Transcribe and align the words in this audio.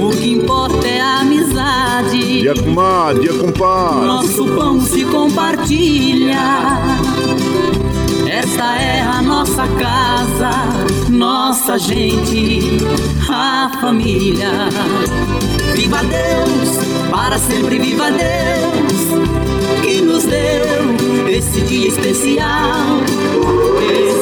o 0.00 0.10
que 0.10 0.32
importa 0.32 0.86
é 0.86 1.00
a 1.00 1.20
amizade. 1.20 2.40
Dia 2.40 2.54
com 2.54 3.20
dia 3.20 3.32
com 3.32 4.04
Nosso 4.04 4.46
pão 4.46 4.80
se 4.80 5.04
compartilha. 5.04 6.38
Esta 8.26 8.76
é 8.76 9.00
a 9.02 9.22
nossa 9.22 9.66
casa, 9.68 10.50
nossa 11.10 11.78
gente, 11.78 12.78
a 13.30 13.70
família. 13.80 14.50
Viva 15.74 16.00
Deus, 16.04 17.10
para 17.10 17.38
sempre 17.38 17.78
viva 17.78 18.10
Deus, 18.10 19.82
que 19.82 20.00
nos 20.00 20.24
deu 20.24 20.72
esse 21.28 21.60
dia 21.62 21.88
especial, 21.88 23.00
esse 23.80 24.21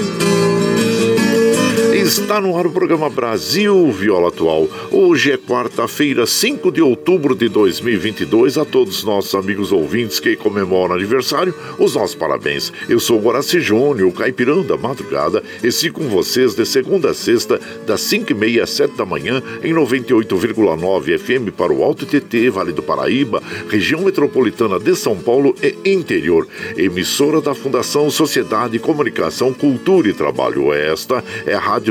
Está 2.01 2.41
no 2.41 2.57
ar 2.57 2.65
o 2.65 2.71
programa 2.71 3.11
Brasil 3.11 3.91
Viola 3.91 4.29
Atual. 4.29 4.67
Hoje 4.91 5.31
é 5.31 5.37
quarta-feira, 5.37 6.25
5 6.25 6.71
de 6.71 6.81
outubro 6.81 7.35
de 7.35 7.47
2022. 7.47 8.57
A 8.57 8.65
todos 8.65 8.97
os 8.97 9.03
nossos 9.03 9.35
amigos 9.35 9.71
ouvintes 9.71 10.19
que 10.19 10.35
comemoram 10.35 10.95
aniversário, 10.95 11.53
os 11.77 11.93
nossos 11.93 12.15
parabéns. 12.15 12.73
Eu 12.89 12.99
sou 12.99 13.19
o 13.19 13.21
Guaraci 13.21 13.59
Júnior, 13.59 14.11
caipirão 14.13 14.63
da 14.63 14.75
madrugada, 14.77 15.43
e 15.63 15.71
sigo 15.71 16.01
com 16.01 16.09
vocês 16.09 16.55
de 16.55 16.65
segunda 16.65 17.11
a 17.11 17.13
sexta, 17.13 17.61
das 17.85 18.01
5 18.01 18.31
e 18.31 18.33
meia 18.33 18.63
às 18.63 18.71
7 18.71 18.97
da 18.97 19.05
manhã, 19.05 19.41
em 19.63 19.71
98,9 19.71 21.19
FM 21.19 21.55
para 21.55 21.71
o 21.71 21.83
Alto 21.83 22.07
TT, 22.07 22.49
Vale 22.49 22.71
do 22.71 22.81
Paraíba, 22.81 23.43
região 23.69 24.01
metropolitana 24.01 24.79
de 24.79 24.95
São 24.95 25.15
Paulo 25.15 25.55
e 25.61 25.93
interior. 25.93 26.47
Emissora 26.75 27.39
da 27.39 27.53
Fundação 27.53 28.09
Sociedade, 28.09 28.79
Comunicação, 28.79 29.53
Cultura 29.53 30.09
e 30.09 30.13
Trabalho. 30.13 30.73
Esta 30.73 31.23
é 31.45 31.53
a 31.53 31.59
Rádio 31.59 31.90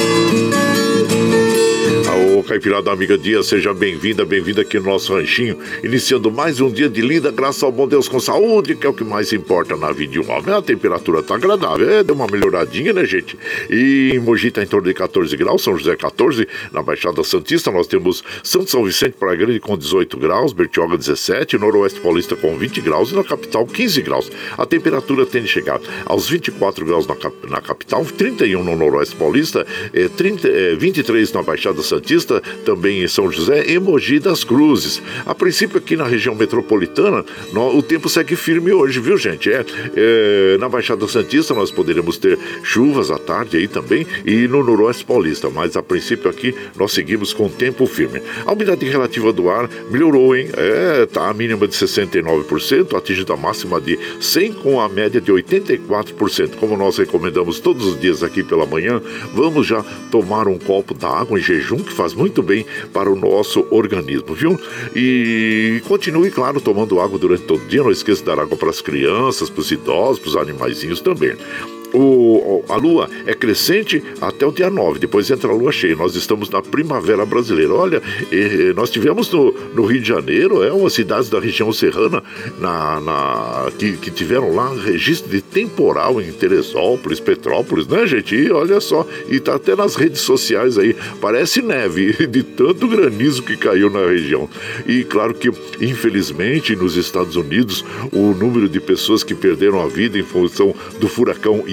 Caipirada 2.43 2.91
Amiga 2.91 3.17
Dia, 3.17 3.43
seja 3.43 3.73
bem-vinda, 3.73 4.25
bem-vinda 4.25 4.61
aqui 4.61 4.79
no 4.79 4.85
nosso 4.85 5.13
ranchinho, 5.13 5.57
iniciando 5.83 6.31
mais 6.31 6.59
um 6.59 6.69
dia 6.69 6.89
de 6.89 7.01
lida, 7.01 7.31
graças 7.31 7.63
ao 7.63 7.71
bom 7.71 7.87
Deus 7.87 8.07
com 8.07 8.19
saúde, 8.19 8.75
que 8.75 8.85
é 8.85 8.89
o 8.89 8.93
que 8.93 9.03
mais 9.03 9.33
importa 9.33 9.75
na 9.75 9.91
vida 9.91 10.13
de 10.13 10.19
um 10.19 10.31
homem. 10.31 10.53
A 10.53 10.61
temperatura 10.61 11.21
tá 11.21 11.35
agradável, 11.35 11.89
é, 11.89 12.03
deu 12.03 12.15
uma 12.15 12.27
melhoradinha, 12.27 12.93
né, 12.93 13.05
gente? 13.05 13.37
E 13.69 14.11
em 14.13 14.19
Mogi 14.19 14.51
tá 14.51 14.63
em 14.63 14.67
torno 14.67 14.87
de 14.87 14.93
14 14.93 15.35
graus, 15.35 15.63
São 15.63 15.77
José 15.77 15.95
14, 15.95 16.47
na 16.71 16.81
Baixada 16.81 17.23
Santista 17.23 17.71
nós 17.71 17.87
temos 17.87 18.23
Santo 18.43 18.69
São 18.69 18.83
Vicente 18.83 19.15
Praia 19.19 19.37
Grande 19.37 19.59
com 19.59 19.77
18 19.77 20.17
graus, 20.17 20.53
Bertioga 20.53 20.97
17, 20.97 21.57
Noroeste 21.57 21.99
Paulista 21.99 22.35
com 22.35 22.57
20 22.57 22.81
graus 22.81 23.11
e 23.11 23.15
na 23.15 23.23
capital 23.23 23.65
15 23.65 24.01
graus. 24.01 24.31
A 24.57 24.65
temperatura 24.65 25.25
tende 25.25 25.45
a 25.45 25.49
chegar 25.49 25.79
aos 26.05 26.29
24 26.29 26.85
graus 26.85 27.07
na, 27.07 27.15
na 27.49 27.61
capital, 27.61 28.05
31 28.05 28.63
no 28.63 28.75
Noroeste 28.75 29.15
Paulista, 29.15 29.65
é, 29.93 30.07
30, 30.07 30.47
é, 30.47 30.75
23 30.75 31.31
na 31.33 31.41
Baixada 31.41 31.81
Santista, 31.81 32.30
Serra, 32.31 32.41
também 32.63 33.03
em 33.03 33.07
São 33.07 33.31
José 33.31 33.65
e 33.67 33.79
Mogi 33.79 34.19
das 34.19 34.43
Cruzes. 34.43 35.01
A 35.25 35.35
princípio, 35.35 35.77
aqui 35.77 35.97
na 35.97 36.05
região 36.05 36.33
metropolitana, 36.33 37.25
o 37.53 37.81
tempo 37.81 38.07
segue 38.07 38.35
firme 38.35 38.71
hoje, 38.71 38.99
viu, 38.99 39.17
gente? 39.17 39.51
É, 39.51 39.65
é, 39.95 40.57
na 40.57 40.69
Baixada 40.69 41.07
Santista 41.07 41.53
nós 41.53 41.71
poderemos 41.71 42.17
ter 42.17 42.37
chuvas 42.63 43.11
à 43.11 43.17
tarde 43.17 43.57
aí 43.57 43.67
também 43.67 44.05
e 44.25 44.47
no 44.47 44.63
Noroeste 44.63 45.03
Paulista, 45.03 45.49
mas 45.49 45.75
a 45.75 45.83
princípio 45.83 46.29
aqui 46.29 46.55
nós 46.77 46.91
seguimos 46.91 47.33
com 47.33 47.49
tempo 47.49 47.85
firme. 47.85 48.21
A 48.45 48.53
umidade 48.53 48.85
relativa 48.85 49.33
do 49.33 49.49
ar 49.49 49.69
melhorou, 49.89 50.35
hein? 50.35 50.49
É, 50.55 51.05
tá 51.05 51.29
a 51.29 51.33
mínima 51.33 51.67
de 51.67 51.75
69%, 51.75 52.97
atingindo 52.97 53.33
a 53.33 53.37
máxima 53.37 53.81
de 53.81 53.97
100 54.19 54.53
com 54.53 54.79
a 54.79 54.87
média 54.87 55.19
de 55.19 55.31
84%. 55.31 56.55
Como 56.59 56.77
nós 56.77 56.97
recomendamos 56.97 57.59
todos 57.59 57.85
os 57.85 57.99
dias 57.99 58.23
aqui 58.23 58.43
pela 58.43 58.65
manhã, 58.65 59.01
vamos 59.33 59.65
já 59.67 59.83
tomar 60.11 60.47
um 60.47 60.57
copo 60.57 60.93
d'água 60.93 61.39
em 61.39 61.41
jejum, 61.41 61.77
que 61.77 61.93
faz 61.93 62.13
muito 62.13 62.20
bem 62.43 62.65
para 62.93 63.09
o 63.09 63.15
nosso 63.15 63.65
organismo, 63.71 64.33
viu? 64.33 64.59
E 64.95 65.81
continue, 65.87 66.29
claro, 66.29 66.59
tomando 66.59 66.99
água 66.99 67.17
durante 67.17 67.43
todo 67.43 67.61
o 67.63 67.67
dia. 67.67 67.83
Não 67.83 67.91
esqueça 67.91 68.19
de 68.19 68.25
dar 68.25 68.39
água 68.39 68.57
para 68.57 68.69
as 68.69 68.81
crianças, 68.81 69.49
para 69.49 69.61
os 69.61 69.71
idosos, 69.71 70.19
para 70.19 70.29
os 70.29 70.35
animaizinhos 70.35 71.01
também 71.01 71.35
o, 71.93 72.63
a 72.69 72.75
lua 72.75 73.09
é 73.25 73.33
crescente 73.33 74.03
até 74.21 74.45
o 74.45 74.51
dia 74.51 74.69
9, 74.69 74.99
depois 74.99 75.29
entra 75.29 75.49
a 75.49 75.53
lua 75.53 75.71
cheia. 75.71 75.95
Nós 75.95 76.15
estamos 76.15 76.49
na 76.49 76.61
primavera 76.61 77.25
brasileira. 77.25 77.73
Olha, 77.73 78.01
e, 78.31 78.73
nós 78.75 78.89
tivemos 78.89 79.29
no, 79.31 79.53
no, 79.73 79.85
Rio 79.85 80.01
de 80.01 80.07
Janeiro, 80.07 80.63
é 80.63 80.71
uma 80.71 80.89
cidade 80.89 81.29
da 81.29 81.39
região 81.39 81.71
serrana, 81.71 82.23
na, 82.59 82.99
na 82.99 83.71
que, 83.77 83.93
que, 83.97 84.11
tiveram 84.11 84.53
lá 84.53 84.73
registro 84.73 85.29
de 85.29 85.41
temporal 85.41 86.21
em 86.21 86.31
Teresópolis, 86.31 87.19
Petrópolis, 87.19 87.87
né, 87.87 88.05
gente? 88.05 88.35
E 88.35 88.51
olha 88.51 88.79
só, 88.79 89.05
e 89.29 89.39
tá 89.39 89.55
até 89.55 89.75
nas 89.75 89.95
redes 89.95 90.21
sociais 90.21 90.77
aí, 90.77 90.95
parece 91.19 91.61
neve 91.61 92.13
de 92.27 92.43
tanto 92.43 92.87
granizo 92.87 93.43
que 93.43 93.57
caiu 93.57 93.89
na 93.89 94.05
região. 94.05 94.49
E 94.87 95.03
claro 95.03 95.33
que, 95.33 95.49
infelizmente, 95.79 96.75
nos 96.75 96.95
Estados 96.95 97.35
Unidos, 97.35 97.83
o 98.11 98.33
número 98.33 98.69
de 98.69 98.79
pessoas 98.79 99.23
que 99.23 99.35
perderam 99.35 99.81
a 99.81 99.87
vida 99.87 100.17
em 100.17 100.23
função 100.23 100.73
do 100.99 101.07
furacão 101.07 101.63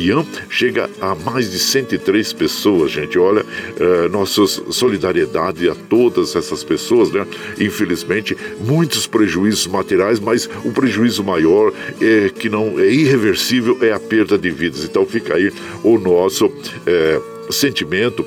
Chega 0.48 0.88
a 1.00 1.14
mais 1.14 1.50
de 1.50 1.58
103 1.58 2.32
pessoas, 2.32 2.90
gente. 2.90 3.18
Olha, 3.18 3.44
é, 3.78 4.08
nossa 4.08 4.46
solidariedade 4.46 5.68
a 5.68 5.74
todas 5.74 6.34
essas 6.34 6.64
pessoas, 6.64 7.10
né? 7.10 7.26
Infelizmente, 7.60 8.36
muitos 8.60 9.06
prejuízos 9.06 9.66
materiais, 9.66 10.18
mas 10.18 10.48
o 10.64 10.70
prejuízo 10.70 11.22
maior 11.22 11.72
é 12.00 12.30
que 12.30 12.48
não 12.48 12.78
é 12.78 12.88
irreversível 12.88 13.78
é 13.82 13.92
a 13.92 14.00
perda 14.00 14.38
de 14.38 14.50
vidas. 14.50 14.84
Então 14.84 15.04
fica 15.04 15.34
aí 15.34 15.52
o 15.82 15.98
nosso 15.98 16.50
é, 16.86 17.20
sentimento 17.50 18.24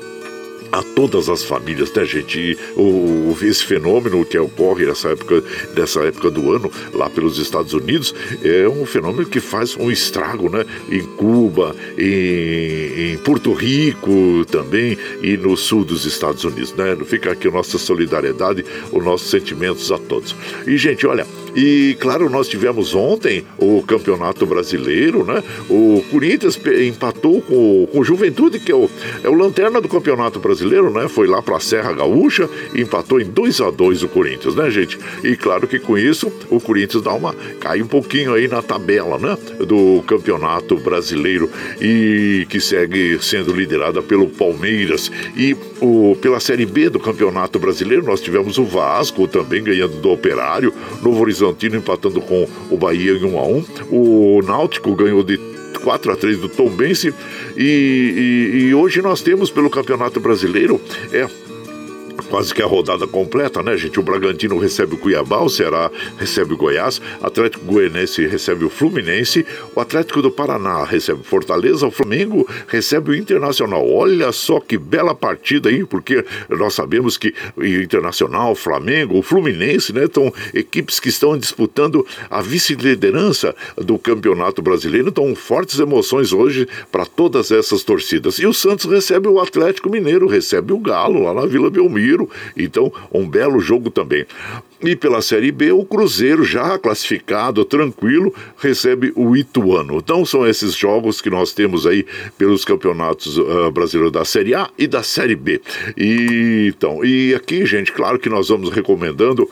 a 0.72 0.82
todas 0.82 1.28
as 1.28 1.44
famílias, 1.44 1.92
né, 1.92 2.04
gente? 2.04 2.58
O, 2.76 3.36
esse 3.42 3.64
fenômeno 3.64 4.24
que 4.24 4.38
ocorre 4.38 4.86
nessa 4.86 5.10
época, 5.10 5.44
nessa 5.76 6.00
época 6.00 6.30
do 6.30 6.52
ano, 6.52 6.72
lá 6.94 7.10
pelos 7.10 7.38
Estados 7.38 7.74
Unidos, 7.74 8.14
é 8.42 8.66
um 8.66 8.86
fenômeno 8.86 9.28
que 9.28 9.38
faz 9.38 9.76
um 9.76 9.90
estrago, 9.90 10.48
né? 10.48 10.64
Em 10.90 11.02
Cuba, 11.02 11.76
em, 11.98 13.12
em 13.12 13.18
Porto 13.18 13.52
Rico 13.52 14.44
também 14.50 14.96
e 15.22 15.36
no 15.36 15.56
sul 15.56 15.84
dos 15.84 16.06
Estados 16.06 16.42
Unidos, 16.44 16.72
né? 16.74 16.96
Fica 17.04 17.32
aqui 17.32 17.48
a 17.48 17.50
nossa 17.50 17.76
solidariedade, 17.76 18.64
os 18.90 19.04
nossos 19.04 19.28
sentimentos 19.30 19.92
a 19.92 19.98
todos. 19.98 20.34
E, 20.66 20.78
gente, 20.78 21.06
olha, 21.06 21.26
e 21.54 21.96
claro, 22.00 22.30
nós 22.30 22.48
tivemos 22.48 22.94
ontem 22.94 23.44
o 23.58 23.82
Campeonato 23.82 24.46
Brasileiro, 24.46 25.24
né? 25.24 25.42
O 25.68 26.02
Corinthians 26.10 26.58
empatou 26.86 27.42
com, 27.42 27.86
com 27.92 28.00
o 28.00 28.04
Juventude, 28.04 28.58
que 28.58 28.72
é 28.72 28.74
o, 28.74 28.88
é 29.22 29.28
o 29.28 29.34
lanterna 29.34 29.80
do 29.80 29.88
Campeonato 29.88 30.38
Brasileiro, 30.38 30.90
né? 30.90 31.08
Foi 31.08 31.26
lá 31.26 31.42
para 31.42 31.56
a 31.56 31.60
Serra 31.60 31.92
Gaúcha 31.92 32.48
e 32.74 32.80
empatou 32.80 33.20
em 33.20 33.24
2 33.24 33.60
a 33.60 33.70
2 33.70 34.02
o 34.02 34.08
Corinthians, 34.08 34.54
né, 34.54 34.70
gente? 34.70 34.98
E 35.22 35.36
claro 35.36 35.68
que 35.68 35.78
com 35.78 35.98
isso 35.98 36.32
o 36.48 36.58
Corinthians 36.58 37.02
dá 37.02 37.12
uma 37.12 37.34
cai 37.60 37.82
um 37.82 37.86
pouquinho 37.86 38.32
aí 38.32 38.48
na 38.48 38.62
tabela, 38.62 39.18
né? 39.18 39.36
Do 39.58 40.02
Campeonato 40.06 40.76
Brasileiro 40.76 41.50
e 41.80 42.46
que 42.48 42.60
segue 42.60 43.18
sendo 43.20 43.52
liderada 43.52 44.02
pelo 44.02 44.28
Palmeiras 44.28 45.12
e 45.36 45.54
o, 45.80 46.16
pela 46.20 46.40
Série 46.40 46.64
B 46.64 46.88
do 46.88 46.98
Campeonato 46.98 47.58
Brasileiro 47.58 48.04
nós 48.04 48.20
tivemos 48.20 48.56
o 48.56 48.64
Vasco 48.64 49.28
também 49.28 49.62
ganhando 49.62 50.00
do 50.00 50.10
Operário, 50.10 50.72
Novo 51.02 51.20
Horizonte 51.20 51.41
Horizontino 51.42 51.76
empatando 51.76 52.20
com 52.20 52.48
o 52.70 52.76
Bahia 52.76 53.12
em 53.12 53.24
1 53.24 53.38
a 53.38 53.46
1 53.46 53.64
O 53.90 54.42
Náutico 54.42 54.94
ganhou 54.94 55.22
de 55.22 55.38
4 55.82 56.12
a 56.12 56.16
3 56.16 56.38
do 56.38 56.48
Tom 56.48 56.70
Bense 56.70 57.12
e, 57.56 57.62
e, 57.62 58.58
e, 58.68 58.74
hoje 58.74 59.02
nós 59.02 59.20
temos 59.20 59.50
pelo 59.50 59.68
Campeonato 59.68 60.20
Brasileiro 60.20 60.80
é 61.12 61.26
quase 62.32 62.54
que 62.54 62.62
a 62.62 62.66
rodada 62.66 63.06
completa, 63.06 63.62
né, 63.62 63.76
gente? 63.76 64.00
O 64.00 64.02
Bragantino 64.02 64.56
recebe 64.56 64.94
o 64.94 64.96
Cuiabá, 64.96 65.42
o 65.42 65.50
Ceará 65.50 65.90
recebe 66.16 66.54
o 66.54 66.56
Goiás, 66.56 66.98
Atlético 67.20 67.62
Goianense 67.66 68.26
recebe 68.26 68.64
o 68.64 68.70
Fluminense, 68.70 69.44
o 69.76 69.80
Atlético 69.80 70.22
do 70.22 70.30
Paraná 70.30 70.82
recebe 70.82 71.22
Fortaleza, 71.24 71.86
o 71.86 71.90
Flamengo 71.90 72.48
recebe 72.68 73.10
o 73.10 73.14
Internacional. 73.14 73.86
Olha 73.86 74.32
só 74.32 74.60
que 74.60 74.78
bela 74.78 75.14
partida 75.14 75.68
aí, 75.68 75.84
porque 75.84 76.24
nós 76.48 76.72
sabemos 76.72 77.18
que 77.18 77.34
o 77.54 77.66
Internacional, 77.66 78.52
o 78.52 78.54
Flamengo, 78.56 79.18
o 79.18 79.22
Fluminense, 79.22 79.92
né, 79.92 80.04
estão 80.04 80.32
equipes 80.54 80.98
que 80.98 81.10
estão 81.10 81.36
disputando 81.36 82.06
a 82.30 82.40
vice-liderança 82.40 83.54
do 83.76 83.98
Campeonato 83.98 84.62
Brasileiro, 84.62 85.08
então 85.10 85.34
fortes 85.34 85.78
emoções 85.78 86.32
hoje 86.32 86.66
para 86.90 87.04
todas 87.04 87.50
essas 87.50 87.82
torcidas. 87.82 88.38
E 88.38 88.46
o 88.46 88.54
Santos 88.54 88.90
recebe 88.90 89.28
o 89.28 89.38
Atlético 89.38 89.90
Mineiro, 89.90 90.26
recebe 90.26 90.72
o 90.72 90.78
Galo 90.78 91.24
lá 91.24 91.34
na 91.34 91.44
Vila 91.44 91.68
Belmiro 91.68 92.21
então, 92.56 92.92
um 93.12 93.28
belo 93.28 93.60
jogo 93.60 93.90
também. 93.90 94.26
E 94.84 94.96
pela 94.96 95.22
Série 95.22 95.52
B, 95.52 95.70
o 95.70 95.84
Cruzeiro, 95.84 96.42
já 96.44 96.76
classificado, 96.76 97.64
tranquilo, 97.64 98.34
recebe 98.58 99.12
o 99.14 99.36
Ituano. 99.36 99.98
Então, 99.98 100.24
são 100.24 100.46
esses 100.46 100.74
jogos 100.74 101.20
que 101.20 101.30
nós 101.30 101.52
temos 101.52 101.86
aí 101.86 102.04
pelos 102.36 102.64
campeonatos 102.64 103.38
uh, 103.38 103.70
brasileiros 103.70 104.12
da 104.12 104.24
Série 104.24 104.54
A 104.54 104.68
e 104.76 104.88
da 104.88 105.02
Série 105.02 105.36
B. 105.36 105.60
E, 105.96 106.72
então, 106.74 107.04
e 107.04 107.32
aqui, 107.34 107.64
gente, 107.64 107.92
claro 107.92 108.18
que 108.18 108.28
nós 108.28 108.48
vamos 108.48 108.70
recomendando 108.70 109.48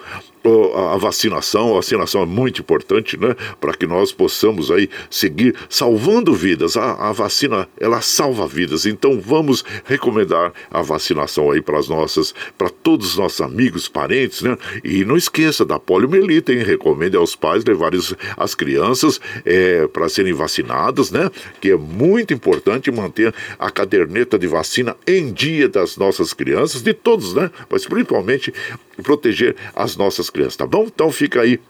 a 0.93 0.97
vacinação, 0.97 1.73
a 1.73 1.75
vacinação 1.77 2.23
é 2.23 2.27
muito 2.27 2.61
importante, 2.61 3.19
né? 3.19 3.35
Para 3.61 3.75
que 3.75 3.87
nós 3.87 4.13
possamos 4.13 4.71
aí 4.71 4.89
seguir 5.11 5.55
salvando 5.69 6.33
vidas. 6.33 6.77
A, 6.77 7.09
a, 7.09 7.13
vacina, 7.13 7.69
ela 7.79 8.01
salva 8.01 8.47
vidas. 8.47 8.87
Então 8.87 9.21
vamos 9.21 9.65
recomendar 9.85 10.53
a 10.71 10.83
vacinação 10.83 11.51
aí 11.51 11.61
para 11.61 11.79
as 11.79 11.89
nossas, 11.89 12.35
para 12.57 12.71
todos 12.71 13.11
os 13.11 13.17
nossos 13.17 13.41
amigos, 13.41 13.89
parentes, 13.89 14.43
né? 14.43 14.57
E 14.83 15.05
não 15.05 15.17
esqueça 15.17 15.65
da 15.65 15.79
poliomielite, 15.79 16.53
hein? 16.53 16.63
Recomende 16.63 17.17
aos 17.17 17.37
pais 17.37 17.65
levarem 17.65 18.01
as 18.37 18.55
crianças 18.55 19.21
é, 19.45 19.87
para 19.89 20.09
serem 20.09 20.33
vacinadas, 20.33 21.11
né? 21.11 21.31
Que 21.61 21.73
é 21.73 21.77
muito 21.77 22.33
importante 22.33 22.91
manter 22.91 23.35
a 23.59 23.71
caderneta 23.71 24.39
de 24.39 24.47
vacina 24.47 24.97
em 25.07 25.33
dia 25.33 25.69
das 25.69 25.97
nossas 25.97 26.33
crianças, 26.33 26.83
de 26.83 26.95
todos, 26.95 27.35
né? 27.35 27.51
Mas 27.69 27.85
principalmente 27.85 28.53
proteger 29.03 29.57
as 29.75 29.97
nossas 29.97 30.31
crianças, 30.31 30.57
tá 30.57 30.67
bom? 30.67 30.85
Então 30.85 31.11
fica 31.11 31.41
aí 31.41 31.61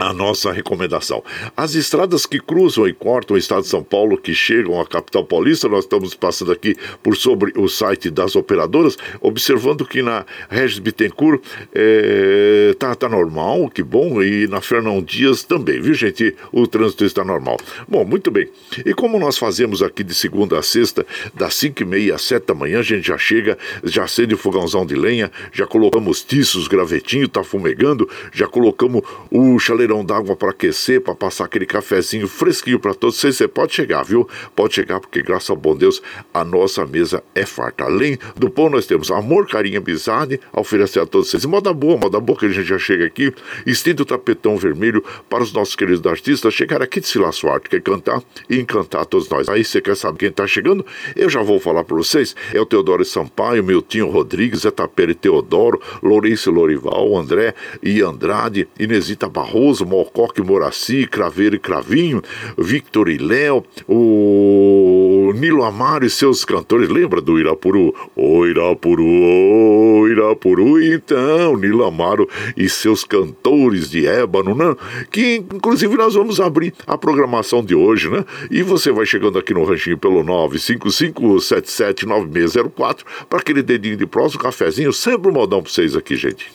a 0.00 0.14
nossa 0.14 0.50
recomendação. 0.50 1.22
As 1.54 1.74
estradas 1.74 2.24
que 2.24 2.40
cruzam 2.40 2.88
e 2.88 2.92
cortam 2.94 3.36
o 3.36 3.38
estado 3.38 3.62
de 3.62 3.68
São 3.68 3.82
Paulo, 3.82 4.16
que 4.16 4.34
chegam 4.34 4.80
à 4.80 4.86
capital 4.86 5.22
paulista, 5.22 5.68
nós 5.68 5.84
estamos 5.84 6.14
passando 6.14 6.50
aqui 6.50 6.74
por 7.02 7.14
sobre 7.14 7.52
o 7.54 7.68
site 7.68 8.08
das 8.08 8.34
operadoras, 8.34 8.96
observando 9.20 9.84
que 9.84 10.00
na 10.00 10.24
Regis 10.48 10.78
Bittencourt 10.78 11.42
é, 11.74 12.74
tá, 12.78 12.94
tá 12.94 13.10
normal, 13.10 13.68
que 13.68 13.82
bom, 13.82 14.22
e 14.22 14.46
na 14.46 14.62
Fernão 14.62 15.02
Dias 15.02 15.42
também, 15.42 15.78
viu 15.82 15.92
gente? 15.92 16.34
O 16.50 16.66
trânsito 16.66 17.04
está 17.04 17.22
normal. 17.22 17.58
Bom, 17.86 18.02
muito 18.02 18.30
bem. 18.30 18.48
E 18.86 18.94
como 18.94 19.18
nós 19.18 19.36
fazemos 19.36 19.82
aqui 19.82 20.02
de 20.02 20.14
segunda 20.14 20.58
a 20.58 20.62
sexta, 20.62 21.06
das 21.34 21.54
5 21.56 21.82
e 21.82 21.84
meia 21.84 22.14
às 22.14 22.22
7 22.22 22.46
da 22.46 22.54
manhã, 22.54 22.78
a 22.78 22.82
gente 22.82 23.06
já 23.06 23.18
chega, 23.18 23.58
já 23.84 24.04
acende 24.04 24.34
o 24.34 24.38
fogãozão 24.38 24.86
de 24.86 24.94
lenha, 24.94 25.30
já 25.52 25.66
colocamos 25.66 26.22
tiços, 26.22 26.68
gravetinho, 26.68 27.28
tá 27.28 27.44
fumegando, 27.44 28.08
já 28.32 28.46
colocamos 28.46 29.02
o 29.30 29.58
chaleiro 29.58 29.89
caldeirão 29.90 30.04
d'água 30.04 30.36
para 30.36 30.50
aquecer, 30.50 31.00
para 31.00 31.14
passar 31.14 31.44
aquele 31.44 31.66
cafezinho 31.66 32.28
fresquinho 32.28 32.78
para 32.78 32.94
todos 32.94 33.16
vocês. 33.16 33.36
Você 33.36 33.48
pode 33.48 33.74
chegar, 33.74 34.04
viu? 34.04 34.28
Pode 34.54 34.74
chegar, 34.74 35.00
porque 35.00 35.20
graças 35.20 35.50
ao 35.50 35.56
bom 35.56 35.74
Deus 35.74 36.00
a 36.32 36.44
nossa 36.44 36.86
mesa 36.86 37.22
é 37.34 37.44
farta. 37.44 37.84
Além 37.84 38.18
do 38.36 38.48
pão, 38.48 38.70
nós 38.70 38.86
temos 38.86 39.10
amor, 39.10 39.48
carinho, 39.48 39.80
amizade 39.80 40.40
a 40.52 40.60
oferecer 40.60 41.00
a 41.00 41.06
todos 41.06 41.28
vocês. 41.28 41.42
E 41.42 41.46
moda 41.48 41.72
boa, 41.72 41.96
moda 41.96 42.20
boa 42.20 42.38
que 42.38 42.46
a 42.46 42.48
gente 42.48 42.66
já 42.66 42.78
chega 42.78 43.04
aqui, 43.04 43.32
estende 43.66 44.02
o 44.02 44.04
tapetão 44.04 44.56
vermelho 44.56 45.02
para 45.28 45.42
os 45.42 45.52
nossos 45.52 45.74
queridos 45.74 46.06
artistas 46.06 46.54
chegar 46.54 46.82
aqui 46.82 47.00
de 47.00 47.08
Silas 47.08 47.36
Suarte, 47.36 47.68
quer 47.68 47.80
cantar 47.80 48.22
e 48.48 48.58
encantar 48.60 49.04
todos 49.06 49.28
nós. 49.28 49.48
Aí 49.48 49.64
você 49.64 49.80
quer 49.80 49.96
saber 49.96 50.18
quem 50.18 50.28
está 50.28 50.46
chegando? 50.46 50.84
Eu 51.16 51.28
já 51.28 51.42
vou 51.42 51.58
falar 51.58 51.84
para 51.84 51.96
vocês. 51.96 52.36
É 52.52 52.60
o 52.60 52.66
Teodoro 52.66 53.04
Sampaio, 53.04 53.64
Miltinho 53.64 54.08
Rodrigues, 54.08 54.60
Zé 54.60 54.70
Tapera 54.70 55.10
e 55.10 55.14
Teodoro, 55.14 55.80
Lourenço 56.02 56.50
Lorival, 56.50 57.16
André 57.16 57.54
e 57.82 58.02
Andrade, 58.02 58.68
Inesita 58.78 59.28
Barroso, 59.28 59.69
Barroso, 59.70 59.86
Mocoque 59.86 60.42
Moraci, 60.42 61.06
Craveiro 61.06 61.54
e 61.54 61.58
Cravinho, 61.58 62.20
Victor 62.58 63.08
e 63.08 63.18
Léo, 63.18 63.64
o 63.86 65.30
o 65.30 65.32
Nilo 65.32 65.64
Amaro 65.64 66.04
e 66.04 66.10
seus 66.10 66.44
cantores. 66.44 66.88
Lembra 66.88 67.20
do 67.20 67.38
Irapuru? 67.38 67.94
Ô 68.16 68.44
Irapuru, 68.46 69.04
ô 69.04 70.08
Irapuru. 70.08 70.82
Então, 70.82 71.56
Nilo 71.56 71.84
Amaro 71.84 72.28
e 72.56 72.68
seus 72.68 73.04
cantores 73.04 73.88
de 73.88 74.04
ébano, 74.06 74.52
né? 74.54 74.74
Que 75.10 75.36
inclusive 75.36 75.96
nós 75.96 76.14
vamos 76.14 76.40
abrir 76.40 76.74
a 76.86 76.98
programação 76.98 77.64
de 77.64 77.76
hoje, 77.76 78.10
né? 78.10 78.24
E 78.50 78.62
você 78.62 78.90
vai 78.90 79.06
chegando 79.06 79.38
aqui 79.38 79.54
no 79.54 79.62
ranchinho 79.64 79.96
pelo 79.96 80.24
955779604 80.24 82.98
para 83.28 83.38
aquele 83.38 83.62
dedinho 83.62 83.96
de 83.96 84.06
próximo, 84.06 84.42
cafezinho, 84.42 84.92
sempre 84.92 85.30
um 85.30 85.34
modão 85.34 85.62
para 85.62 85.70
vocês 85.70 85.94
aqui, 85.94 86.16
gente. 86.16 86.50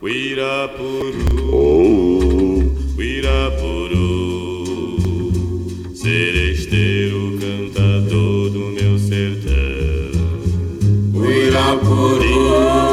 Uirapuru, 0.00 1.12
oh. 1.52 2.51
Uirapuru, 3.02 4.62
seresteiro 5.92 7.36
cantador 7.40 8.48
do 8.50 8.66
meu 8.66 8.96
sertão. 8.96 9.50
Uirapuru. 11.12 12.91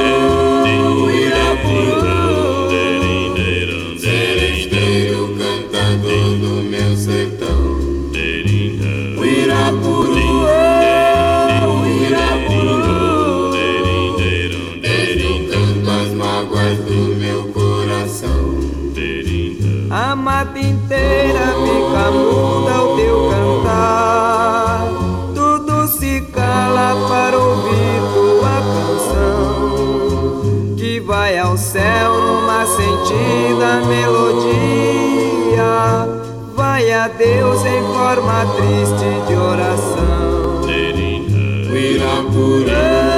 Inteira 21.10 21.48
fica 21.66 22.12
muda 22.12 22.84
o 22.84 22.96
teu 22.96 23.30
cantar. 23.32 24.88
Tudo 25.34 25.88
se 25.88 26.22
cala 26.32 26.96
para 27.08 27.38
ouvir 27.38 28.01
tua 28.13 28.62
canção, 28.75 29.75
que 30.78 31.00
vai 31.00 31.38
ao 31.39 31.58
céu 31.58 32.13
numa 32.13 32.66
sentida 32.66 33.82
melodia. 33.88 35.00
Vai 36.56 36.92
a 36.92 37.08
Deus 37.08 37.66
em 37.66 37.82
forma 37.94 38.46
triste 38.56 39.10
de 39.28 39.36
oração. 39.36 40.60
Uirapuru. 41.72 43.09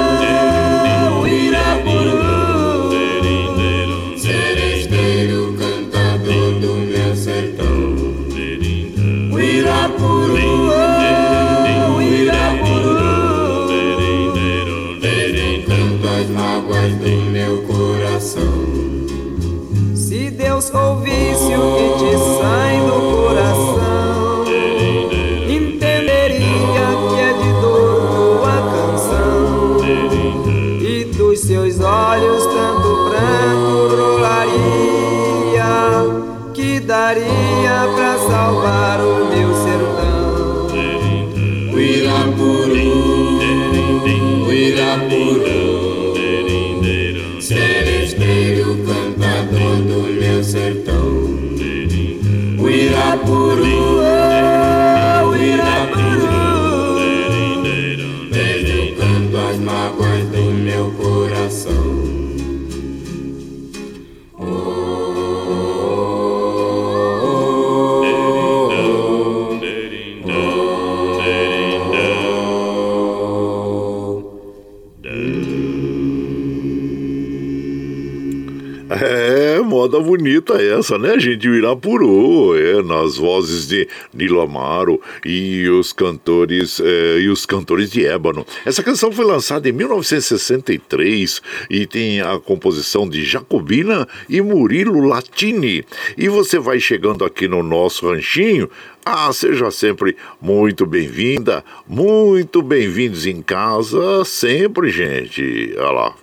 Bonita 80.12 80.62
essa, 80.62 80.98
né, 80.98 81.18
gente? 81.18 81.48
O 81.48 81.54
Irapuru, 81.54 82.54
é, 82.54 82.82
nas 82.82 83.16
vozes 83.16 83.66
de 83.66 83.88
Nilo 84.12 84.42
Amaro 84.42 85.00
e 85.24 85.66
os 85.70 85.90
cantores 85.90 86.78
é, 86.80 87.20
e 87.20 87.30
os 87.30 87.46
cantores 87.46 87.90
de 87.90 88.04
ébano. 88.04 88.44
Essa 88.66 88.82
canção 88.82 89.10
foi 89.10 89.24
lançada 89.24 89.66
em 89.66 89.72
1963 89.72 91.40
e 91.70 91.86
tem 91.86 92.20
a 92.20 92.38
composição 92.38 93.08
de 93.08 93.24
Jacobina 93.24 94.06
e 94.28 94.42
Murilo 94.42 95.00
Latini. 95.00 95.82
E 96.18 96.28
você 96.28 96.58
vai 96.58 96.78
chegando 96.78 97.24
aqui 97.24 97.48
no 97.48 97.62
nosso 97.62 98.06
ranchinho. 98.06 98.68
Ah, 99.06 99.32
seja 99.32 99.70
sempre 99.70 100.14
muito 100.38 100.84
bem-vinda, 100.84 101.64
muito 101.88 102.60
bem-vindos 102.60 103.26
em 103.26 103.40
casa, 103.40 104.26
sempre, 104.26 104.90
gente. 104.90 105.72
Olha 105.78 105.90
lá. 105.90 106.14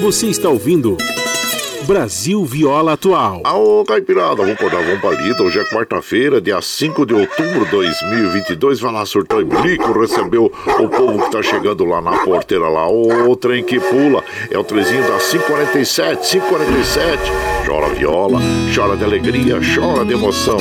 Você 0.00 0.26
está 0.28 0.48
ouvindo 0.48 0.96
Brasil 1.86 2.44
Viola 2.44 2.92
Atual. 2.92 3.40
Aô, 3.44 3.84
Caipirada, 3.84 4.36
vamos 4.36 4.52
acordar, 4.52 4.82
vamos 4.82 5.00
palito. 5.00 5.42
Hoje 5.42 5.58
é 5.58 5.64
quarta-feira, 5.64 6.40
dia 6.40 6.60
5 6.60 7.04
de 7.04 7.14
outubro 7.14 7.64
de 7.64 7.70
2022. 7.70 8.80
Vai 8.80 8.92
lá, 8.92 9.04
surtou 9.04 9.40
e 9.40 9.44
blico, 9.44 9.92
recebeu 9.98 10.52
o 10.78 10.88
povo 10.88 11.24
que 11.24 11.30
tá 11.30 11.42
chegando 11.42 11.84
lá 11.84 12.00
na 12.00 12.18
porteira 12.18 12.68
lá. 12.68 12.88
O 12.88 13.34
trem 13.36 13.64
que 13.64 13.80
pula, 13.80 14.22
é 14.50 14.58
o 14.58 14.64
trezinho 14.64 15.02
da 15.02 15.18
547, 15.18 16.38
547. 16.40 17.22
Chora 17.66 17.88
viola, 17.94 18.40
chora 18.74 18.96
de 18.96 19.04
alegria, 19.04 19.58
chora 19.74 20.04
de 20.04 20.12
emoção. 20.12 20.58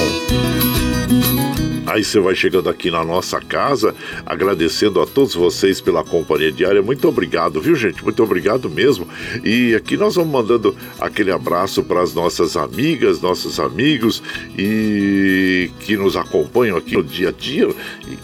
Aí 1.92 2.06
você 2.06 2.22
vai 2.22 2.34
chegando 2.34 2.70
aqui 2.70 2.90
na 2.90 3.04
nossa 3.04 3.42
casa, 3.42 3.94
agradecendo 4.26 5.02
a 5.02 5.06
todos 5.06 5.36
vocês 5.36 5.82
pela 5.82 6.06
companhia 6.06 6.50
diária. 6.50 6.82
Muito 6.82 7.06
obrigado, 7.06 7.60
viu, 7.60 7.76
gente? 7.76 8.02
Muito 8.02 8.24
obrigado 8.24 8.70
mesmo. 8.70 9.06
E 9.44 9.76
aqui 9.76 9.98
nós 9.98 10.16
vamos 10.16 10.32
mandando 10.32 10.74
aquele 10.98 11.34
abraço 11.34 11.84
para 11.84 12.02
as 12.02 12.14
nossas 12.14 12.56
amigas, 12.56 13.20
nossos 13.20 13.60
amigos 13.60 14.24
e 14.58 15.70
que 15.82 15.98
nos 15.98 16.16
acompanham 16.16 16.78
aqui 16.78 16.96
no 16.96 17.04
dia 17.04 17.28
a 17.28 17.32
dia. 17.34 17.68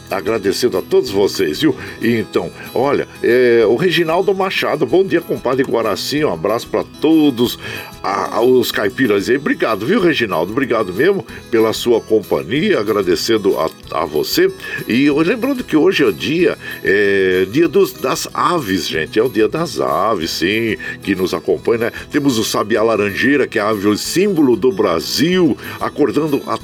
Agradecendo 0.09 0.77
a 0.77 0.81
todos 0.81 1.09
vocês, 1.09 1.59
viu? 1.59 1.75
E 2.01 2.15
então, 2.15 2.50
olha, 2.74 3.05
é, 3.21 3.65
o 3.67 3.75
Reginaldo 3.75 4.33
Machado, 4.33 4.86
bom 4.86 5.03
dia, 5.03 5.19
compadre 5.19 5.65
Guaraci. 5.65 6.24
Um 6.24 6.31
abraço 6.31 6.69
para 6.69 6.86
todos 7.01 7.59
a, 8.01 8.39
os 8.41 8.71
caipiras 8.71 9.29
aí. 9.29 9.36
Obrigado, 9.36 9.86
viu, 9.86 10.00
Reginaldo? 10.00 10.53
Obrigado 10.53 10.93
mesmo 10.93 11.27
pela 11.51 11.74
sua 11.74 12.00
companhia, 12.00 12.79
agradecendo 12.79 13.56
a, 13.57 14.01
a 14.01 14.05
você. 14.05 14.51
E 14.87 15.09
lembrando 15.09 15.63
que 15.63 15.75
hoje 15.75 16.03
é 16.03 16.05
o 16.05 16.13
dia, 16.13 16.57
é, 16.83 17.45
dia 17.51 17.67
dos, 17.67 17.93
das 17.93 18.27
aves, 18.33 18.87
gente. 18.87 19.19
É 19.19 19.23
o 19.23 19.29
dia 19.29 19.47
das 19.47 19.79
aves, 19.79 20.31
sim, 20.31 20.77
que 21.01 21.15
nos 21.15 21.33
acompanha, 21.33 21.77
né? 21.77 21.91
Temos 22.11 22.37
o 22.37 22.43
sabiá 22.43 22.83
laranjeira, 22.83 23.47
que 23.47 23.59
é 23.59 23.61
a 23.61 23.69
ave 23.69 23.87
o 23.87 23.97
símbolo 23.97 24.55
do 24.55 24.71
Brasil, 24.71 25.57
acordando 25.79 26.41
a 26.47 26.57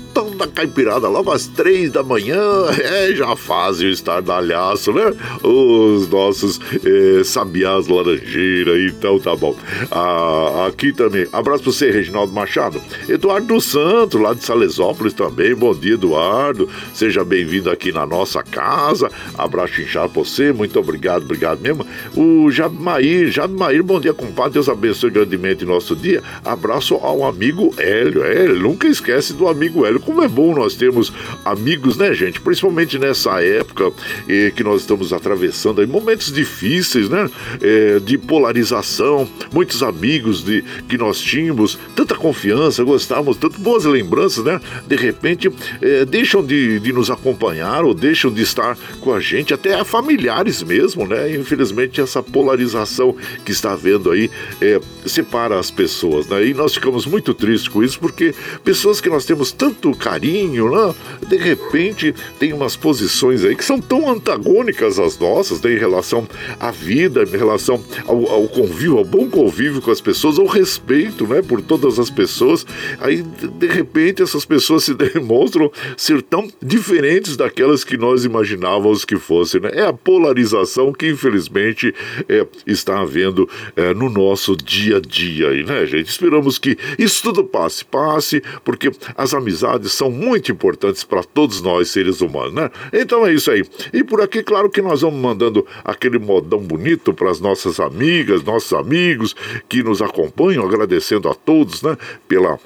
toda 0.44 0.46
a 0.46 0.48
caipirada 0.48 1.08
logo 1.08 1.32
às 1.32 1.48
três 1.48 1.92
da 1.92 2.04
manhã. 2.04 2.42
É, 2.84 3.14
já 3.16 3.36
fazem 3.36 3.88
o 3.88 3.92
estardalhaço, 3.92 4.92
né? 4.92 5.14
Os 5.44 6.08
nossos 6.10 6.60
é, 6.84 7.24
sabiás 7.24 7.88
laranjeira, 7.88 8.80
então 8.86 9.20
tá 9.20 9.36
bom. 9.36 9.56
Ah, 9.92 10.68
aqui 10.68 10.92
também, 10.92 11.28
abraço 11.32 11.64
pra 11.64 11.72
você, 11.72 11.92
Reginaldo 11.92 12.34
Machado. 12.34 12.82
Eduardo 13.08 13.60
Santos, 13.62 14.20
lá 14.20 14.34
de 14.34 14.44
Salesópolis 14.44 15.14
também. 15.14 15.56
Bom 15.56 15.74
dia, 15.74 15.94
Eduardo. 15.94 16.70
Seja 16.94 17.24
bem-vindo 17.24 17.70
aqui 17.70 17.92
na 17.92 18.06
nossa 18.06 18.44
casa. 18.44 19.10
Abraço 19.38 19.82
inchado 19.82 20.10
pra 20.10 20.24
você. 20.24 20.52
Muito 20.52 20.80
obrigado, 20.80 21.24
obrigado 21.24 21.60
mesmo. 21.60 21.86
O 22.16 22.52
Jabmair, 22.52 23.32
Jabmair, 23.32 23.84
bom 23.84 24.00
dia, 24.00 24.14
compadre. 24.14 24.54
Deus 24.54 24.70
abençoe 24.70 25.10
grandemente 25.10 25.66
nosso 25.66 25.96
dia. 25.96 26.22
Abraço 26.44 26.96
ao 26.96 27.24
amigo 27.24 27.74
Hélio. 27.78 28.24
É, 28.24 28.48
nunca 28.48 28.88
esquece 28.88 29.34
do 29.34 29.48
amigo 29.48 29.86
Hélio. 29.86 30.00
Como 30.00 30.22
é 30.22 30.28
bom 30.34 30.54
nós 30.56 30.76
termos 30.76 31.14
amigos, 31.46 31.98
né, 31.98 32.14
gente? 32.14 32.42
Principalmente 32.42 32.98
nessa 32.98 33.42
época 33.42 33.92
eh, 34.28 34.52
que 34.56 34.64
nós 34.64 34.82
estamos 34.82 35.14
atravessando 35.14 35.82
aí, 35.82 35.88
momentos 35.88 36.32
difíceis, 36.32 37.08
né? 37.08 37.30
Eh, 37.62 38.00
de 38.04 38.18
polarização, 38.18 39.30
muitos 39.54 39.84
amigos 39.84 40.44
de, 40.44 40.64
que 40.88 40.98
nós 40.98 41.20
tínhamos, 41.20 41.78
tanta 41.96 42.16
confiança, 42.16 42.84
gostávamos, 42.84 43.38
tanto 43.38 43.60
boas 43.60 43.86
lembranças, 43.86 44.44
né? 44.44 44.60
De 44.88 44.96
repente 44.96 45.52
eh, 45.82 46.06
deixam 46.06 46.44
de, 46.44 46.80
de 46.80 46.92
nos 46.92 47.12
acompanhar 47.12 47.84
ou 47.84 47.94
deixam 47.94 48.32
de 48.32 48.42
estar 48.42 48.78
com 49.00 49.14
a 49.14 49.20
gente, 49.20 49.54
até 49.54 49.84
familiares 49.84 50.64
mesmo, 50.64 51.06
né? 51.06 51.36
Infelizmente, 51.36 52.02
essa 52.02 52.24
polarização 52.24 53.16
que 53.46 53.52
está 53.52 53.74
havendo 53.74 54.12
aí 54.12 54.30
é, 54.62 54.80
separa 55.06 55.60
as 55.60 55.70
pessoas, 55.70 56.28
né? 56.28 56.46
E 56.48 56.54
nós 56.54 56.74
ficamos 56.74 57.06
muito 57.06 57.34
tristes 57.34 57.68
com 57.68 57.84
isso, 57.84 58.00
porque 58.00 58.34
pessoas 58.64 59.00
que 59.00 59.10
nós 59.10 59.26
temos 59.26 59.52
tanto 59.52 59.92
carinho, 59.96 60.23
né? 60.24 60.96
De 61.28 61.38
repente, 61.38 62.14
tem 62.40 62.54
umas 62.54 62.76
posições 62.76 63.44
aí 63.44 63.56
que 63.56 63.66
são 63.66 63.80
tão 63.80 64.10
antagônicas 64.10 65.00
às 65.00 65.18
nossas, 65.18 65.62
né? 65.62 65.74
Em 65.74 65.78
relação 65.78 66.28
à 66.60 66.72
vida, 66.72 67.24
em 67.24 67.38
relação 67.38 67.84
ao, 68.06 68.28
ao 68.30 68.48
convívio, 68.48 68.98
ao 68.98 69.06
bom 69.06 69.30
convívio 69.30 69.82
com 69.82 69.92
as 69.92 70.02
pessoas, 70.02 70.40
ao 70.40 70.46
respeito, 70.46 71.28
né? 71.28 71.42
Por 71.42 71.62
todas 71.62 72.00
as 72.00 72.10
pessoas. 72.10 72.66
Aí, 73.00 73.22
de 73.22 73.68
repente, 73.68 74.22
essas 74.22 74.46
pessoas 74.46 74.84
se 74.84 74.94
demonstram 74.96 75.72
ser 75.98 76.22
tão 76.22 76.48
diferentes 76.62 77.36
daquelas 77.36 77.84
que 77.84 77.98
nós 77.98 78.26
imaginávamos 78.26 79.06
que 79.06 79.18
fossem, 79.18 79.62
né? 79.62 79.72
É 79.74 79.86
a 79.86 79.94
polarização 79.94 80.94
que, 80.94 81.08
infelizmente, 81.10 81.94
é, 82.30 82.46
está 82.66 83.00
havendo 83.00 83.50
é, 83.76 83.94
no 83.94 84.10
nosso 84.10 84.56
dia 84.56 84.98
a 84.98 85.00
dia 85.00 85.50
aí, 85.50 85.64
né, 85.64 85.86
gente? 85.86 86.10
Esperamos 86.10 86.58
que 86.58 86.78
isso 86.98 87.24
tudo 87.24 87.44
passe, 87.44 87.84
passe, 87.86 88.42
porque 88.64 88.92
as 89.16 89.34
amizades 89.34 89.92
são 89.92 90.13
muito 90.14 90.52
importantes 90.52 91.04
para 91.04 91.24
todos 91.24 91.62
nós, 91.62 91.90
seres 91.90 92.22
humanos, 92.22 92.54
né? 92.54 92.70
Então 92.92 93.26
é 93.26 93.34
isso 93.34 93.52
aí. 93.52 93.64
E 93.92 94.04
por 94.04 94.22
aqui, 94.22 94.44
claro 94.44 94.70
que 94.70 94.82
nós 94.82 95.02
vamos 95.02 95.20
mandando 95.20 95.66
aquele 95.84 96.20
modão 96.20 96.60
bonito 96.60 97.14
para 97.14 97.32
as 97.32 97.40
nossas 97.40 97.80
amigas, 97.80 98.44
nossos 98.44 98.74
amigos 98.74 99.36
que 99.68 99.84
nos 99.84 100.02
acompanham, 100.02 100.66
agradecendo 100.66 101.30
a 101.30 101.34
todos, 101.34 101.82
né, 101.82 101.98
pela 102.28 102.60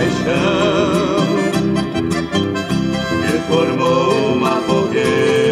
Paixão. 0.05 1.25
Que 3.25 3.37
formou 3.47 4.33
uma 4.33 4.61
fogueira 4.61 5.44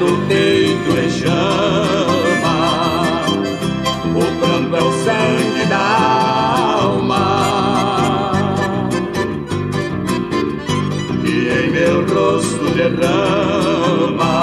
do 0.00 0.26
peito 0.26 0.90
em 0.98 1.10
chama. 1.10 2.56
O 4.16 4.24
pranto 4.40 4.74
é 4.74 4.82
o 4.82 4.92
sangue 5.04 5.64
da 5.68 5.84
alma 6.82 8.32
que 11.20 11.34
em 11.50 11.70
meu 11.70 12.06
rosto 12.06 12.64
derrama. 12.74 14.34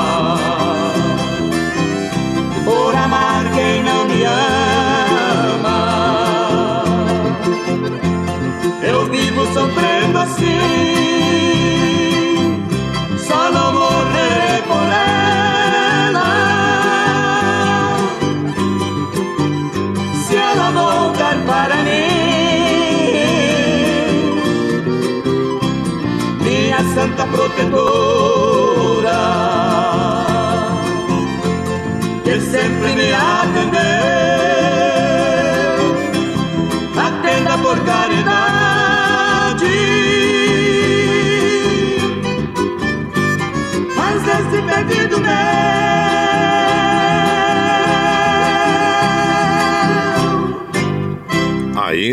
Por 2.63 2.95
amar 2.95 3.51
quem 3.55 3.83
não 3.83 4.05
me 4.05 4.23
ama. 4.25 5.79
Eu 8.83 9.05
vivo 9.07 9.43
sofrendo 9.53 10.19
assim, 10.19 11.16
protetora, 27.31 29.19
que 32.23 32.39
sempre 32.41 32.95
me 32.95 33.13
atendeu 33.13 34.07
atenda 36.97 37.57
por 37.57 37.77
caridade. 37.85 38.06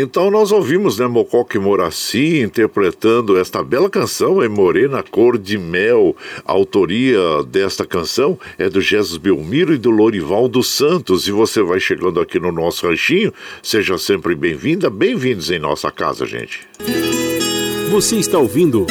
Então 0.05 0.29
nós 0.29 0.51
ouvimos, 0.51 0.99
né, 0.99 1.07
Mococa 1.07 1.57
e 1.57 1.59
Moraci 1.59 2.39
interpretando 2.39 3.37
esta 3.39 3.63
bela 3.63 3.89
canção, 3.89 4.39
é 4.39 4.47
Morena 4.47 5.01
Cor 5.01 5.35
de 5.35 5.57
Mel. 5.57 6.15
A 6.45 6.51
autoria 6.51 7.19
desta 7.47 7.87
canção 7.87 8.39
é 8.59 8.69
do 8.69 8.79
Jesus 8.79 9.17
Belmiro 9.17 9.73
e 9.73 9.79
do 9.79 9.89
Lorival 9.89 10.47
dos 10.47 10.69
Santos. 10.69 11.27
E 11.27 11.31
você 11.31 11.63
vai 11.63 11.79
chegando 11.79 12.21
aqui 12.21 12.39
no 12.39 12.51
nosso 12.51 12.87
ranchinho, 12.87 13.33
seja 13.63 13.97
sempre 13.97 14.35
bem-vinda, 14.35 14.91
bem-vindos 14.91 15.49
em 15.49 15.57
nossa 15.57 15.91
casa, 15.91 16.23
gente. 16.23 16.67
Você 17.89 18.17
está 18.17 18.37
ouvindo 18.37 18.85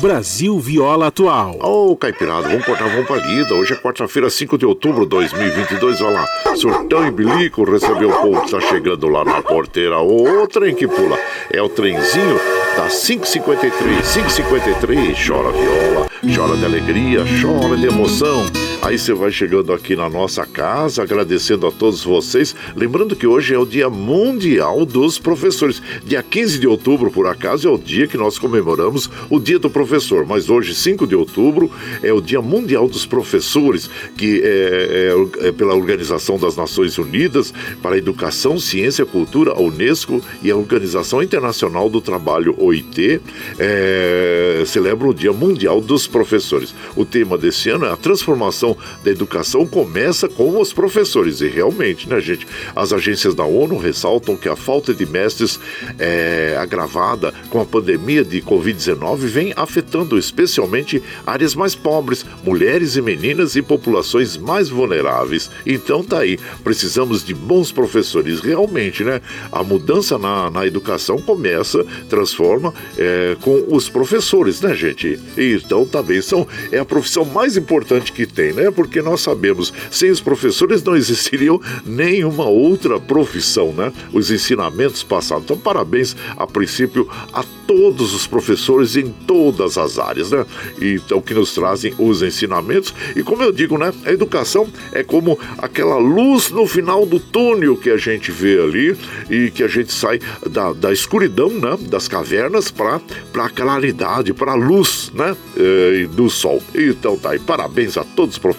Brasil 0.00 0.58
Viola 0.58 1.08
Atual. 1.08 1.58
Ô, 1.60 1.94
Caipirada, 1.94 2.48
vamos 2.48 2.64
cortar, 2.64 2.88
vamos 2.88 3.06
pra 3.06 3.16
lida. 3.16 3.54
Hoje 3.54 3.74
é 3.74 3.76
quarta-feira, 3.76 4.30
5 4.30 4.56
de 4.56 4.64
outubro 4.64 5.02
de 5.02 5.10
2022. 5.10 6.00
Olha 6.00 6.20
lá, 6.20 6.56
surtão 6.56 7.06
e 7.06 7.10
bilico 7.10 7.70
recebeu 7.70 8.08
o 8.08 8.22
povo 8.22 8.40
que 8.40 8.50
tá 8.50 8.60
chegando 8.60 9.06
lá 9.08 9.24
na 9.24 9.42
porteira. 9.42 9.98
Ô, 9.98 10.46
trem 10.46 10.74
que 10.74 10.88
pula. 10.88 11.18
É 11.52 11.60
o 11.60 11.68
trenzinho 11.68 12.40
das 12.78 12.94
5h53. 12.94 14.00
5h53, 14.02 15.26
chora 15.26 15.52
viola, 15.52 16.08
chora 16.34 16.56
de 16.56 16.64
alegria, 16.64 17.22
chora 17.42 17.76
de 17.76 17.86
emoção. 17.86 18.46
Aí 18.82 18.98
você 18.98 19.12
vai 19.12 19.30
chegando 19.30 19.74
aqui 19.74 19.94
na 19.94 20.08
nossa 20.08 20.46
casa, 20.46 21.02
agradecendo 21.02 21.66
a 21.66 21.70
todos 21.70 22.02
vocês. 22.02 22.56
Lembrando 22.74 23.14
que 23.14 23.26
hoje 23.26 23.54
é 23.54 23.58
o 23.58 23.66
Dia 23.66 23.90
Mundial 23.90 24.86
dos 24.86 25.18
Professores. 25.18 25.82
Dia 26.02 26.22
15 26.22 26.58
de 26.58 26.66
outubro, 26.66 27.10
por 27.10 27.26
acaso, 27.26 27.68
é 27.68 27.70
o 27.70 27.76
dia 27.76 28.06
que 28.06 28.16
nós 28.16 28.38
comemoramos 28.38 29.10
o 29.28 29.38
Dia 29.38 29.58
do 29.58 29.68
Professor. 29.68 30.24
Mas 30.24 30.48
hoje, 30.48 30.74
5 30.74 31.06
de 31.06 31.14
outubro, 31.14 31.70
é 32.02 32.10
o 32.10 32.22
Dia 32.22 32.40
Mundial 32.40 32.88
dos 32.88 33.04
Professores, 33.04 33.90
que 34.16 34.40
é, 34.42 35.14
é, 35.42 35.48
é 35.48 35.52
pela 35.52 35.74
Organização 35.74 36.38
das 36.38 36.56
Nações 36.56 36.96
Unidas 36.96 37.52
para 37.82 37.96
a 37.96 37.98
Educação, 37.98 38.58
Ciência, 38.58 39.04
Cultura, 39.04 39.52
a 39.52 39.60
Unesco 39.60 40.22
e 40.42 40.50
a 40.50 40.56
Organização 40.56 41.22
Internacional 41.22 41.90
do 41.90 42.00
Trabalho, 42.00 42.54
OIT, 42.56 43.20
é, 43.58 44.62
celebra 44.64 45.06
o 45.06 45.14
Dia 45.14 45.34
Mundial 45.34 45.82
dos 45.82 46.06
Professores. 46.06 46.74
O 46.96 47.04
tema 47.04 47.36
desse 47.36 47.68
ano 47.68 47.84
é 47.84 47.90
a 47.90 47.96
transformação 47.96 48.69
da 49.04 49.10
educação 49.10 49.66
começa 49.66 50.28
com 50.28 50.60
os 50.60 50.72
professores. 50.72 51.40
E 51.40 51.48
realmente, 51.48 52.08
né, 52.08 52.20
gente? 52.20 52.46
As 52.74 52.92
agências 52.92 53.34
da 53.34 53.44
ONU 53.44 53.76
ressaltam 53.78 54.36
que 54.36 54.48
a 54.48 54.56
falta 54.56 54.92
de 54.92 55.06
mestres 55.06 55.58
é, 55.98 56.56
agravada 56.58 57.32
com 57.50 57.60
a 57.60 57.64
pandemia 57.64 58.24
de 58.24 58.40
Covid-19 58.42 59.16
vem 59.18 59.52
afetando 59.56 60.18
especialmente 60.18 61.02
áreas 61.26 61.54
mais 61.54 61.74
pobres, 61.74 62.24
mulheres 62.44 62.96
e 62.96 63.02
meninas 63.02 63.56
e 63.56 63.62
populações 63.62 64.36
mais 64.36 64.68
vulneráveis. 64.68 65.50
Então 65.66 66.02
tá 66.02 66.20
aí, 66.20 66.38
precisamos 66.62 67.24
de 67.24 67.34
bons 67.34 67.72
professores. 67.72 68.40
Realmente, 68.40 69.04
né? 69.04 69.20
A 69.52 69.62
mudança 69.62 70.18
na, 70.18 70.50
na 70.50 70.66
educação 70.66 71.18
começa, 71.18 71.84
transforma 72.08 72.72
é, 72.98 73.36
com 73.40 73.64
os 73.68 73.88
professores, 73.88 74.60
né, 74.60 74.74
gente? 74.74 75.18
Então 75.36 75.86
também 75.86 76.20
são, 76.20 76.46
é 76.72 76.78
a 76.78 76.84
profissão 76.84 77.24
mais 77.24 77.56
importante 77.56 78.12
que 78.12 78.26
tem, 78.26 78.52
né? 78.52 78.59
Porque 78.68 79.00
nós 79.00 79.20
sabemos, 79.20 79.72
sem 79.92 80.10
os 80.10 80.20
professores 80.20 80.82
não 80.82 80.96
existiriam 80.96 81.60
nenhuma 81.86 82.46
outra 82.46 82.98
profissão, 82.98 83.72
né? 83.72 83.92
Os 84.12 84.30
ensinamentos 84.30 85.04
passados. 85.04 85.44
Então, 85.44 85.56
parabéns 85.56 86.16
a 86.36 86.46
princípio 86.46 87.08
a 87.32 87.44
todos 87.70 88.12
os 88.12 88.26
professores 88.26 88.96
em 88.96 89.10
todas 89.10 89.78
as 89.78 89.96
áreas, 89.96 90.32
né? 90.32 90.44
Então, 90.80 91.20
que 91.20 91.32
nos 91.32 91.54
trazem 91.54 91.94
os 91.98 92.20
ensinamentos. 92.20 92.92
E 93.14 93.22
como 93.22 93.44
eu 93.44 93.52
digo, 93.52 93.78
né? 93.78 93.92
A 94.04 94.10
educação 94.10 94.66
é 94.92 95.04
como 95.04 95.38
aquela 95.58 95.96
luz 95.96 96.50
no 96.50 96.66
final 96.66 97.06
do 97.06 97.20
túnel 97.20 97.76
que 97.76 97.90
a 97.90 97.96
gente 97.96 98.32
vê 98.32 98.60
ali 98.60 98.96
e 99.30 99.50
que 99.52 99.62
a 99.62 99.68
gente 99.68 99.92
sai 99.92 100.18
da, 100.48 100.72
da 100.72 100.92
escuridão, 100.92 101.50
né? 101.50 101.78
Das 101.82 102.08
cavernas 102.08 102.70
para 102.72 103.00
a 103.36 103.48
claridade, 103.48 104.32
para 104.32 104.52
a 104.52 104.56
luz, 104.56 105.12
né? 105.14 105.36
E, 105.56 106.06
do 106.06 106.28
sol. 106.28 106.60
Então, 106.74 107.16
tá 107.16 107.30
aí. 107.30 107.38
Parabéns 107.38 107.96
a 107.96 108.02
todos 108.02 108.34
os 108.34 108.38
professores. 108.38 108.49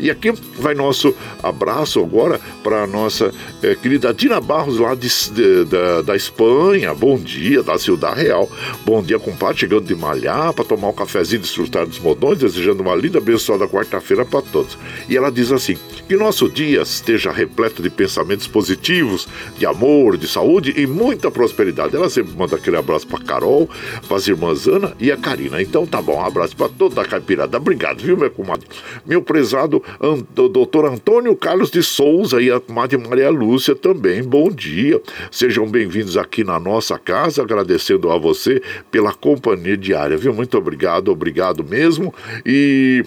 E 0.00 0.10
aqui 0.10 0.32
vai 0.58 0.74
nosso 0.74 1.14
abraço 1.42 2.00
agora 2.00 2.40
para 2.62 2.84
a 2.84 2.86
nossa 2.86 3.32
é, 3.62 3.74
querida 3.74 4.12
Dina 4.12 4.40
Barros, 4.40 4.78
lá 4.78 4.94
de, 4.94 5.08
de, 5.30 5.64
da, 5.64 6.02
da 6.02 6.16
Espanha. 6.16 6.94
Bom 6.94 7.18
dia, 7.18 7.62
da 7.62 7.78
Ciudad 7.78 8.14
Real. 8.14 8.50
Bom 8.84 9.02
dia, 9.02 9.18
compadre, 9.18 9.58
chegando 9.58 9.84
de 9.84 9.94
malhar 9.94 10.52
para 10.52 10.64
tomar 10.64 10.88
um 10.88 10.92
cafezinho 10.92 11.40
desfrutar 11.40 11.86
dos 11.86 11.98
modões, 11.98 12.38
desejando 12.38 12.82
uma 12.82 12.94
linda, 12.94 13.18
abençoada 13.18 13.68
quarta-feira 13.68 14.24
para 14.24 14.42
todos. 14.42 14.76
E 15.08 15.16
ela 15.16 15.30
diz 15.30 15.52
assim: 15.52 15.76
que 16.08 16.16
nosso 16.16 16.48
dia 16.48 16.82
esteja 16.82 17.32
repleto 17.32 17.82
de 17.82 17.90
pensamentos 17.90 18.46
positivos, 18.46 19.26
de 19.56 19.66
amor, 19.66 20.16
de 20.16 20.28
saúde 20.28 20.74
e 20.76 20.86
muita 20.86 21.30
prosperidade. 21.30 21.96
Ela 21.96 22.10
sempre 22.10 22.34
manda 22.36 22.56
aquele 22.56 22.76
abraço 22.76 23.06
para 23.06 23.24
Carol, 23.24 23.68
para 24.06 24.16
as 24.16 24.28
irmãs 24.28 24.66
Ana 24.66 24.92
e 25.00 25.10
a 25.10 25.16
Karina. 25.16 25.62
Então 25.62 25.86
tá 25.86 26.00
bom, 26.02 26.16
um 26.16 26.24
abraço 26.24 26.56
para 26.56 26.68
toda 26.68 27.00
a 27.00 27.04
caipirada. 27.04 27.56
Obrigado, 27.56 28.02
viu, 28.02 28.16
meu 28.16 28.30
comadre? 28.30 28.66
Meu 29.06 29.20
prezado 29.20 29.82
doutor 30.30 30.86
Antônio 30.86 31.36
Carlos 31.36 31.70
de 31.70 31.82
Souza 31.82 32.40
e 32.40 32.50
a 32.50 32.58
comadre 32.58 32.96
Maria 32.96 33.28
Lúcia 33.28 33.74
também. 33.74 34.22
Bom 34.22 34.48
dia. 34.48 35.00
Sejam 35.30 35.68
bem-vindos 35.68 36.16
aqui 36.16 36.42
na 36.42 36.58
nossa 36.58 36.98
casa, 36.98 37.42
agradecendo 37.42 38.10
a 38.10 38.18
você 38.18 38.62
pela 38.90 39.12
companhia 39.12 39.76
diária, 39.76 40.16
viu? 40.16 40.32
Muito 40.32 40.56
obrigado, 40.56 41.10
obrigado 41.10 41.62
mesmo. 41.62 42.14
E 42.46 43.04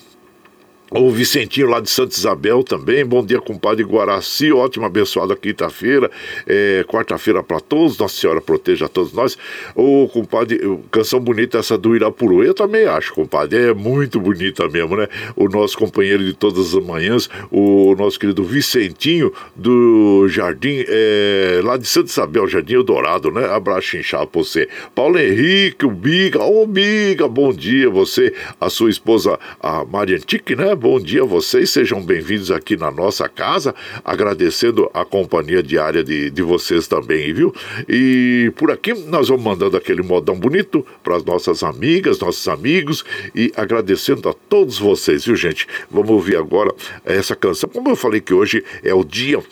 o 0.90 1.12
Vicentinho 1.12 1.68
lá 1.68 1.82
de 1.82 1.90
Santa 1.90 2.16
Isabel 2.16 2.64
também. 2.64 3.06
Bom 3.06 3.26
dia, 3.26 3.42
compadre 3.42 3.84
Guaraci. 3.84 4.54
Ótima, 4.54 4.88
abençoada 4.88 5.36
quinta-feira. 5.36 6.10
É, 6.46 6.86
Quarta-feira 6.88 7.44
para 7.44 7.60
todos. 7.60 7.98
Nossa 7.98 8.16
Senhora 8.16 8.40
proteja 8.40 8.88
todos 8.88 9.12
nós. 9.12 9.38
O 9.76 10.08
compadre, 10.08 10.60
canção 10.90 11.20
bonita 11.20 11.58
essa 11.58 11.78
do 11.78 11.94
Irapuru. 11.94 12.42
Eu 12.42 12.54
também 12.54 12.86
acho, 12.86 13.14
compadre. 13.14 13.70
É 13.70 13.74
muito 13.74 14.20
bonita 14.20 14.70
mesmo, 14.70 14.96
né? 14.96 15.08
O 15.36 15.50
nosso 15.50 15.78
companheiro 15.78 16.24
de 16.24 16.34
todas 16.34 16.74
as 16.74 16.84
manhãs, 16.84 17.30
o 17.52 17.94
nosso 17.96 18.18
querido 18.18 18.44
Vicentinho 18.44 19.34
do 19.56 20.28
Jardim, 20.30 20.86
é, 20.88 21.60
lá 21.64 21.76
de 21.76 21.86
Santa 21.86 22.10
Isabel, 22.10 22.48
Jardim 22.48 22.76
Eldorado, 22.76 23.30
né? 23.30 23.46
Abraço 23.46 23.98
inchado 23.98 24.28
pra 24.28 24.42
você. 24.42 24.70
Paulo 24.96 25.20
Henrique, 25.20 25.86
o 25.86 25.92
Biga. 25.92 26.42
Ô, 26.42 26.66
Biga, 26.66 27.28
bom 27.28 27.52
dia. 27.52 27.90
Você, 27.90 28.34
a 28.60 28.70
sua 28.70 28.90
esposa, 28.90 29.38
a 29.60 29.84
Mariantique, 29.84 30.56
né? 30.56 30.77
Bom 30.78 31.00
dia 31.00 31.24
a 31.24 31.26
vocês, 31.26 31.72
sejam 31.72 32.00
bem-vindos 32.00 32.52
aqui 32.52 32.78
na 32.78 32.92
nossa 32.92 33.28
casa, 33.28 33.74
agradecendo 34.06 34.88
a 34.94 35.04
companhia 35.04 35.64
diária 35.64 36.04
de, 36.04 36.30
de 36.30 36.42
vocês 36.44 36.88
também, 36.88 37.34
viu? 37.34 37.52
E 37.90 38.52
por 38.56 38.70
aqui 38.70 38.94
nós 38.94 39.28
vamos 39.28 39.44
mandando 39.44 39.76
aquele 39.76 40.04
modão 40.04 40.36
bonito 40.36 40.86
para 41.04 41.16
as 41.16 41.26
nossas 41.26 41.64
amigas, 41.64 42.20
nossos 42.20 42.48
amigos 42.48 43.04
e 43.34 43.52
agradecendo 43.58 44.30
a 44.30 44.34
todos 44.34 44.78
vocês, 44.78 45.26
viu, 45.26 45.36
gente? 45.36 45.68
Vamos 45.90 46.12
ouvir 46.12 46.38
agora 46.38 46.72
essa 47.04 47.36
canção. 47.36 47.68
Como 47.70 47.90
eu 47.90 47.96
falei 47.96 48.22
que 48.22 48.34
hoje 48.34 48.64
é 48.84 48.94
o 48.94 49.04
Dia 49.04 49.40
uh, 49.40 49.44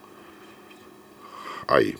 Aí. 1.67 1.95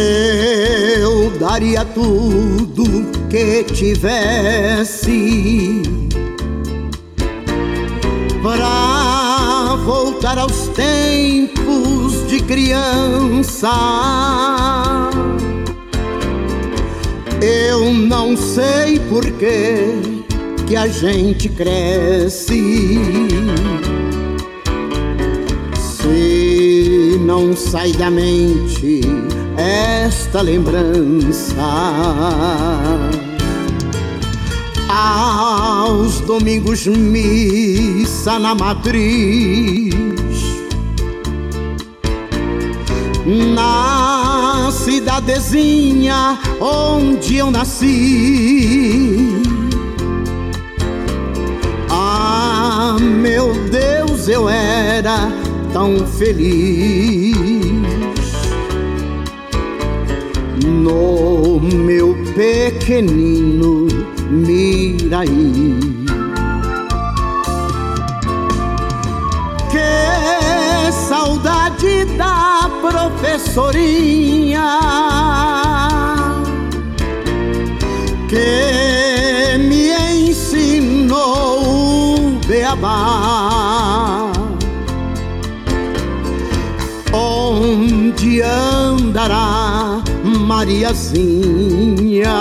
Eu 0.00 1.30
daria 1.38 1.84
tudo 1.84 2.84
que 3.28 3.64
tivesse 3.64 5.02
para 8.42 9.76
voltar 9.84 10.38
aos 10.38 10.68
tempos 10.68 12.26
de 12.28 12.40
criança. 12.40 13.70
Eu 17.42 17.92
não 17.92 18.36
sei 18.36 18.98
por 19.08 19.24
que 19.32 20.24
que 20.66 20.76
a 20.76 20.86
gente 20.86 21.48
cresce. 21.48 22.98
Se 25.76 27.18
não 27.20 27.56
sai 27.56 27.92
da 27.92 28.10
mente 28.10 29.00
esta 29.60 30.40
lembrança. 30.40 31.54
Aos 34.88 36.20
domingos, 36.20 36.86
missa 36.86 38.38
na 38.38 38.54
matriz. 38.54 39.94
Na 43.54 44.70
cidadezinha 44.72 46.38
onde 46.60 47.36
eu 47.36 47.50
nasci. 47.50 49.42
Ah, 51.90 52.96
meu 52.98 53.52
Deus, 53.70 54.26
eu 54.26 54.48
era 54.48 55.30
tão 55.72 56.06
feliz. 56.06 57.39
No 60.90 61.60
meu 61.60 62.16
pequenino 62.34 63.86
Miraí. 64.28 65.78
Que 69.70 70.90
saudade 70.90 72.06
da 72.16 72.68
professorinha 72.82 75.09
Mariazinha? 90.70 92.36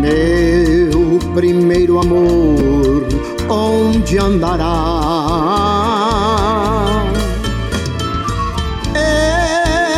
Meu 0.00 1.18
primeiro 1.34 1.98
amor, 1.98 3.08
onde 3.48 4.16
andará? 4.18 4.62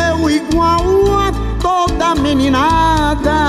Eu 0.09 0.27
igual 0.27 1.19
a 1.19 1.31
toda 1.61 2.15
meninada. 2.15 3.45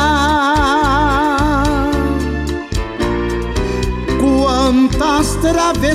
Quantas 4.21 5.37
travessuras 5.37 5.95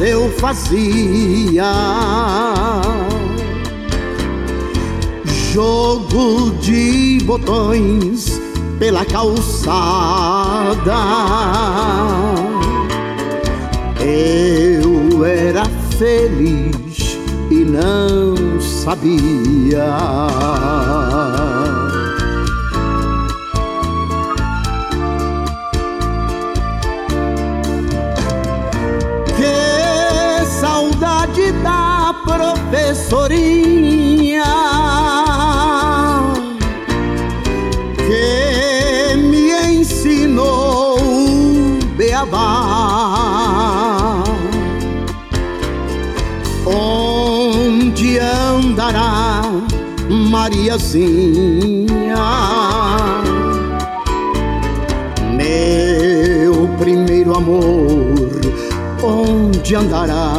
eu 0.00 0.28
fazia 0.40 1.72
jogo 5.52 6.50
de 6.62 7.20
botões 7.24 8.40
pela 8.78 9.04
calçada. 9.04 10.96
Eu 14.00 15.24
era 15.26 15.66
feliz 15.98 17.18
e 17.50 17.66
não 17.66 18.58
sabia. 18.60 19.94
Que 29.36 30.46
saudade 30.46 31.52
da 31.62 32.14
professorinha 32.24 33.71
Mariazinha? 50.72 52.16
Meu 55.36 56.66
primeiro 56.78 57.36
amor, 57.36 58.40
onde 59.02 59.74
andará? 59.74 60.32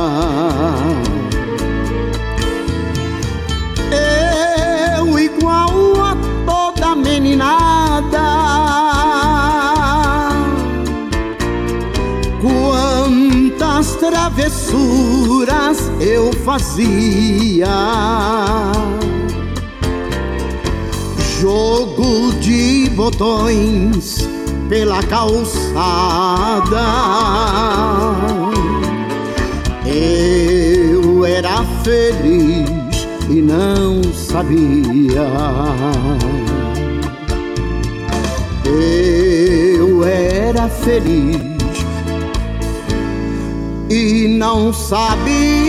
Eu 4.97 5.19
igual 5.19 6.01
a 6.01 6.15
toda 6.47 6.95
meninada 6.95 8.33
travessuras 13.99 15.77
eu 16.01 16.33
fazia. 16.43 17.67
Jogo 21.43 22.31
de 22.39 22.89
botões 22.91 24.29
pela 24.69 25.03
calçada. 25.03 25.73
Eu 29.85 31.25
era 31.25 31.65
feliz 31.83 33.05
e 33.29 33.41
não 33.41 34.01
sabia. 34.13 35.27
Eu 38.63 40.05
era 40.05 40.69
feliz 40.69 41.41
e 43.89 44.29
não 44.29 44.71
sabia. 44.71 45.62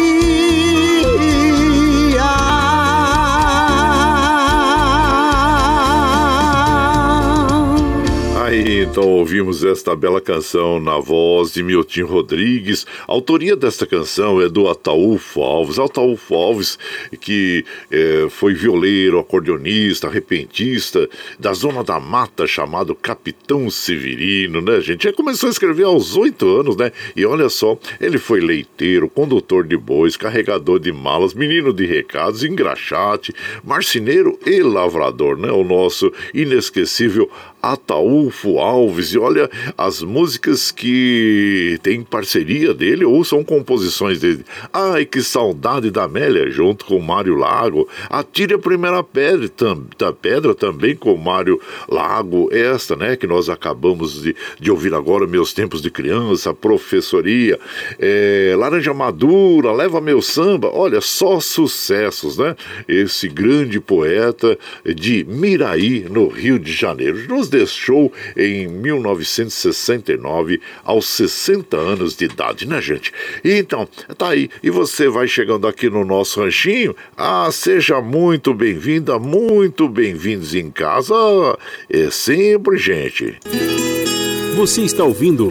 Então 8.67 9.07
ouvimos 9.07 9.63
esta 9.63 9.95
bela 9.95 10.23
canção 10.23 10.81
na 10.81 10.99
voz 10.99 11.53
de 11.53 11.63
Milton 11.63 12.07
Rodrigues. 12.07 12.87
A 13.07 13.13
autoria 13.13 13.55
desta 13.55 13.85
canção 13.85 14.41
é 14.41 14.49
do 14.49 14.67
Ataúfo 14.71 15.43
Alves. 15.43 15.79
Ataúfo 15.79 16.35
Alves, 16.35 16.79
que 17.21 17.63
é, 17.91 18.27
foi 18.31 18.55
violeiro, 18.55 19.19
acordeonista, 19.19 20.09
repentista 20.09 21.07
da 21.39 21.53
Zona 21.53 21.85
da 21.85 22.01
Mata, 22.01 22.47
chamado 22.47 22.95
Capitão 22.95 23.69
Severino, 23.69 24.63
né, 24.63 24.81
gente? 24.81 25.07
Ele 25.07 25.15
começou 25.15 25.49
a 25.49 25.53
escrever 25.53 25.85
aos 25.85 26.17
oito 26.17 26.49
anos, 26.59 26.75
né? 26.75 26.91
E 27.15 27.27
olha 27.27 27.51
só, 27.51 27.79
ele 28.01 28.17
foi 28.17 28.41
leiteiro, 28.41 29.11
condutor 29.11 29.67
de 29.67 29.77
bois, 29.77 30.17
carregador 30.17 30.81
de 30.81 30.91
malas, 30.91 31.35
menino 31.35 31.71
de 31.71 31.85
recados, 31.85 32.43
engraxate, 32.43 33.35
marceneiro 33.63 34.39
e 34.47 34.63
lavrador, 34.63 35.37
né? 35.37 35.53
O 35.53 35.63
nosso 35.63 36.11
inesquecível 36.33 37.31
Ataúfo 37.65 38.54
Alves. 38.59 39.13
E 39.13 39.19
olha, 39.19 39.51
as 39.77 40.03
músicas 40.03 40.71
que 40.71 41.79
tem 41.83 42.03
parceria 42.03 42.73
dele 42.75 43.05
ou 43.05 43.25
são 43.25 43.43
composições 43.43 44.21
dele. 44.21 44.45
Ai, 44.73 45.05
que 45.05 45.23
saudade 45.23 45.91
da 45.91 46.05
Amélia, 46.05 46.51
junto 46.51 46.85
com 46.85 46.99
Mário 47.01 47.37
Lago. 47.37 47.89
Atire 48.09 48.55
a 48.55 48.59
primeira 48.59 49.03
pedra, 49.03 49.49
tam, 49.49 49.85
da 49.99 50.13
pedra 50.13 50.55
também 50.55 50.95
com 50.95 51.17
Mário 51.17 51.61
Lago. 51.89 52.49
Esta, 52.53 52.97
né, 52.97 53.17
que 53.17 53.27
nós 53.27 53.49
acabamos 53.49 54.23
de, 54.23 54.35
de 54.61 54.71
ouvir 54.71 54.95
agora, 54.95 55.27
Meus 55.27 55.53
Tempos 55.53 55.81
de 55.83 55.91
Criança, 55.91 56.55
Professoria. 56.55 57.59
É, 57.99 58.55
Laranja 58.57 58.95
Madura, 58.95 59.73
Leva 59.73 60.01
Meu 60.01 60.21
Samba. 60.23 60.71
Olha, 60.73 61.01
só 61.01 61.41
sucessos, 61.41 62.39
né? 62.39 62.57
Esse 62.89 63.29
grande 63.29 63.81
poeta 63.81 64.59
de 64.85 65.25
Miraí, 65.25 66.07
no 66.11 66.29
Rio 66.29 66.59
de 66.59 66.73
Janeiro. 66.73 67.27
Nos 67.29 67.49
deixou 67.49 68.13
em 68.45 68.69
1969, 68.69 70.61
aos 70.85 71.09
60 71.09 71.77
anos 71.77 72.17
de 72.17 72.27
idade, 72.27 72.67
né, 72.67 72.81
gente? 72.81 73.13
E 73.45 73.53
então, 73.53 73.89
tá 74.17 74.31
aí. 74.31 74.49
E 74.63 74.71
você 74.71 75.09
vai 75.09 75.27
chegando 75.27 75.67
aqui 75.67 75.89
no 75.89 76.05
nosso 76.05 76.41
ranchinho? 76.41 76.95
Ah, 77.17 77.49
seja 77.51 78.01
muito 78.01 78.53
bem-vinda, 78.53 79.19
muito 79.19 79.89
bem-vindos 79.89 80.55
em 80.55 80.71
casa. 80.71 81.15
É 81.89 82.11
sempre, 82.11 82.77
gente. 82.77 83.39
Você 84.57 84.83
está 84.83 85.05
ouvindo. 85.05 85.51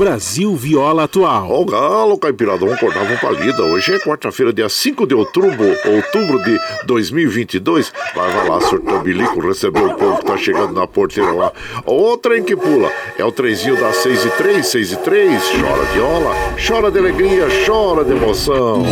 Brasil 0.00 0.56
Viola 0.56 1.04
Atual. 1.04 1.50
Ó, 1.50 1.60
o 1.60 1.66
galo, 1.66 2.16
caipiradão, 2.16 2.72
acordava 2.72 3.12
um 3.12 3.18
palida. 3.18 3.62
Hoje 3.64 3.92
é 3.92 3.98
quarta-feira, 3.98 4.50
dia 4.50 4.66
5 4.66 5.06
de 5.06 5.14
outubro, 5.14 5.76
outubro 5.84 6.42
de 6.42 6.58
2022. 6.86 7.92
Vai, 8.14 8.32
vai 8.32 8.48
lá, 8.48 8.62
surtou 8.62 8.98
bilico, 9.00 9.38
recebeu 9.46 9.88
o 9.88 9.94
povo 9.94 10.16
que 10.16 10.24
tá 10.24 10.38
chegando 10.38 10.72
na 10.72 10.86
porteira 10.86 11.30
lá. 11.32 11.52
O 11.84 12.16
trem 12.16 12.42
que 12.42 12.56
pula 12.56 12.90
é 13.18 13.24
o 13.26 13.30
trenzinho 13.30 13.78
das 13.78 13.96
6 13.96 14.24
e 14.24 14.30
3, 14.30 14.66
6 14.66 14.92
e 14.92 14.96
3. 14.96 15.42
Chora 15.60 15.84
viola, 15.92 16.34
chora 16.66 16.90
de 16.90 16.98
alegria, 16.98 17.46
chora 17.66 18.02
de 18.02 18.12
emoção. 18.12 18.82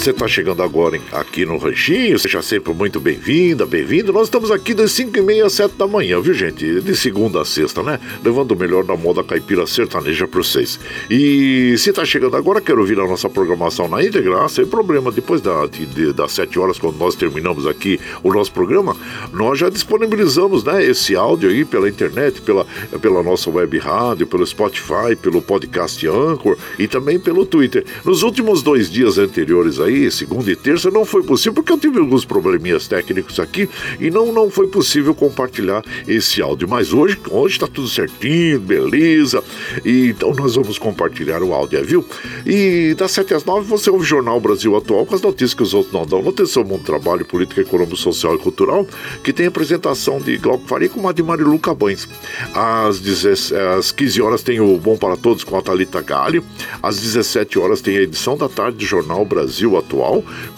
Você 0.00 0.12
está 0.12 0.26
chegando 0.26 0.62
agora 0.62 0.98
aqui 1.12 1.44
no 1.44 1.58
Ranchinho, 1.58 2.18
seja 2.18 2.40
sempre 2.40 2.72
muito 2.72 2.98
bem-vinda, 2.98 3.66
bem-vindo. 3.66 4.14
Nós 4.14 4.28
estamos 4.28 4.50
aqui 4.50 4.72
das 4.72 4.92
5 4.92 5.18
e 5.18 5.20
meia 5.20 5.44
às 5.44 5.52
7 5.52 5.74
da 5.74 5.86
manhã, 5.86 6.18
viu, 6.22 6.32
gente? 6.32 6.80
De 6.80 6.96
segunda 6.96 7.42
a 7.42 7.44
sexta, 7.44 7.82
né? 7.82 8.00
Levando 8.24 8.52
o 8.52 8.56
melhor 8.56 8.82
da 8.82 8.96
moda 8.96 9.22
caipira 9.22 9.66
sertaneja 9.66 10.26
para 10.26 10.42
vocês. 10.42 10.80
E 11.10 11.76
se 11.76 11.90
está 11.90 12.02
chegando 12.02 12.34
agora, 12.34 12.62
quer 12.62 12.78
ouvir 12.78 12.98
a 12.98 13.06
nossa 13.06 13.28
programação 13.28 13.88
na 13.88 14.02
íntegra, 14.02 14.48
sem 14.48 14.64
problema. 14.64 15.12
Depois 15.12 15.42
da, 15.42 15.66
de, 15.66 16.14
das 16.14 16.32
7 16.32 16.58
horas, 16.58 16.78
quando 16.78 16.96
nós 16.96 17.14
terminamos 17.14 17.66
aqui 17.66 18.00
o 18.22 18.32
nosso 18.32 18.52
programa, 18.52 18.96
nós 19.34 19.58
já 19.58 19.68
disponibilizamos 19.68 20.64
né, 20.64 20.82
esse 20.82 21.14
áudio 21.14 21.50
aí 21.50 21.62
pela 21.62 21.86
internet, 21.90 22.40
pela, 22.40 22.66
pela 23.02 23.22
nossa 23.22 23.50
web 23.50 23.78
rádio, 23.78 24.26
pelo 24.26 24.46
Spotify, 24.46 25.14
pelo 25.20 25.42
podcast 25.42 26.08
Anchor 26.08 26.56
e 26.78 26.88
também 26.88 27.20
pelo 27.20 27.44
Twitter. 27.44 27.84
Nos 28.02 28.22
últimos 28.22 28.62
dois 28.62 28.90
dias 28.90 29.18
anteriores 29.18 29.78
aí, 29.78 29.89
segunda 30.10 30.50
e 30.50 30.56
terça, 30.56 30.90
não 30.90 31.04
foi 31.04 31.22
possível, 31.22 31.54
porque 31.54 31.72
eu 31.72 31.78
tive 31.78 31.98
alguns 31.98 32.24
probleminhas 32.24 32.86
técnicos 32.86 33.38
aqui 33.38 33.68
e 33.98 34.10
não, 34.10 34.32
não 34.32 34.50
foi 34.50 34.68
possível 34.68 35.14
compartilhar 35.14 35.82
esse 36.06 36.40
áudio. 36.40 36.68
Mas 36.68 36.92
hoje, 36.92 37.18
hoje 37.30 37.56
está 37.56 37.66
tudo 37.66 37.88
certinho, 37.88 38.60
beleza. 38.60 39.42
E, 39.84 40.08
então 40.08 40.32
nós 40.34 40.54
vamos 40.54 40.78
compartilhar 40.78 41.42
o 41.42 41.52
áudio, 41.52 41.84
viu? 41.84 42.04
E 42.46 42.94
das 42.96 43.10
7 43.12 43.34
às 43.34 43.44
9 43.44 43.66
você 43.66 43.90
ouve 43.90 44.04
o 44.04 44.06
Jornal 44.06 44.40
Brasil 44.40 44.76
Atual 44.76 45.04
com 45.04 45.14
as 45.14 45.22
notícias 45.22 45.54
que 45.54 45.62
os 45.62 45.74
outros 45.74 45.92
não 45.92 46.06
dão. 46.06 46.22
Notícia 46.22 46.62
Mundo 46.62 46.84
Trabalho, 46.84 47.24
Política, 47.24 47.60
Econômico, 47.60 47.96
Social 47.96 48.34
e 48.36 48.38
Cultural, 48.38 48.86
que 49.24 49.32
tem 49.32 49.46
apresentação 49.46 50.18
de 50.18 50.36
Glauco 50.36 50.66
Faria 50.66 50.88
com 50.88 51.06
a 51.08 51.12
de 51.12 51.22
Marilu 51.22 51.58
Cabães. 51.58 52.08
Às, 52.54 53.00
10, 53.00 53.52
às 53.78 53.92
15 53.92 54.22
horas 54.22 54.42
tem 54.42 54.60
o 54.60 54.78
Bom 54.78 54.96
para 54.96 55.16
Todos 55.16 55.42
com 55.42 55.56
a 55.56 55.62
Thalita 55.62 56.00
Galho. 56.00 56.44
Às 56.82 57.00
17 57.00 57.58
horas 57.58 57.80
tem 57.80 57.96
a 57.96 58.02
edição 58.02 58.36
da 58.36 58.48
tarde 58.48 58.78
do 58.78 58.84
Jornal 58.84 59.24
Brasil 59.24 59.76
Atual, 59.76 59.79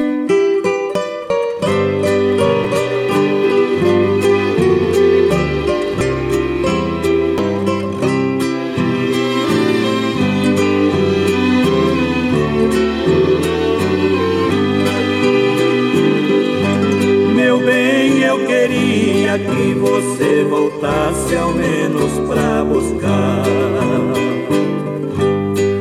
Voltasse 20.43 21.35
ao 21.35 21.51
menos 21.53 22.11
pra 22.27 22.63
buscar 22.63 23.43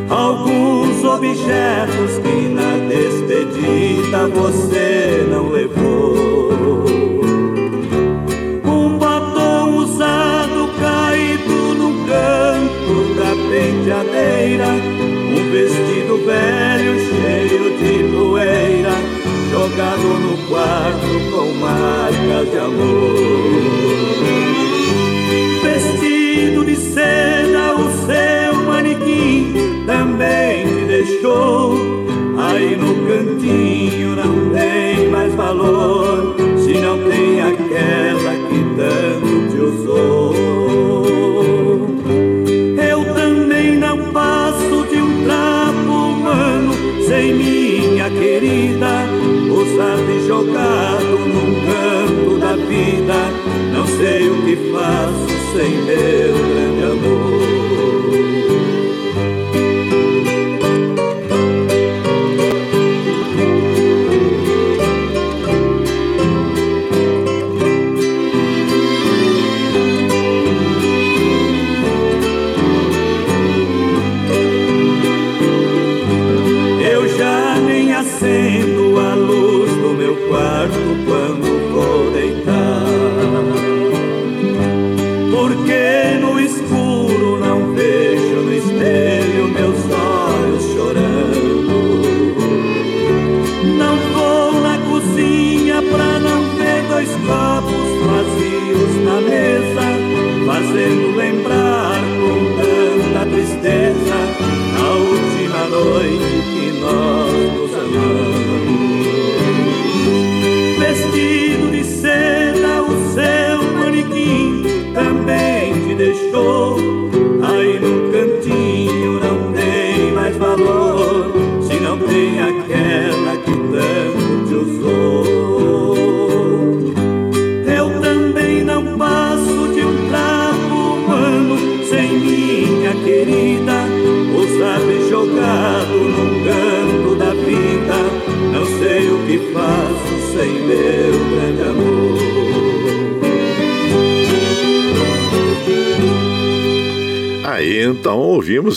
alguns 0.09 1.05
objetos 1.05 2.19
que 2.19 2.49
na 2.49 2.77
despedida 2.89 4.29
você 4.29 5.27
não 5.31 5.49
levou. 5.49 6.85
Um 8.65 8.99
batom 8.99 9.77
usado 9.77 10.71
caído 10.79 11.75
no 11.75 12.07
canto 12.07 13.15
da 13.15 13.33
penteadeira, 13.51 14.67
um 14.67 15.51
vestido 15.51 16.25
velho 16.27 16.99
cheio 17.09 17.79
de 17.79 18.13
poeira 18.13 19.21
jogado 19.51 20.09
no 20.21 20.49
quarto 20.49 21.11
com 21.31 21.53
marcas 21.55 22.51
de 22.51 22.59
amor. 22.59 23.40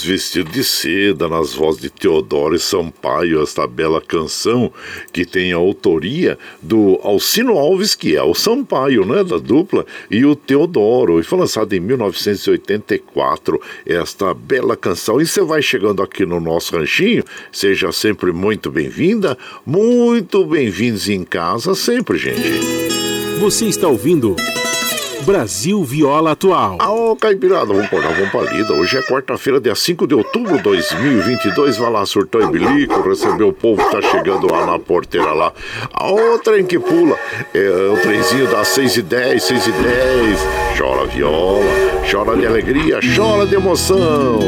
Vestido 0.03 0.51
de 0.51 0.63
Seda 0.63 1.27
nas 1.27 1.53
vozes 1.53 1.81
de 1.81 1.89
Teodoro 1.89 2.55
e 2.55 2.59
Sampaio, 2.59 3.41
esta 3.41 3.65
bela 3.65 4.01
canção 4.01 4.71
que 5.11 5.25
tem 5.25 5.53
a 5.53 5.57
autoria 5.57 6.37
do 6.61 6.99
Alcino 7.03 7.57
Alves, 7.57 7.95
que 7.95 8.15
é 8.15 8.23
o 8.23 8.33
Sampaio, 8.33 9.05
né, 9.05 9.23
da 9.23 9.37
dupla, 9.37 9.85
e 10.09 10.25
o 10.25 10.35
Teodoro. 10.35 11.19
E 11.19 11.23
foi 11.23 11.39
lançada 11.39 11.75
em 11.75 11.79
1984 11.79 13.61
esta 13.85 14.33
bela 14.33 14.75
canção. 14.75 15.21
E 15.21 15.25
você 15.25 15.41
vai 15.41 15.61
chegando 15.61 16.01
aqui 16.01 16.25
no 16.25 16.39
nosso 16.39 16.75
ranchinho, 16.75 17.23
seja 17.51 17.91
sempre 17.91 18.31
muito 18.31 18.71
bem-vinda, 18.71 19.37
muito 19.65 20.45
bem-vindos 20.45 21.09
em 21.09 21.23
casa 21.23 21.75
sempre, 21.75 22.17
gente. 22.17 22.41
Você 23.39 23.65
está 23.65 23.87
ouvindo 23.87 24.35
Brasil 25.23 25.83
Viola 25.83 26.31
Atual. 26.31 26.77
Ah, 26.79 26.91
ô 26.91 27.15
Caipirada, 27.15 27.65
vamos 27.65 27.87
pôr, 27.87 28.01
pra 28.31 28.41
lida. 28.51 28.73
Hoje 28.73 28.97
é 28.97 29.01
quarta-feira, 29.01 29.59
dia 29.59 29.73
5 29.73 30.05
de 30.05 30.13
outubro 30.13 30.57
de 30.57 30.63
2022. 30.63 31.77
Vai 31.77 31.91
lá, 31.91 32.05
surtão 32.05 32.41
e 32.41 32.51
bilico, 32.51 33.01
receber 33.07 33.43
o 33.43 33.53
povo 33.53 33.83
que 33.83 33.91
tá 33.91 34.01
chegando 34.01 34.51
lá 34.51 34.65
na 34.65 34.77
porteira 34.77 35.31
lá. 35.33 35.53
A 35.93 36.07
outra 36.07 36.59
em 36.59 36.65
que 36.65 36.77
pula 36.77 37.17
é 37.53 37.89
o 37.93 37.97
trenzinho 38.01 38.47
das 38.49 38.67
6 38.69 38.97
e 38.97 39.01
10, 39.01 39.43
6 39.43 39.67
e 39.67 39.71
10. 39.71 40.62
Chora 40.77 41.05
viola, 41.05 41.63
chora 42.09 42.35
de 42.35 42.47
alegria, 42.47 42.99
chora 43.15 43.45
de 43.45 43.55
emoção 43.55 44.39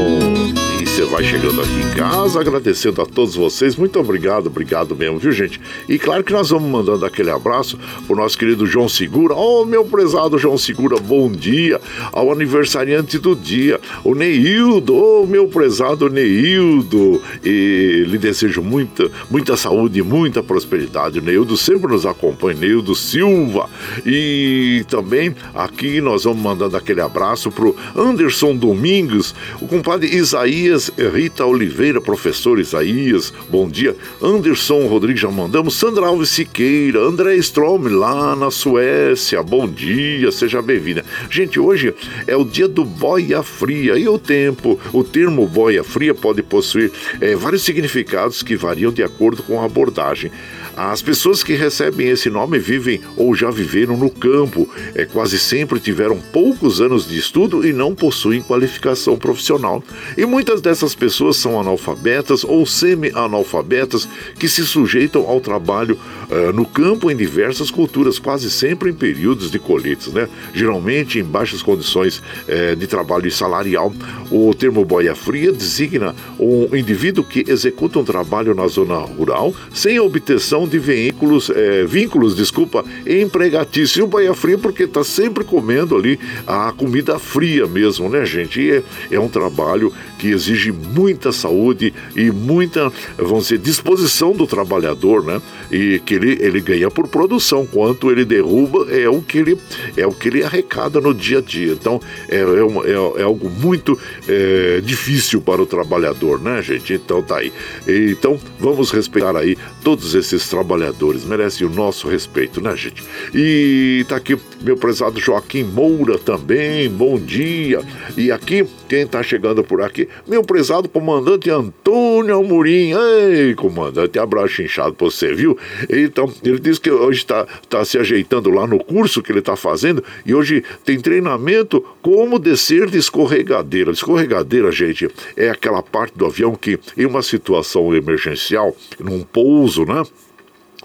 você 0.96 1.04
vai 1.04 1.26
chegando 1.26 1.60
aqui 1.60 1.74
em 1.74 1.94
casa, 1.94 2.40
agradecendo 2.40 3.02
a 3.02 3.06
todos 3.06 3.36
vocês. 3.36 3.76
Muito 3.76 4.00
obrigado, 4.00 4.48
obrigado 4.48 4.96
mesmo, 4.96 5.20
viu, 5.20 5.34
gente? 5.34 5.60
E 5.90 6.00
claro 6.00 6.24
que 6.24 6.32
nós 6.32 6.52
vamos 6.52 6.70
mandando 6.70 7.06
aquele 7.06 7.30
abraço 7.30 7.78
pro 8.08 8.16
nosso 8.16 8.38
querido 8.38 8.66
João 8.66 8.88
Segura. 8.88 9.36
Oh, 9.36 9.66
meu 9.66 9.84
prezado 9.84 10.38
João 10.38 10.58
Segura, 10.58 10.96
bom 10.96 11.30
dia. 11.30 11.82
Ao 12.14 12.32
aniversariante 12.32 13.18
do 13.18 13.36
dia, 13.36 13.78
o 14.06 14.16
Neildo. 14.16 14.96
Oh, 14.96 15.28
meu 15.28 15.50
prezado 15.50 16.10
Neildo. 16.10 17.22
E 17.44 18.06
lhe 18.08 18.18
desejo 18.18 18.62
muita, 18.62 19.12
muita 19.30 19.58
saúde 19.58 20.00
e 20.00 20.02
muita 20.02 20.42
prosperidade. 20.42 21.20
O 21.20 21.22
Neildo 21.22 21.58
sempre 21.58 21.92
nos 21.92 22.06
acompanha, 22.06 22.58
Neildo 22.58 22.96
Silva. 22.96 23.70
E 24.06 24.86
também 24.88 25.36
aqui 25.54 26.00
nós 26.00 26.15
vamos 26.24 26.42
mandando 26.42 26.78
aquele 26.78 27.02
abraço 27.02 27.52
pro 27.52 27.76
Anderson 27.96 28.56
Domingos, 28.56 29.36
o 29.62 29.68
compadre 29.68 30.16
Isaías 30.16 30.92
Rita 31.14 31.46
Oliveira, 31.46 32.00
professor 32.00 32.60
Isaías, 32.60 33.34
bom 33.50 33.68
dia. 33.68 33.96
Anderson 34.22 34.88
Rodrigues, 34.88 35.22
já 35.22 35.30
mandamos. 35.30 35.76
Sandra 35.76 36.08
Alves 36.08 36.30
Siqueira, 36.30 37.00
André 37.00 37.36
Strom, 37.36 37.88
lá 37.90 38.36
na 38.36 38.52
Suécia, 38.52 39.42
bom 39.44 39.68
dia, 39.68 40.32
seja 40.32 40.62
bem-vinda. 40.62 41.04
Gente, 41.30 41.60
hoje 41.60 41.94
é 42.28 42.36
o 42.36 42.44
dia 42.44 42.68
do 42.68 42.86
boia 42.86 43.44
fria 43.44 43.98
e 43.98 44.08
o 44.08 44.18
tempo, 44.18 44.80
o 44.94 45.04
termo 45.04 45.46
boia 45.48 45.84
fria 45.84 46.14
pode 46.14 46.42
possuir 46.42 46.92
é, 47.20 47.36
vários 47.36 47.64
significados 47.64 48.42
que 48.42 48.56
variam 48.56 48.92
de 48.92 49.04
acordo 49.04 49.44
com 49.44 49.62
a 49.62 49.66
abordagem. 49.66 50.32
As 50.76 51.02
pessoas 51.02 51.42
que 51.42 51.54
recebem 51.54 52.10
esse 52.10 52.30
nome 52.30 52.60
vivem 52.60 53.00
ou 53.16 53.34
já 53.34 53.50
viveram 53.50 53.96
no 53.96 54.10
campo, 54.10 54.70
é, 54.94 55.06
quase 55.06 55.40
sempre 55.40 55.80
tiveram 55.80 56.20
poucos 56.34 56.82
anos 56.82 57.08
de 57.08 57.18
estudo 57.18 57.66
e 57.66 57.72
não 57.72 57.96
possuem 57.96 58.42
qualificação 58.42 59.18
profissional. 59.18 59.82
E 60.18 60.26
muitas 60.26 60.60
dessas 60.60 60.94
pessoas 60.94 61.38
são 61.38 61.58
analfabetas 61.60 62.44
ou 62.44 62.66
semi-analfabetas 62.66 64.08
que 64.38 64.50
se 64.50 64.66
sujeitam 64.66 65.26
ao 65.28 65.40
trabalho 65.40 65.98
uh, 66.30 66.54
no 66.54 66.66
campo 66.66 67.10
em 67.12 67.16
diversas 67.16 67.72
culturas, 67.72 68.20
quase 68.20 68.50
sempre 68.50 68.90
em 68.90 68.94
períodos 68.94 69.52
de 69.52 69.60
colheitas, 69.60 70.14
né? 70.14 70.28
geralmente 70.54 71.20
em 71.20 71.24
baixas 71.24 71.62
condições 71.62 72.20
uh, 72.20 72.76
de 72.76 72.88
trabalho 72.88 73.28
e 73.28 73.32
salarial. 73.32 73.94
O 74.32 74.54
termo 74.54 74.84
boia 74.84 75.16
fria 75.16 75.52
designa 75.52 76.16
um 76.40 76.76
indivíduo 76.76 77.24
que 77.24 77.44
executa 77.48 78.00
um 78.00 78.04
trabalho 78.04 78.54
na 78.54 78.68
zona 78.68 78.98
rural 78.98 79.54
sem 79.74 80.00
obtenção 80.00 80.68
de 80.68 80.80
veículos, 80.80 81.50
é, 81.50 81.86
vínculos, 81.86 82.36
desculpa, 82.36 82.84
empregatícios. 83.06 83.98
E 83.98 84.02
o 84.02 84.08
Bahia 84.08 84.34
Fria 84.34 84.58
porque 84.58 84.84
está 84.84 85.04
sempre 85.04 85.44
comendo 85.44 85.96
ali 85.96 86.20
a 86.48 86.72
comida 86.72 87.20
fria 87.20 87.68
mesmo, 87.68 88.10
né, 88.10 88.26
gente? 88.26 88.62
E 88.62 88.72
é, 88.72 88.84
é 89.12 89.20
um 89.20 89.30
trabalho 89.30 89.92
que 90.26 90.32
exige 90.32 90.72
muita 90.72 91.32
saúde 91.32 91.94
e 92.16 92.32
muita, 92.32 92.92
vamos 93.16 93.44
dizer, 93.44 93.60
disposição 93.60 94.32
do 94.32 94.48
trabalhador, 94.48 95.24
né? 95.24 95.40
E 95.72 96.00
que 96.00 96.16
ele, 96.16 96.38
ele 96.42 96.60
ganha 96.62 96.90
por 96.90 97.08
produção, 97.08 97.66
quanto 97.66 98.10
ele 98.10 98.26
derruba 98.26 98.88
é 98.92 99.08
o 99.08 99.22
que 99.22 99.38
ele, 99.38 99.58
é 99.96 100.08
o 100.08 100.12
que 100.12 100.30
ele 100.30 100.44
arrecada 100.44 101.00
no 101.00 101.14
dia 101.14 101.38
a 101.38 101.42
dia. 101.42 101.74
Então, 101.74 102.02
é, 102.28 102.40
é, 102.40 102.64
uma, 102.64 102.84
é, 102.88 103.22
é 103.22 103.24
algo 103.24 103.50
muito 103.50 104.00
é, 104.28 104.82
difícil 104.84 105.42
para 105.42 105.62
o 105.62 105.66
trabalhador, 105.66 106.42
né, 106.42 106.60
gente? 106.64 106.94
Então, 106.94 107.22
tá 107.22 107.38
aí. 107.38 107.54
Então, 107.88 108.40
vamos 108.60 108.90
respeitar 108.90 109.38
aí 109.38 109.56
todos 109.84 110.16
esses 110.16 110.50
trabalhadores, 110.50 111.24
merecem 111.24 111.68
o 111.68 111.70
nosso 111.70 112.08
respeito, 112.08 112.60
né, 112.60 112.76
gente? 112.76 113.04
E 113.32 114.04
tá 114.10 114.16
aqui 114.16 114.36
meu 114.62 114.76
prezado 114.76 115.20
Joaquim 115.20 115.64
Moura 115.64 116.18
também, 116.18 116.90
bom 116.90 117.20
dia. 117.20 117.82
E 118.18 118.32
aqui, 118.32 118.66
quem 118.90 119.06
tá 119.06 119.22
chegando 119.22 119.64
por 119.64 119.82
aqui, 119.82 120.08
meu 120.28 120.44
prezado 120.44 120.90
comandante 120.90 121.50
Antônio 121.50 122.38
Amorim. 122.38 122.94
Ei, 122.94 123.54
comandante, 123.56 124.18
abraço 124.20 124.62
inchado 124.62 124.94
pra 124.94 125.06
você, 125.06 125.34
viu? 125.34 125.58
Então, 125.90 126.32
ele 126.44 126.60
disse 126.60 126.80
que 126.80 126.92
hoje 126.92 127.20
está 127.20 127.46
tá 127.70 127.84
se 127.86 127.98
ajeitando 127.98 128.50
lá 128.50 128.68
no 128.68 128.84
curso 128.84 129.22
que 129.22 129.32
ele 129.32 129.40
está 129.40 129.56
fazendo 129.56 130.04
e 130.26 130.34
hoje 130.34 130.64
tem 130.84 131.00
treinamento 131.00 131.86
como 132.02 132.40
descer 132.40 132.90
de 132.90 132.98
escorregadeira. 132.98 133.92
Escorregadeira, 133.92 134.72
gente, 134.72 135.10
é 135.36 135.50
aquela 135.50 135.82
parte 135.82 136.18
do 136.18 136.26
avião 136.26 136.56
que, 136.56 136.80
em 136.98 137.06
uma 137.06 137.22
situação 137.22 137.94
emergencial, 137.94 138.76
num 139.00 139.24
pouso, 139.24 139.86
né? 139.86 140.04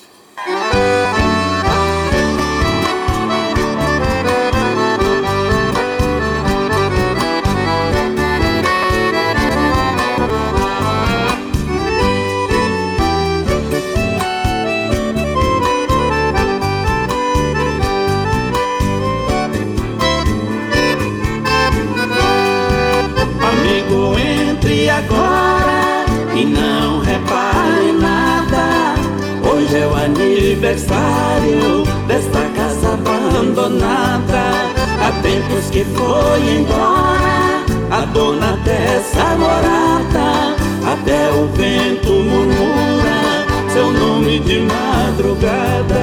Que 35.76 35.84
foi 35.84 36.40
embora 36.56 37.66
a 37.90 38.06
dona 38.06 38.56
dessa 38.64 39.36
morada. 39.36 40.56
Até 40.90 41.30
o 41.32 41.48
vento 41.48 42.12
murmura 42.12 43.44
seu 43.70 43.92
nome 43.92 44.40
de 44.40 44.60
madrugada. 44.60 46.00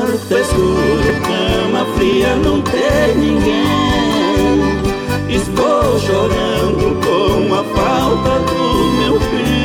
Quarto 0.00 0.34
escuro, 0.34 1.14
cama 1.22 1.86
fria, 1.96 2.34
não 2.34 2.60
tem 2.62 3.14
ninguém. 3.16 3.76
Estou 5.28 6.00
chorando 6.00 6.98
com 7.06 7.54
a 7.54 7.62
falta 7.62 8.40
do 8.40 8.90
meu 8.98 9.20
filho. 9.20 9.55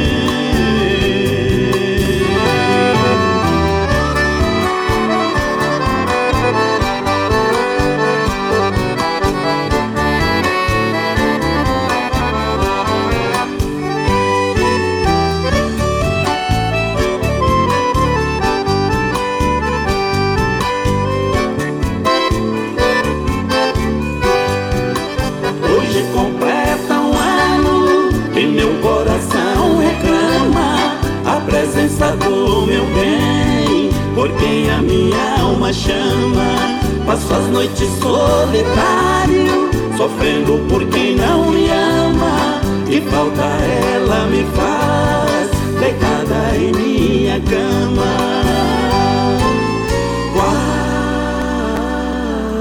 Bem, 34.22 34.28
por 34.28 34.30
quem 34.38 34.70
a 34.70 34.82
minha 34.82 35.42
alma 35.42 35.74
chama. 35.74 36.80
Passo 37.06 37.34
as 37.34 37.48
noites 37.48 37.90
solitário, 38.00 39.72
sofrendo 39.98 40.60
por 40.70 40.86
quem 40.88 41.16
não 41.16 41.50
me 41.52 41.70
ama. 41.70 42.62
E 42.90 43.02
falta 43.02 43.44
ela 43.44 44.26
me 44.28 44.46
faz, 44.56 45.50
deitada 45.80 46.56
em 46.56 46.72
minha 46.74 47.40
cama. 47.42 48.06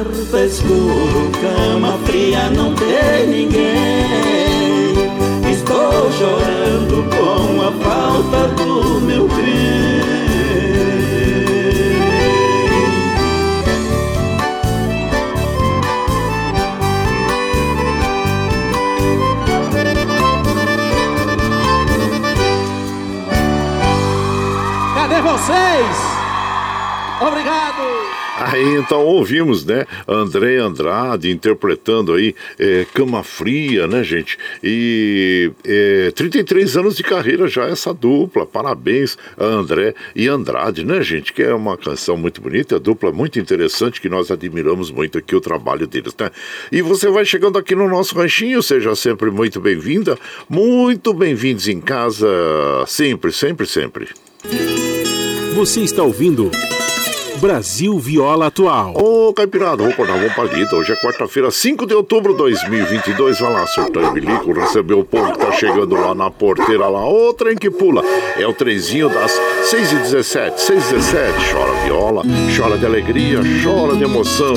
Quarto 0.03 0.37
escuro, 0.39 1.31
cama 1.41 1.99
fria, 2.07 2.49
não 2.51 2.75
tem 2.75 3.27
ninguém. 3.27 4.95
Estou 5.51 6.11
chorando 6.13 7.05
com 7.11 7.61
a 7.61 7.73
falta 7.85 8.49
do 8.55 9.01
meu 9.01 9.29
bem. 9.29 9.89
Vocês? 25.41 25.97
Obrigado! 27.20 27.80
Aí 28.36 28.76
então 28.76 29.05
ouvimos, 29.05 29.64
né? 29.66 29.86
André 30.09 30.57
Andrade 30.57 31.30
interpretando 31.30 32.14
aí 32.14 32.34
é, 32.59 32.86
Cama 32.95 33.22
Fria, 33.22 33.86
né, 33.86 34.03
gente? 34.03 34.38
E 34.62 35.53
é, 35.64 36.11
33 36.14 36.76
anos 36.78 36.97
de 36.97 37.03
carreira 37.03 37.49
já 37.49 37.64
essa 37.64 37.93
dupla. 37.93 38.47
Parabéns 38.47 39.18
a 39.36 39.45
André 39.45 39.95
e 40.16 40.26
Andrade, 40.26 40.84
né, 40.84 41.03
gente? 41.03 41.32
Que 41.34 41.43
é 41.43 41.55
uma 41.55 41.76
canção 41.76 42.16
muito 42.16 42.41
bonita, 42.41 42.80
dupla 42.80 43.12
muito 43.12 43.38
interessante 43.38 44.01
que 44.01 44.09
nós 44.09 44.30
admiramos 44.30 44.91
muito 44.91 45.18
aqui 45.18 45.36
o 45.36 45.41
trabalho 45.41 45.86
deles, 45.86 46.14
né? 46.18 46.30
E 46.72 46.80
você 46.80 47.11
vai 47.11 47.26
chegando 47.26 47.59
aqui 47.59 47.74
no 47.74 47.88
nosso 47.88 48.14
ranchinho, 48.14 48.62
seja 48.62 48.95
sempre 48.95 49.30
muito 49.30 49.61
bem-vinda, 49.61 50.18
muito 50.49 51.12
bem-vindos 51.12 51.68
em 51.68 51.80
casa, 51.80 52.26
sempre, 52.86 53.32
sempre, 53.32 53.66
sempre. 53.66 54.09
Você 55.55 55.80
está 55.80 56.03
ouvindo 56.03 56.51
Brasil 57.40 57.98
Viola 57.98 58.46
Atual. 58.46 58.94
Ô, 58.96 59.32
Caipirada, 59.32 59.78
vamos 59.78 59.94
acordar, 59.94 60.16
vamos 60.16 60.34
palito. 60.34 60.76
Hoje 60.76 60.92
é 60.92 60.96
quarta-feira, 60.96 61.51
5 61.51 61.86
de 61.86 61.94
outubro 61.94 62.32
de 62.32 62.38
2022. 62.38 63.40
Vai 63.40 63.53
lá, 63.53 63.64
e 63.64 64.11
bilico, 64.12 64.53
receber 64.53 64.94
o 64.94 65.05
povo 65.05 65.32
que 65.32 65.38
tá 65.38 65.51
chegando 65.53 65.94
lá 65.96 66.14
na 66.14 66.30
porteira 66.30 66.86
lá. 66.86 67.05
Ô, 67.05 67.32
trem 67.34 67.57
que 67.57 67.70
pula. 67.70 68.03
É 68.38 68.46
o 68.46 68.53
trenzinho 68.53 69.09
das 69.09 69.32
6h17, 69.70 70.55
6h17. 70.55 71.53
Chora 71.53 71.72
viola, 71.84 72.22
chora 72.57 72.78
de 72.78 72.86
alegria, 72.86 73.40
chora 73.64 73.96
de 73.96 74.05
emoção. 74.05 74.55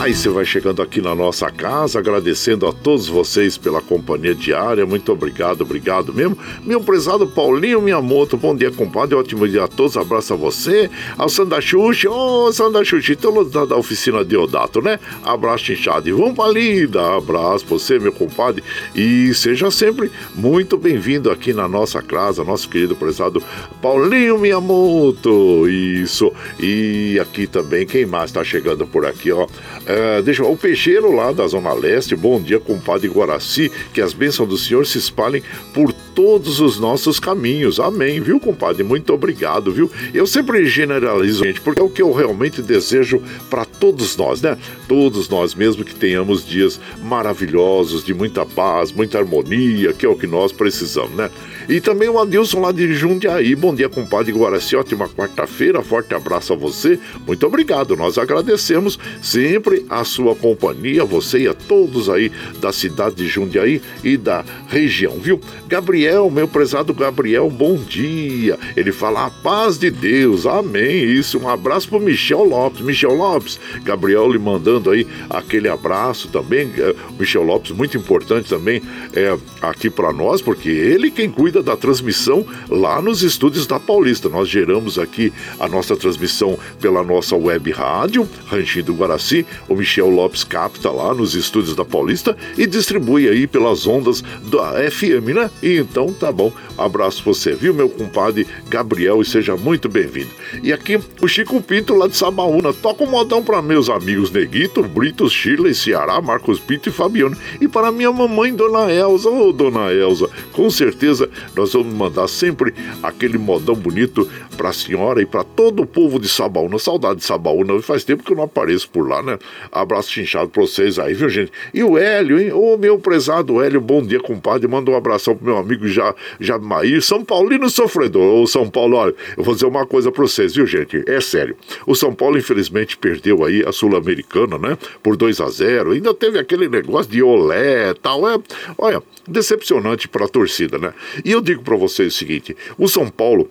Aí 0.00 0.14
você 0.14 0.30
vai 0.30 0.46
chegando 0.46 0.80
aqui 0.80 1.02
na 1.02 1.14
nossa 1.14 1.50
casa, 1.50 1.98
agradecendo 1.98 2.66
a 2.66 2.72
todos 2.72 3.06
vocês 3.06 3.58
pela 3.58 3.82
companhia 3.82 4.34
diária. 4.34 4.86
Muito 4.86 5.12
obrigado, 5.12 5.60
obrigado 5.60 6.14
mesmo. 6.14 6.38
Meu 6.64 6.80
prezado 6.80 7.26
Paulinho 7.26 7.82
Miyamoto, 7.82 8.34
bom 8.34 8.56
dia, 8.56 8.70
compadre. 8.70 9.14
Ótimo 9.14 9.46
dia 9.46 9.64
a 9.64 9.68
todos. 9.68 9.98
Abraço 9.98 10.32
a 10.32 10.36
você. 10.38 10.88
Ao 11.18 11.28
Sandra 11.28 11.60
Xuxi, 11.60 12.08
ô 12.08 12.46
oh, 12.46 12.50
Sandra 12.50 12.82
Xuxi, 12.82 13.14
todos 13.14 13.52
da, 13.52 13.66
da 13.66 13.76
oficina 13.76 14.24
de 14.24 14.34
Odato, 14.38 14.80
né? 14.80 14.98
Abraço 15.22 15.70
inchado 15.70 16.08
e 16.08 16.12
vamos 16.12 16.34
pra 16.34 16.48
lida. 16.48 17.18
Abraço 17.18 17.66
pra 17.66 17.76
você, 17.76 17.98
meu 17.98 18.10
compadre. 18.10 18.64
E 18.96 19.34
seja 19.34 19.70
sempre 19.70 20.10
muito 20.34 20.78
bem-vindo 20.78 21.30
aqui 21.30 21.52
na 21.52 21.68
nossa 21.68 22.00
casa, 22.00 22.42
nosso 22.42 22.70
querido 22.70 22.96
prezado 22.96 23.42
Paulinho 23.82 24.38
Miyamoto. 24.38 25.68
Isso. 25.68 26.32
E 26.58 27.18
aqui 27.20 27.46
também, 27.46 27.84
quem 27.84 28.06
mais 28.06 28.32
tá 28.32 28.42
chegando 28.42 28.86
por 28.86 29.04
aqui, 29.04 29.30
ó? 29.30 29.46
É, 29.92 30.22
deixa 30.22 30.44
o 30.44 30.56
peixeiro 30.56 31.10
lá 31.10 31.32
da 31.32 31.48
Zona 31.48 31.72
Leste, 31.72 32.14
bom 32.14 32.40
dia, 32.40 32.60
compadre 32.60 33.08
Guaraci, 33.08 33.72
que 33.92 34.00
as 34.00 34.12
bênçãos 34.12 34.48
do 34.48 34.56
Senhor 34.56 34.86
se 34.86 34.98
espalhem 34.98 35.42
por 35.74 35.92
todos 35.92 36.60
os 36.60 36.78
nossos 36.78 37.18
caminhos. 37.18 37.80
Amém, 37.80 38.20
viu, 38.20 38.38
compadre? 38.38 38.84
Muito 38.84 39.12
obrigado, 39.12 39.72
viu? 39.72 39.90
Eu 40.14 40.28
sempre 40.28 40.64
generalizo, 40.66 41.44
gente, 41.44 41.60
porque 41.60 41.80
é 41.80 41.82
o 41.82 41.90
que 41.90 42.02
eu 42.02 42.12
realmente 42.12 42.62
desejo 42.62 43.20
para 43.48 43.64
todos 43.64 44.16
nós, 44.16 44.40
né? 44.40 44.56
Todos 44.86 45.28
nós, 45.28 45.56
mesmo 45.56 45.84
que 45.84 45.94
tenhamos 45.94 46.46
dias 46.46 46.80
maravilhosos, 47.02 48.04
de 48.04 48.14
muita 48.14 48.46
paz, 48.46 48.92
muita 48.92 49.18
harmonia, 49.18 49.92
que 49.92 50.06
é 50.06 50.08
o 50.08 50.14
que 50.14 50.26
nós 50.26 50.52
precisamos, 50.52 51.16
né? 51.16 51.28
E 51.70 51.80
também 51.80 52.08
o 52.08 52.18
Adilson 52.18 52.58
lá 52.58 52.72
de 52.72 52.92
Jundiaí. 52.92 53.54
Bom 53.54 53.72
dia, 53.72 53.88
compadre 53.88 54.32
Guaraci. 54.32 54.74
Ótima 54.74 55.08
quarta-feira. 55.08 55.80
Forte 55.82 56.12
abraço 56.12 56.52
a 56.52 56.56
você. 56.56 56.98
Muito 57.24 57.46
obrigado. 57.46 57.96
Nós 57.96 58.18
agradecemos 58.18 58.98
sempre 59.22 59.86
a 59.88 60.02
sua 60.02 60.34
companhia, 60.34 61.04
você 61.04 61.42
e 61.42 61.46
a 61.46 61.54
todos 61.54 62.10
aí 62.10 62.32
da 62.60 62.72
cidade 62.72 63.14
de 63.14 63.28
Jundiaí 63.28 63.80
e 64.02 64.16
da 64.16 64.44
região, 64.66 65.12
viu? 65.20 65.40
Gabriel, 65.68 66.28
meu 66.28 66.48
prezado 66.48 66.92
Gabriel, 66.92 67.48
bom 67.48 67.76
dia. 67.76 68.58
Ele 68.76 68.90
fala 68.90 69.26
a 69.26 69.30
paz 69.30 69.78
de 69.78 69.92
Deus. 69.92 70.46
Amém. 70.46 71.04
Isso. 71.04 71.38
Um 71.38 71.48
abraço 71.48 71.88
pro 71.88 72.00
Michel 72.00 72.42
Lopes. 72.42 72.80
Michel 72.80 73.14
Lopes, 73.14 73.60
Gabriel 73.84 74.28
lhe 74.28 74.40
mandando 74.40 74.90
aí 74.90 75.06
aquele 75.28 75.68
abraço 75.68 76.26
também. 76.30 76.68
É, 76.76 76.96
Michel 77.16 77.44
Lopes, 77.44 77.70
muito 77.70 77.96
importante 77.96 78.48
também 78.48 78.82
é, 79.14 79.38
aqui 79.62 79.88
para 79.88 80.12
nós, 80.12 80.42
porque 80.42 80.68
ele 80.68 81.12
quem 81.12 81.30
cuida 81.30 81.59
da 81.62 81.76
transmissão 81.76 82.44
lá 82.68 83.00
nos 83.00 83.22
estúdios 83.22 83.66
da 83.66 83.78
Paulista. 83.78 84.28
Nós 84.28 84.48
geramos 84.48 84.98
aqui 84.98 85.32
a 85.58 85.68
nossa 85.68 85.96
transmissão 85.96 86.58
pela 86.80 87.02
nossa 87.02 87.36
web 87.36 87.70
rádio, 87.70 88.28
Ranchinho 88.46 88.84
do 88.86 88.94
Guaraci. 88.94 89.46
O 89.68 89.74
Michel 89.74 90.08
Lopes 90.08 90.44
capta 90.44 90.90
lá 90.90 91.14
nos 91.14 91.34
estúdios 91.34 91.74
da 91.74 91.84
Paulista 91.84 92.36
e 92.56 92.66
distribui 92.66 93.28
aí 93.28 93.46
pelas 93.46 93.86
ondas 93.86 94.22
da 94.50 94.90
FM, 94.90 95.34
né? 95.34 95.50
E 95.62 95.76
então 95.76 96.12
tá 96.12 96.30
bom. 96.32 96.52
Abraço 96.76 97.22
você, 97.24 97.52
viu, 97.52 97.74
meu 97.74 97.88
compadre 97.88 98.46
Gabriel, 98.68 99.20
e 99.20 99.24
seja 99.24 99.56
muito 99.56 99.88
bem-vindo. 99.88 100.30
E 100.62 100.72
aqui 100.72 100.98
o 101.20 101.28
Chico 101.28 101.60
Pinto 101.60 101.94
lá 101.94 102.06
de 102.06 102.16
Sabaúna. 102.16 102.72
Toca 102.72 103.04
um 103.04 103.10
modão 103.10 103.42
para 103.42 103.60
meus 103.62 103.88
amigos 103.88 104.30
Neguito, 104.30 104.82
Britos, 104.82 105.32
Shirley, 105.32 105.74
Ceará, 105.74 106.20
Marcos 106.20 106.58
Pinto 106.58 106.88
e 106.88 106.92
Fabiano. 106.92 107.36
E 107.60 107.68
para 107.68 107.92
minha 107.92 108.12
mamãe, 108.12 108.54
Dona 108.54 108.92
Elza. 108.92 109.28
Ô, 109.28 109.48
oh, 109.48 109.52
Dona 109.52 109.92
Elza, 109.92 110.28
com 110.52 110.70
certeza 110.70 111.28
nós 111.54 111.72
vamos 111.72 111.92
mandar 111.92 112.28
sempre 112.28 112.74
aquele 113.02 113.38
modão 113.38 113.74
bonito 113.74 114.28
para 114.56 114.70
a 114.70 114.72
senhora 114.72 115.22
e 115.22 115.26
para 115.26 115.44
todo 115.44 115.82
o 115.82 115.86
povo 115.86 116.18
de 116.18 116.28
Sabaúna. 116.28 116.78
Saudade 116.78 117.20
de 117.20 117.24
Sabaúna, 117.24 117.80
faz 117.82 118.04
tempo 118.04 118.22
que 118.22 118.32
eu 118.32 118.36
não 118.36 118.44
apareço 118.44 118.88
por 118.90 119.08
lá, 119.08 119.22
né? 119.22 119.38
Abraço 119.72 120.10
chinchado 120.10 120.50
para 120.50 120.62
vocês 120.62 120.98
aí, 120.98 121.14
viu, 121.14 121.28
gente? 121.28 121.52
E 121.72 121.82
o 121.82 121.96
Hélio, 121.96 122.40
hein? 122.40 122.52
Ô, 122.52 122.76
meu 122.76 122.98
prezado 122.98 123.62
Hélio, 123.62 123.80
bom 123.80 124.02
dia, 124.02 124.20
compadre. 124.20 124.68
Manda 124.68 124.90
um 124.90 124.96
abração 124.96 125.36
pro 125.36 125.46
meu 125.46 125.56
amigo 125.56 125.88
já, 125.88 126.14
Jamair, 126.38 127.02
São 127.02 127.24
Paulino 127.24 127.68
sofredor. 127.70 128.42
Ô, 128.42 128.46
São 128.46 128.68
Paulo, 128.68 128.96
olha, 128.96 129.14
eu 129.36 129.42
vou 129.42 129.54
dizer 129.54 129.66
uma 129.66 129.86
coisa 129.86 130.10
para 130.12 130.22
vocês, 130.22 130.54
viu, 130.54 130.66
gente? 130.66 131.02
É 131.06 131.20
sério. 131.20 131.56
O 131.86 131.94
São 131.94 132.14
Paulo, 132.14 132.38
infelizmente, 132.38 132.96
perdeu 132.96 133.44
aí 133.44 133.64
a 133.66 133.72
Sul-Americana, 133.72 134.58
né? 134.58 134.78
Por 135.02 135.16
2 135.16 135.40
a 135.40 135.48
0 135.48 135.92
Ainda 135.92 136.14
teve 136.14 136.38
aquele 136.38 136.68
negócio 136.68 137.10
de 137.10 137.22
olé 137.22 137.94
tal. 137.94 138.28
É, 138.28 138.38
olha, 138.78 139.02
decepcionante 139.26 140.08
para 140.08 140.24
a 140.24 140.28
torcida, 140.28 140.78
né? 140.78 140.92
E 141.24 141.29
eu 141.30 141.40
digo 141.40 141.62
para 141.62 141.76
vocês 141.76 142.14
o 142.14 142.16
seguinte: 142.16 142.56
o 142.78 142.88
São 142.88 143.08
Paulo 143.08 143.50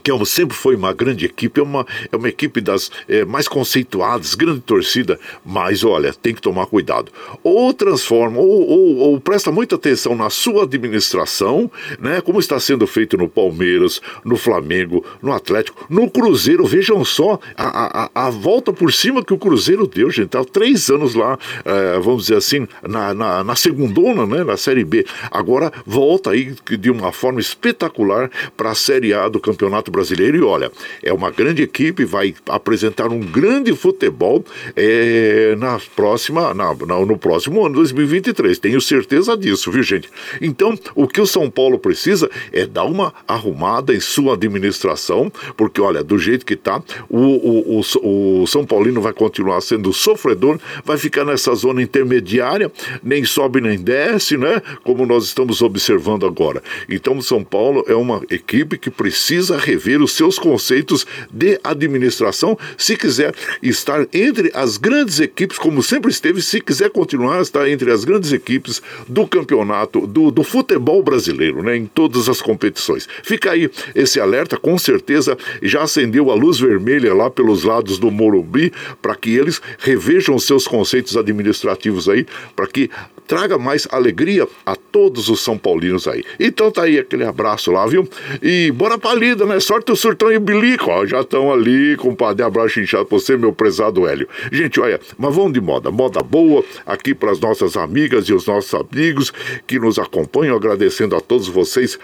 que 0.00 0.10
é 0.10 0.24
sempre 0.24 0.56
foi 0.56 0.76
uma 0.76 0.92
grande 0.92 1.26
equipe, 1.26 1.60
é 1.60 1.62
uma, 1.62 1.86
é 2.10 2.16
uma 2.16 2.28
equipe 2.28 2.60
das 2.60 2.90
é, 3.08 3.24
mais 3.24 3.48
conceituadas, 3.48 4.34
grande 4.34 4.60
torcida, 4.60 5.18
mas 5.44 5.84
olha, 5.84 6.12
tem 6.12 6.34
que 6.34 6.40
tomar 6.40 6.66
cuidado. 6.66 7.10
Ou 7.42 7.72
transforma, 7.72 8.38
ou, 8.38 8.68
ou, 8.68 8.96
ou, 8.96 9.20
presta 9.20 9.50
muita 9.50 9.76
atenção 9.76 10.14
na 10.14 10.30
sua 10.30 10.64
administração, 10.64 11.70
né? 11.98 12.20
Como 12.20 12.38
está 12.38 12.58
sendo 12.60 12.86
feito 12.86 13.16
no 13.16 13.28
Palmeiras, 13.28 14.00
no 14.24 14.36
Flamengo, 14.36 15.04
no 15.20 15.32
Atlético, 15.32 15.86
no 15.88 16.10
Cruzeiro. 16.10 16.64
Vejam 16.64 17.04
só 17.04 17.38
a, 17.56 18.10
a, 18.14 18.26
a 18.26 18.30
volta 18.30 18.72
por 18.72 18.92
cima 18.92 19.24
que 19.24 19.34
o 19.34 19.38
Cruzeiro 19.38 19.86
deu, 19.86 20.10
gente. 20.10 20.28
Tá 20.28 20.44
três 20.44 20.88
anos 20.90 21.14
lá, 21.14 21.38
é, 21.64 21.98
vamos 21.98 22.22
dizer 22.22 22.36
assim, 22.36 22.66
na, 22.86 23.12
na, 23.12 23.44
na 23.44 23.56
segundona, 23.56 24.26
né? 24.26 24.44
Na 24.44 24.56
Série 24.56 24.84
B. 24.84 25.04
Agora 25.30 25.72
volta 25.84 26.30
aí 26.30 26.54
de 26.78 26.90
uma 26.90 27.12
forma 27.12 27.40
espetacular 27.40 28.30
para 28.56 28.70
a 28.70 28.74
Série 28.74 29.12
A 29.12 29.28
do 29.28 29.40
Campeonato 29.40 29.81
Campeonato 29.82 29.90
Brasileiro. 29.90 30.36
E 30.36 30.42
olha, 30.42 30.70
é 31.02 31.12
uma 31.12 31.30
grande 31.30 31.62
equipe, 31.62 32.04
vai 32.04 32.34
apresentar 32.48 33.08
um 33.08 33.20
grande 33.20 33.74
futebol 33.74 34.44
é, 34.76 35.54
na 35.58 35.78
próxima, 35.96 36.54
na, 36.54 36.74
na, 36.74 37.00
no 37.04 37.18
próximo 37.18 37.64
ano, 37.66 37.74
2023. 37.74 38.58
Tenho 38.58 38.80
certeza 38.80 39.36
disso, 39.36 39.70
viu, 39.70 39.82
gente? 39.82 40.08
Então, 40.40 40.78
o 40.94 41.08
que 41.08 41.20
o 41.20 41.26
São 41.26 41.50
Paulo 41.50 41.78
precisa 41.78 42.30
é 42.52 42.66
dar 42.66 42.84
uma 42.84 43.12
arrumada 43.26 43.94
em 43.94 44.00
sua 44.00 44.34
administração, 44.34 45.30
porque, 45.56 45.80
olha, 45.80 46.02
do 46.02 46.18
jeito 46.18 46.46
que 46.46 46.56
tá, 46.56 46.82
o, 47.08 47.18
o, 47.18 47.80
o, 47.80 48.42
o 48.42 48.46
São 48.46 48.64
Paulino 48.64 49.00
vai 49.00 49.12
continuar 49.12 49.60
sendo 49.60 49.92
sofredor, 49.92 50.58
vai 50.84 50.96
ficar 50.96 51.24
nessa 51.24 51.54
zona 51.54 51.82
intermediária, 51.82 52.70
nem 53.02 53.24
sobe 53.24 53.60
nem 53.60 53.78
desce, 53.78 54.36
né? 54.36 54.62
Como 54.84 55.04
nós 55.06 55.24
estamos 55.24 55.62
observando 55.62 56.26
agora. 56.26 56.62
Então, 56.88 57.16
o 57.16 57.22
São 57.22 57.42
Paulo 57.42 57.84
é 57.88 57.94
uma 57.94 58.22
equipe 58.30 58.78
que 58.78 58.90
precisa 58.90 59.56
rever 59.72 60.02
os 60.02 60.12
seus 60.12 60.38
conceitos 60.38 61.06
de 61.30 61.58
administração, 61.64 62.58
se 62.76 62.96
quiser 62.96 63.34
estar 63.62 64.06
entre 64.12 64.50
as 64.54 64.76
grandes 64.76 65.18
equipes, 65.18 65.58
como 65.58 65.82
sempre 65.82 66.10
esteve, 66.10 66.42
se 66.42 66.60
quiser 66.60 66.90
continuar 66.90 67.38
a 67.38 67.42
estar 67.42 67.68
entre 67.68 67.90
as 67.90 68.04
grandes 68.04 68.32
equipes 68.32 68.82
do 69.08 69.26
campeonato, 69.26 70.06
do, 70.06 70.30
do 70.30 70.44
futebol 70.44 71.02
brasileiro, 71.02 71.62
né, 71.62 71.76
em 71.76 71.86
todas 71.86 72.28
as 72.28 72.42
competições. 72.42 73.08
Fica 73.22 73.52
aí 73.52 73.70
esse 73.94 74.20
alerta, 74.20 74.56
com 74.56 74.76
certeza 74.78 75.36
já 75.62 75.82
acendeu 75.82 76.30
a 76.30 76.34
luz 76.34 76.58
vermelha 76.58 77.14
lá 77.14 77.30
pelos 77.30 77.64
lados 77.64 77.98
do 77.98 78.10
Morumbi, 78.10 78.72
para 79.00 79.14
que 79.14 79.34
eles 79.34 79.60
revejam 79.78 80.38
seus 80.38 80.66
conceitos 80.66 81.16
administrativos 81.16 82.08
aí, 82.08 82.26
para 82.54 82.66
que 82.66 82.90
traga 83.26 83.56
mais 83.56 83.88
alegria 83.90 84.46
a 84.66 84.76
todos 84.76 85.28
os 85.28 85.40
São 85.40 85.56
Paulinos 85.56 86.06
aí. 86.06 86.22
Então 86.38 86.70
tá 86.70 86.82
aí 86.82 86.98
aquele 86.98 87.24
abraço 87.24 87.70
lá, 87.72 87.86
viu? 87.86 88.06
E 88.42 88.70
bora 88.72 88.98
pra 88.98 89.14
lida, 89.14 89.46
né? 89.46 89.51
Sorte 89.60 89.92
o 89.92 89.96
surtão 89.96 90.32
e 90.32 90.36
o 90.36 90.40
bilico, 90.40 90.90
ó, 90.90 91.06
já 91.06 91.20
estão 91.20 91.52
ali, 91.52 91.96
compadre, 91.96 92.42
abraço 92.42 92.80
inchado 92.80 93.06
pra 93.06 93.18
você, 93.18 93.36
meu 93.36 93.52
prezado 93.52 94.06
Hélio. 94.06 94.28
Gente, 94.50 94.80
olha, 94.80 95.00
mas 95.18 95.34
vamos 95.34 95.52
de 95.52 95.60
moda, 95.60 95.90
moda 95.90 96.20
boa, 96.22 96.64
aqui 96.86 97.14
para 97.14 97.30
as 97.30 97.40
nossas 97.40 97.76
amigas 97.76 98.24
e 98.26 98.34
os 98.34 98.46
nossos 98.46 98.72
amigos 98.74 99.32
que 99.66 99.78
nos 99.78 99.98
acompanham, 99.98 100.56
agradecendo 100.56 101.16
a 101.16 101.20
todos 101.20 101.48
vocês 101.48 101.98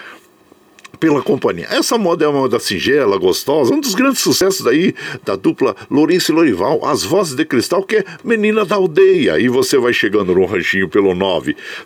pela 0.98 1.22
companhia. 1.22 1.68
Essa 1.70 1.96
moda 1.96 2.24
é 2.24 2.28
uma 2.28 2.40
moda 2.40 2.58
singela, 2.58 3.16
gostosa, 3.18 3.74
um 3.74 3.80
dos 3.80 3.94
grandes 3.94 4.20
sucessos 4.20 4.66
aí 4.66 4.94
da 5.24 5.36
dupla 5.36 5.76
Lourenço 5.90 6.32
e 6.32 6.34
Lorival, 6.34 6.84
As 6.84 7.04
Vozes 7.04 7.34
de 7.34 7.44
Cristal, 7.44 7.82
que 7.82 7.96
é 7.96 8.04
Menina 8.24 8.64
da 8.64 8.76
Aldeia. 8.76 9.38
E 9.38 9.48
você 9.48 9.76
vai 9.78 9.92
chegando 9.92 10.34
no 10.34 10.44
ranchinho 10.44 10.88
pelo 10.88 11.14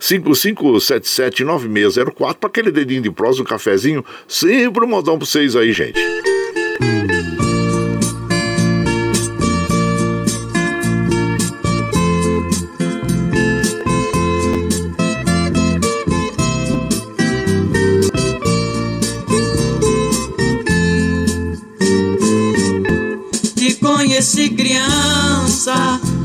955779604 0.00 2.34
para 2.34 2.48
aquele 2.48 2.70
dedinho 2.70 3.02
de 3.02 3.10
prosa, 3.10 3.42
um 3.42 3.44
cafezinho, 3.44 4.04
sempre 4.26 4.84
um 4.84 4.88
modão 4.88 5.18
para 5.18 5.26
vocês 5.26 5.54
aí, 5.56 5.72
gente. 5.72 6.00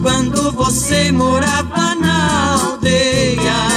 Quando 0.08 0.53
você 0.53 1.12
morava 1.12 1.93
na 1.95 2.53
aldeia. 2.62 3.68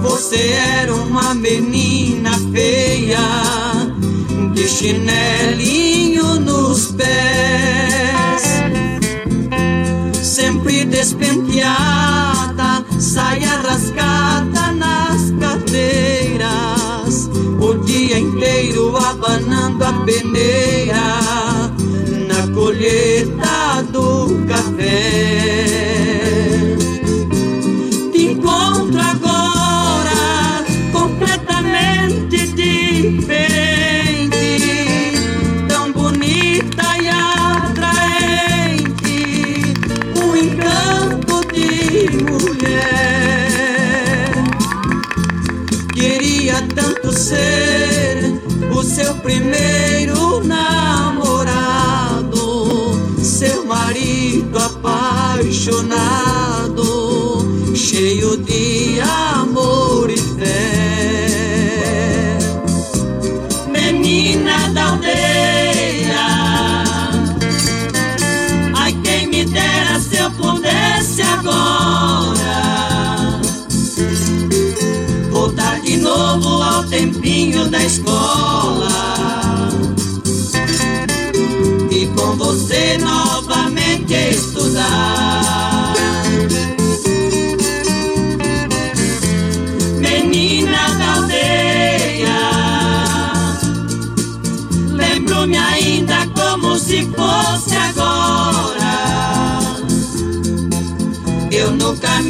Você 0.00 0.48
era 0.80 0.94
uma 0.94 1.34
menina 1.34 2.30
feia, 2.50 3.18
de 4.54 4.66
chinelinho 4.66 6.40
nos 6.40 6.92
pés, 6.92 8.44
sempre 10.22 10.86
despenteada, 10.86 12.82
saia 12.98 13.58
rasgada 13.58 14.72
nas 14.72 15.32
cadeiras, 15.38 17.28
o 17.60 17.74
dia 17.84 18.18
inteiro 18.18 18.96
abanando 18.96 19.84
a 19.84 19.92
peneira 20.06 21.36
colheita 22.56 23.65
do 23.96 24.44
café. 24.46 25.45
Cheio 57.96 58.36
de 58.36 59.00
amor 59.00 60.10
e 60.10 60.18
fé. 60.18 61.56
Menina 63.70 64.68
da 64.74 64.90
aldeia, 64.90 66.26
ai 68.74 68.92
quem 69.02 69.28
me 69.28 69.46
dera 69.46 69.98
se 69.98 70.18
eu 70.18 70.30
pudesse 70.32 71.22
agora 71.22 72.60
voltar 75.30 75.80
de 75.80 75.96
novo 75.96 76.62
ao 76.62 76.84
tempinho 76.84 77.66
da 77.70 77.82
escola 77.82 78.94
com 82.14 82.36
você 82.36 82.98
novamente 82.98 84.14
estudar. 84.14 85.45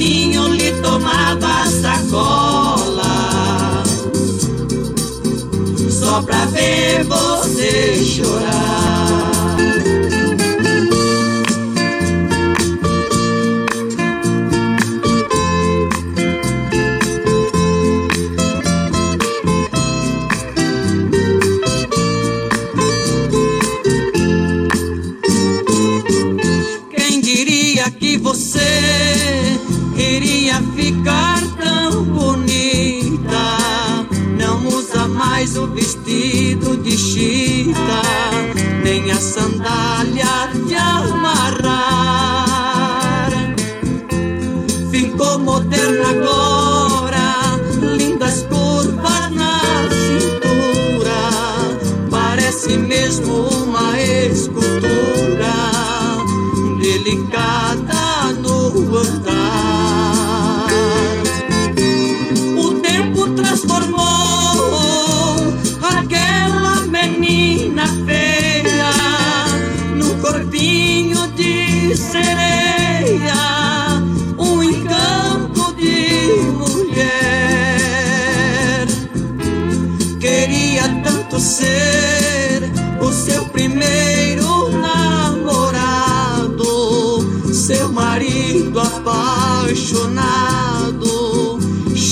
Caminho 0.07 0.49
lhe 0.49 0.71
tomava 0.83 1.67
sacola 1.67 3.03
só 5.91 6.23
pra 6.23 6.47
ver 6.47 7.03
você 7.05 8.05
chorar. 8.05 8.86
sandália 39.27 40.46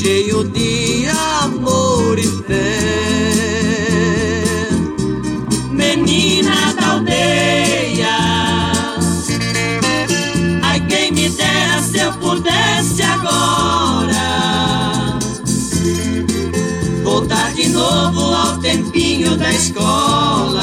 cheio 0.05 0.45
de 0.45 1.07
amor 1.43 2.19
e 2.19 2.29
fé. 2.47 4.69
Menina 5.71 6.75
da 6.79 6.93
aldeia, 6.93 8.17
ai 10.63 10.81
quem 10.81 11.11
me 11.11 11.31
dera 11.31 11.83
se 11.83 11.99
eu 11.99 12.13
pudesse 12.15 13.03
agora 13.03 15.19
voltar 17.03 17.55
de 17.55 17.71
novo 17.71 18.35
ao 18.35 18.59
tempinho 18.59 19.39
da 19.39 19.51
escola 19.51 20.63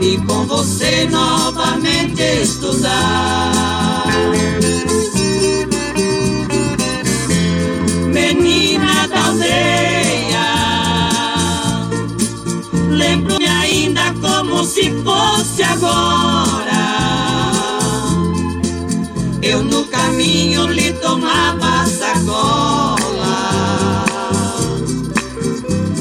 e 0.00 0.16
com 0.18 0.46
você 0.46 1.08
novamente 1.10 2.22
estudar. 2.42 3.55
Agora. 15.76 16.84
Eu 19.42 19.62
no 19.62 19.84
caminho 19.86 20.66
lhe 20.66 20.92
tomava 20.94 21.86
sacola 21.86 22.96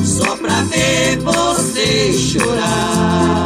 só 0.04 0.36
pra 0.38 0.62
ver 0.64 1.20
você 1.20 2.14
chorar. 2.14 3.45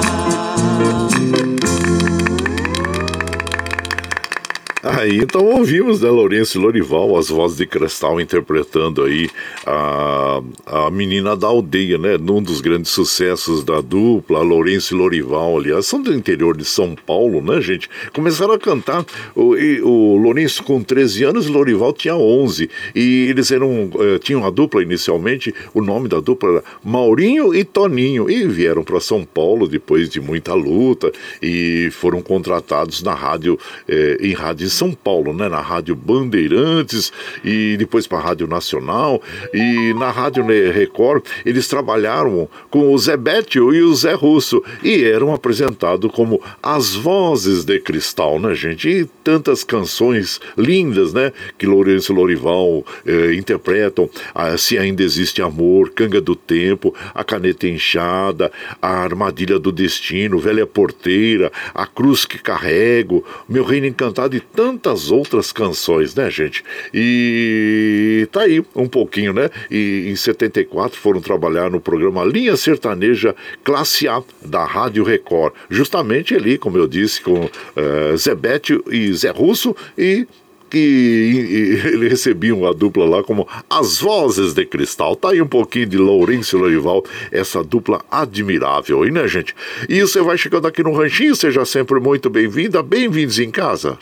Aí 5.00 5.20
então 5.20 5.46
ouvimos, 5.46 6.02
né, 6.02 6.10
Lourenço 6.10 6.60
Lorival, 6.60 7.18
as 7.18 7.30
vozes 7.30 7.56
de 7.56 7.66
Cristal 7.66 8.20
interpretando 8.20 9.02
aí 9.06 9.30
a, 9.66 10.42
a 10.66 10.92
menina 10.92 11.38
da 11.38 11.48
aldeia, 11.48 11.98
né? 11.98 12.18
Num 12.18 12.44
dos 12.44 12.60
grandes 12.60 12.92
sucessos 12.92 13.64
da 13.64 13.80
dupla, 13.80 14.42
Lourenço 14.42 14.98
Lorival, 14.98 15.58
aliás, 15.58 15.86
são 15.86 16.02
do 16.02 16.14
interior 16.14 16.58
de 16.58 16.66
São 16.66 16.96
Paulo, 16.96 17.42
né, 17.42 17.62
gente? 17.62 17.90
Começaram 18.12 18.54
a 18.54 18.60
cantar, 18.60 19.06
o, 19.34 19.56
e, 19.56 19.82
o 19.82 20.18
Lourenço 20.18 20.64
com 20.64 20.84
13 20.84 21.24
anos 21.24 21.48
e 21.48 21.50
Lorival 21.50 21.94
tinha 21.94 22.18
11, 22.18 22.70
e 22.94 23.28
eles 23.30 23.52
eram, 23.52 23.90
eh, 24.02 24.20
tinham 24.20 24.46
a 24.46 24.50
dupla 24.50 24.84
inicialmente, 24.84 25.56
o 25.74 25.82
nome 25.82 26.10
da 26.10 26.20
dupla 26.20 26.50
era 26.50 26.64
Maurinho 26.84 27.56
e 27.56 27.64
Toninho, 27.64 28.30
e 28.30 28.46
vieram 28.46 28.84
para 28.84 29.00
São 29.00 29.24
Paulo 29.24 29.66
depois 29.66 30.10
de 30.10 30.20
muita 30.20 30.54
luta, 30.54 31.10
e 31.42 31.88
foram 31.94 32.22
contratados 32.22 33.02
na 33.02 33.14
rádio, 33.14 33.58
eh, 33.88 34.18
em 34.20 34.34
rádio 34.34 34.70
São 34.70 34.89
Paulo, 34.94 35.34
né, 35.34 35.50
na 35.50 35.62
Rádio 35.62 35.96
Bandeirantes 35.96 37.12
e 37.44 37.76
depois 37.78 38.08
para 38.08 38.20
a 38.20 38.22
Rádio 38.22 38.48
Nacional. 38.48 39.22
E 39.54 39.94
na 39.94 40.12
Rádio 40.12 40.46
Record 40.46 41.26
eles 41.46 41.68
trabalharam 41.68 42.50
com 42.70 42.94
o 42.94 42.98
Zé 42.98 43.18
Bétio 43.18 43.74
e 43.74 43.82
o 43.82 43.94
Zé 43.96 44.14
Russo. 44.14 44.64
E 44.84 45.04
eram 45.04 45.34
apresentados 45.34 46.12
como 46.12 46.42
as 46.62 46.94
vozes 46.96 47.64
de 47.64 47.80
cristal, 47.80 48.40
né, 48.40 48.54
gente? 48.56 48.90
E 48.90 49.06
tantas 49.24 49.64
canções 49.64 50.40
lindas, 50.58 51.14
né, 51.14 51.32
que 51.58 51.66
Lourenço 51.66 52.14
Lorival 52.14 52.86
eh, 53.06 53.34
interpretam, 53.36 54.10
ah, 54.34 54.58
Se 54.58 54.78
Ainda 54.78 55.04
Existe 55.04 55.42
Amor, 55.42 55.92
Canga 55.92 56.20
do 56.22 56.36
Tempo, 56.36 56.94
A 57.14 57.24
Caneta 57.24 57.68
Inchada, 57.68 58.52
A 58.82 58.90
Armadilha 58.90 59.60
do 59.60 59.72
Destino, 59.72 60.40
Velha 60.40 60.66
Porteira, 60.66 61.52
A 61.74 61.86
Cruz 61.86 62.26
que 62.26 62.40
Carrego, 62.40 63.24
Meu 63.48 63.64
Reino 63.64 63.88
Encantado 63.88 64.36
e 64.36 64.40
tantas 64.40 64.79
outras 65.12 65.52
canções, 65.52 66.16
né, 66.16 66.30
gente? 66.30 66.64
E 66.94 68.28
tá 68.32 68.42
aí 68.42 68.64
um 68.76 68.88
pouquinho, 68.88 69.34
né? 69.34 69.50
E 69.70 70.08
em 70.10 70.16
74 70.16 70.98
foram 70.98 71.22
trabalhar 71.22 71.70
no 71.70 71.80
programa 71.80 72.24
Linha 72.24 72.56
Sertaneja 72.56 73.36
Classe 73.64 74.08
A 74.08 74.22
da 74.44 74.66
Rádio 74.66 75.04
Record. 75.04 75.54
Justamente 75.70 76.36
ali, 76.36 76.58
como 76.58 76.78
eu 76.78 76.88
disse, 76.88 77.22
com 77.22 77.46
uh, 77.46 78.18
Zé 78.18 78.36
Bétio 78.36 78.84
e 78.90 79.12
Zé 79.14 79.32
Russo 79.32 79.76
e 79.98 80.28
que 80.70 81.82
ele 81.92 82.08
recebiam 82.08 82.66
a 82.66 82.74
dupla 82.74 83.06
lá 83.06 83.24
como 83.24 83.48
as 83.70 84.00
vozes 84.00 84.54
de 84.54 84.66
cristal. 84.66 85.16
Tá 85.16 85.32
aí 85.32 85.42
um 85.42 85.48
pouquinho 85.48 85.88
de 85.88 85.98
Lourenço 85.98 86.58
e 86.58 86.60
Lorival, 86.60 87.04
essa 87.32 87.64
dupla 87.64 88.02
admirável, 88.10 89.04
hein, 89.06 89.12
né, 89.12 89.28
gente? 89.28 89.56
E 89.88 90.02
você 90.02 90.22
vai 90.22 90.38
chegando 90.38 90.68
aqui 90.68 90.84
no 90.84 90.94
Ranchinho, 90.94 91.36
seja 91.36 91.66
sempre 91.66 92.00
muito 92.00 92.30
bem-vinda, 92.30 92.84
bem-vindos 92.84 93.40
em 93.40 93.50
casa. 93.50 93.98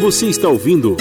Você 0.00 0.26
está 0.26 0.48
ouvindo 0.48 0.96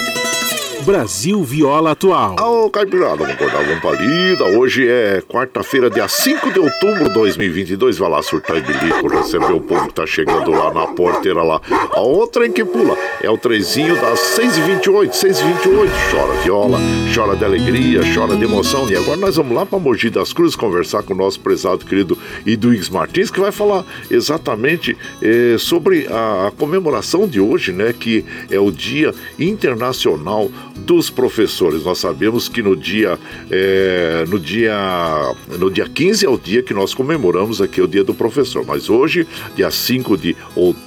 Brasil 0.81 1.43
Viola 1.43 1.91
Atual. 1.91 2.35
Ô, 2.39 2.69
Caipirada, 2.69 3.17
vamos 3.17 3.33
acordar, 3.33 3.63
vamos 3.63 3.81
palida. 3.81 4.45
Hoje 4.45 4.87
é 4.87 5.21
quarta-feira, 5.21 5.89
dia 5.89 6.07
5 6.07 6.51
de 6.51 6.59
outubro 6.59 7.07
de 7.07 7.13
2022. 7.13 7.97
Vai 7.99 8.09
lá 8.09 8.23
surtar 8.23 8.57
e 8.57 8.61
bilico, 8.61 9.07
receber 9.07 9.53
o 9.53 9.61
povo 9.61 9.87
que 9.87 9.93
tá 9.93 10.05
chegando 10.07 10.49
lá 10.51 10.73
na 10.73 10.87
porteira 10.87 11.43
lá. 11.43 11.61
A 11.91 11.99
outra 11.99 12.47
em 12.47 12.51
que 12.51 12.65
pula 12.65 12.97
é 13.21 13.29
o 13.29 13.37
trezinho 13.37 13.95
das 13.95 14.19
6h28, 14.19 15.09
6h28. 15.11 15.89
Chora 16.11 16.33
viola, 16.41 16.79
chora 17.13 17.35
de 17.35 17.45
alegria, 17.45 18.01
chora 18.13 18.35
de 18.35 18.43
emoção. 18.43 18.89
E 18.89 18.95
agora 18.95 19.17
nós 19.17 19.35
vamos 19.35 19.55
lá 19.55 19.65
para 19.65 19.77
Mogi 19.77 20.09
das 20.09 20.33
Cruzes 20.33 20.55
conversar 20.55 21.03
com 21.03 21.13
o 21.13 21.17
nosso 21.17 21.39
prezado 21.39 21.85
querido 21.85 22.17
Iduígues 22.45 22.89
Martins, 22.89 23.29
que 23.29 23.39
vai 23.39 23.51
falar 23.51 23.85
exatamente 24.09 24.97
eh, 25.21 25.57
sobre 25.59 26.07
a, 26.07 26.47
a 26.47 26.51
comemoração 26.51 27.27
de 27.27 27.39
hoje, 27.39 27.71
né? 27.71 27.93
Que 27.97 28.25
é 28.49 28.59
o 28.59 28.71
Dia 28.71 29.13
Internacional 29.37 30.49
dos 30.75 31.09
professores. 31.09 31.83
Nós 31.83 31.99
sabemos 31.99 32.47
que 32.47 32.61
no 32.61 32.75
dia, 32.75 33.19
é, 33.49 34.25
no 34.27 34.39
dia, 34.39 35.35
no 35.59 35.69
dia 35.69 35.87
15 35.87 36.25
é 36.25 36.29
o 36.29 36.37
dia 36.37 36.63
que 36.63 36.73
nós 36.73 36.93
comemoramos 36.93 37.61
aqui 37.61 37.81
o 37.81 37.87
dia 37.87 38.03
do 38.03 38.13
professor, 38.13 38.65
mas 38.65 38.89
hoje, 38.89 39.27
dia 39.55 39.71
5 39.71 40.17
de, 40.17 40.35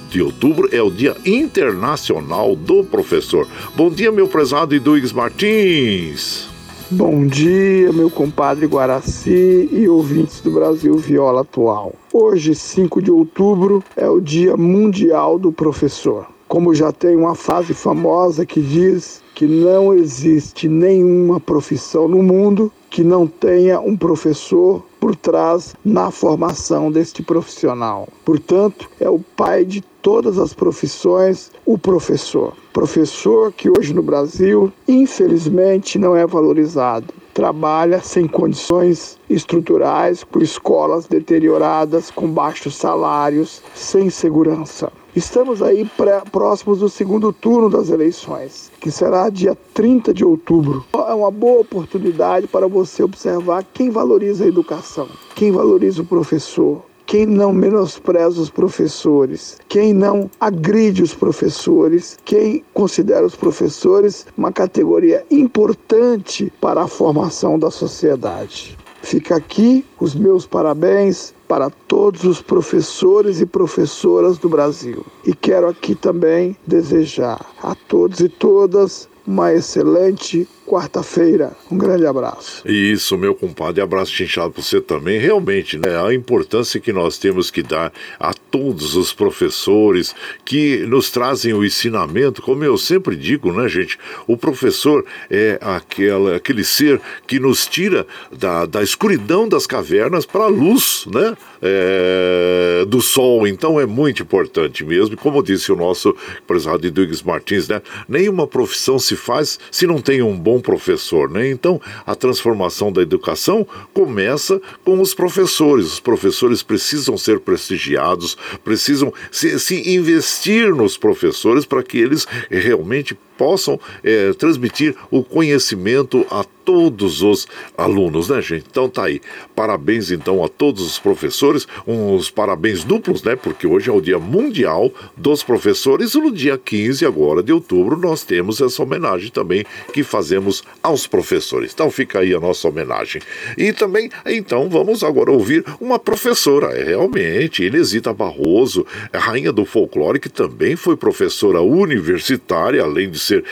de 0.09 0.21
outubro, 0.21 0.69
é 0.71 0.81
o 0.81 0.89
dia 0.89 1.15
internacional 1.25 2.55
do 2.55 2.83
professor. 2.83 3.47
Bom 3.75 3.89
dia, 3.89 4.11
meu 4.11 4.27
prezado 4.27 4.75
Iduígues 4.75 5.11
Martins. 5.11 6.55
Bom 6.91 7.25
dia, 7.25 7.91
meu 7.91 8.11
compadre 8.11 8.67
Guaraci 8.67 9.67
e 9.71 9.89
ouvintes 9.89 10.39
do 10.39 10.51
Brasil 10.51 10.95
Viola 10.97 11.41
Atual. 11.41 11.95
Hoje, 12.13 12.53
5 12.53 13.01
de 13.01 13.09
outubro, 13.09 13.83
é 13.97 14.07
o 14.07 14.21
Dia 14.21 14.55
Mundial 14.55 15.39
do 15.39 15.51
Professor. 15.51 16.27
Como 16.47 16.75
já 16.75 16.91
tem 16.91 17.15
uma 17.15 17.33
frase 17.33 17.73
famosa 17.73 18.45
que 18.45 18.61
diz 18.61 19.24
que 19.35 19.45
não 19.45 19.93
existe 19.93 20.69
nenhuma 20.69 21.41
profissão 21.41 22.07
no 22.07 22.23
mundo 22.23 22.71
que 22.89 23.03
não 23.03 23.27
tenha 23.27 23.81
um 23.81 23.97
professor 23.97 24.81
por 24.97 25.13
trás 25.13 25.75
na 25.83 26.09
formação 26.09 26.89
deste 26.89 27.21
profissional. 27.21 28.07
Portanto, 28.23 28.89
é 28.97 29.09
o 29.09 29.19
pai 29.19 29.65
de 29.65 29.81
todas 30.01 30.39
as 30.39 30.53
profissões, 30.53 31.51
o 31.65 31.77
professor. 31.77 32.53
Professor 32.71 33.51
que 33.51 33.69
hoje 33.69 33.93
no 33.93 34.01
Brasil, 34.01 34.71
infelizmente, 34.87 35.99
não 35.99 36.15
é 36.15 36.25
valorizado. 36.25 37.13
Trabalha 37.35 37.99
sem 37.99 38.29
condições 38.29 39.19
estruturais, 39.29 40.23
com 40.23 40.39
escolas 40.39 41.05
deterioradas, 41.05 42.09
com 42.09 42.29
baixos 42.29 42.77
salários, 42.77 43.61
sem 43.73 44.09
segurança. 44.09 44.89
Estamos 45.13 45.61
aí 45.61 45.85
próximos 46.31 46.79
do 46.79 46.87
segundo 46.87 47.33
turno 47.33 47.69
das 47.69 47.89
eleições, 47.89 48.71
que 48.79 48.89
será 48.89 49.29
dia 49.29 49.53
30 49.73 50.13
de 50.13 50.23
outubro. 50.23 50.85
É 50.93 51.13
uma 51.13 51.29
boa 51.29 51.59
oportunidade 51.59 52.47
para 52.47 52.69
você 52.69 53.03
observar 53.03 53.65
quem 53.73 53.89
valoriza 53.89 54.45
a 54.45 54.47
educação, 54.47 55.09
quem 55.35 55.51
valoriza 55.51 56.03
o 56.03 56.05
professor, 56.05 56.85
quem 57.05 57.25
não 57.25 57.53
menospreza 57.53 58.41
os 58.41 58.49
professores, 58.49 59.57
quem 59.67 59.93
não 59.93 60.29
agride 60.39 61.03
os 61.03 61.13
professores, 61.13 62.17
quem 62.25 62.63
considera 62.73 63.25
os 63.25 63.35
professores 63.35 64.25
uma 64.37 64.51
categoria 64.51 65.25
importante 65.29 66.51
para 66.59 66.83
a 66.83 66.87
formação 66.87 67.59
da 67.59 67.69
sociedade. 67.69 68.77
Fica 69.01 69.35
aqui 69.35 69.85
os 69.99 70.15
meus 70.15 70.47
parabéns 70.47 71.31
para 71.47 71.69
todos 71.69 72.23
os 72.23 72.41
professores 72.41 73.39
e 73.39 73.45
professoras 73.45 74.39
do 74.39 74.49
Brasil. 74.49 75.05
E 75.23 75.31
quero 75.31 75.67
aqui 75.67 75.93
também 75.93 76.57
desejar 76.65 77.45
a 77.61 77.75
todos 77.75 78.19
e 78.19 78.27
todas 78.27 79.07
uma 79.27 79.53
excelente 79.53 80.47
quarta-feira. 80.65 81.51
Um 81.71 81.77
grande 81.77 82.05
abraço. 82.05 82.67
Isso, 82.67 83.17
meu 83.17 83.35
compadre, 83.35 83.81
abraço 83.81 84.11
chinchado 84.11 84.51
para 84.51 84.63
você 84.63 84.81
também. 84.81 85.19
Realmente, 85.19 85.77
né, 85.77 86.01
a 86.03 86.13
importância 86.13 86.79
que 86.79 86.91
nós 86.91 87.17
temos 87.17 87.51
que 87.51 87.61
dar 87.61 87.93
a 88.19 88.33
todos 88.33 88.95
os 88.95 89.13
professores 89.13 90.15
que 90.43 90.77
nos 90.87 91.11
trazem 91.11 91.53
o 91.53 91.63
ensinamento, 91.63 92.41
como 92.41 92.63
eu 92.63 92.77
sempre 92.77 93.15
digo, 93.15 93.51
né, 93.51 93.67
gente? 93.67 93.97
O 94.27 94.35
professor 94.35 95.05
é 95.29 95.59
aquela, 95.61 96.37
aquele 96.37 96.63
ser 96.63 96.99
que 97.27 97.39
nos 97.39 97.67
tira 97.67 98.05
da, 98.31 98.65
da 98.65 98.81
escuridão 98.81 99.47
das 99.47 99.67
cavernas 99.67 100.25
para 100.25 100.45
a 100.45 100.47
luz, 100.47 101.05
né? 101.11 101.35
É, 101.61 102.85
do 102.87 103.01
sol. 103.01 103.47
Então 103.47 103.79
é 103.79 103.85
muito 103.85 104.23
importante 104.23 104.83
mesmo. 104.83 105.17
Como 105.17 105.43
disse 105.43 105.71
o 105.71 105.75
nosso 105.75 106.15
prezado 106.45 106.89
Dugues 106.91 107.21
Martins, 107.21 107.67
né? 107.67 107.81
Nenhuma 108.07 108.47
profissão 108.47 108.97
se 108.97 109.15
faz 109.15 109.59
se 109.71 109.85
não 109.85 110.01
tem 110.01 110.21
um 110.21 110.37
bom 110.37 110.54
professor, 110.61 111.29
né? 111.29 111.49
Então 111.49 111.81
a 112.05 112.15
transformação 112.15 112.91
da 112.91 113.01
educação 113.01 113.67
começa 113.93 114.61
com 114.83 114.99
os 114.99 115.13
professores. 115.13 115.85
Os 115.93 115.99
professores 115.99 116.61
precisam 116.63 117.17
ser 117.17 117.39
prestigiados, 117.39 118.37
precisam 118.63 119.13
se, 119.31 119.59
se 119.59 119.89
investir 119.89 120.73
nos 120.73 120.97
professores 120.97 121.65
para 121.65 121.83
que 121.83 121.97
eles 121.97 122.27
realmente 122.49 123.17
possam 123.37 123.79
é, 124.03 124.33
transmitir 124.33 124.95
o 125.11 125.23
conhecimento 125.23 126.25
a 126.29 126.43
todos 126.65 127.21
os 127.21 127.47
alunos, 127.77 128.29
né, 128.29 128.41
gente? 128.41 128.65
Então 128.69 128.89
tá 128.89 129.05
aí. 129.05 129.21
Parabéns 129.55 130.09
então 130.09 130.43
a 130.43 130.49
todos 130.49 130.83
os 130.83 130.97
professores, 130.97 131.67
uns 131.85 132.31
parabéns 132.31 132.83
duplos, 132.83 133.21
né? 133.21 133.35
Porque 133.35 133.67
hoje 133.67 133.89
é 133.89 133.93
o 133.93 134.01
Dia 134.01 134.17
Mundial 134.17 134.91
dos 135.15 135.43
Professores 135.43 136.15
e 136.15 136.19
no 136.19 136.31
dia 136.31 136.57
15 136.57 137.05
agora 137.05 137.43
de 137.43 137.53
outubro 137.53 137.95
nós 137.95 138.23
temos 138.23 138.59
essa 138.59 138.81
homenagem 138.81 139.29
também 139.29 139.63
que 139.93 140.03
fazemos 140.03 140.63
aos 140.81 141.05
professores. 141.05 141.71
Então 141.71 141.91
fica 141.91 142.19
aí 142.19 142.33
a 142.33 142.39
nossa 142.39 142.67
homenagem. 142.67 143.21
E 143.57 143.71
também, 143.71 144.09
então, 144.25 144.67
vamos 144.67 145.03
agora 145.03 145.31
ouvir 145.31 145.63
uma 145.79 145.99
professora, 145.99 146.67
é 146.75 146.83
realmente, 146.83 147.63
Inesita 147.63 148.11
Barroso, 148.11 148.85
rainha 149.13 149.51
do 149.51 149.65
folclore, 149.65 150.19
que 150.19 150.29
também 150.29 150.75
foi 150.75 150.97
professora 150.97 151.61
universitária, 151.61 152.81
além 152.81 153.11
de 153.11 153.19
ser 153.25 153.43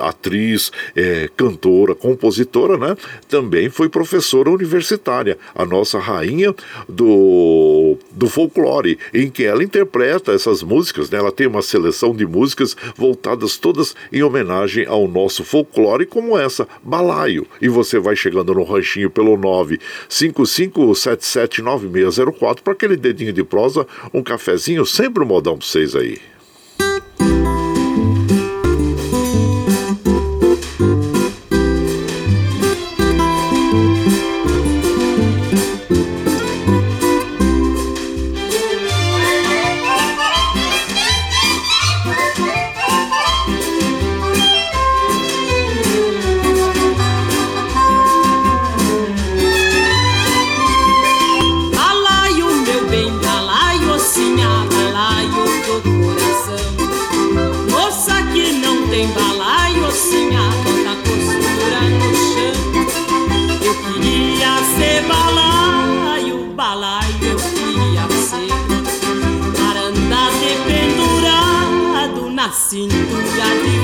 atriz, 0.00 0.72
é, 0.96 1.28
cantora, 1.36 1.94
compositora, 1.94 2.76
né? 2.76 2.96
Também 3.28 3.68
foi 3.68 3.88
professora 3.88 4.50
universitária, 4.50 5.38
a 5.54 5.64
nossa 5.64 6.00
rainha 6.00 6.52
do, 6.88 7.96
do 8.10 8.28
folclore, 8.28 8.98
em 9.12 9.30
que 9.30 9.44
ela 9.44 9.62
interpreta 9.62 10.32
essas 10.32 10.60
músicas, 10.62 11.10
né? 11.10 11.18
Ela 11.18 11.30
tem 11.30 11.46
uma 11.46 11.60
seleção 11.62 12.12
de 12.14 12.26
músicas 12.26 12.76
voltadas 12.96 13.56
todas 13.56 13.94
em 14.12 14.22
homenagem 14.22 14.86
ao 14.86 15.06
nosso 15.06 15.44
folclore, 15.44 16.06
como 16.06 16.36
essa, 16.38 16.66
Balaio. 16.82 17.46
E 17.60 17.68
você 17.68 17.98
vai 17.98 18.16
chegando 18.16 18.54
no 18.54 18.64
ranchinho 18.64 19.10
pelo 19.10 19.36
955779604 20.08 22.62
para 22.62 22.72
aquele 22.72 22.96
dedinho 22.96 23.32
de 23.32 23.44
prosa, 23.44 23.86
um 24.12 24.22
cafezinho, 24.22 24.86
sempre 24.86 25.22
um 25.22 25.26
modão 25.26 25.58
para 25.58 25.66
vocês 25.66 25.94
aí. 25.94 26.18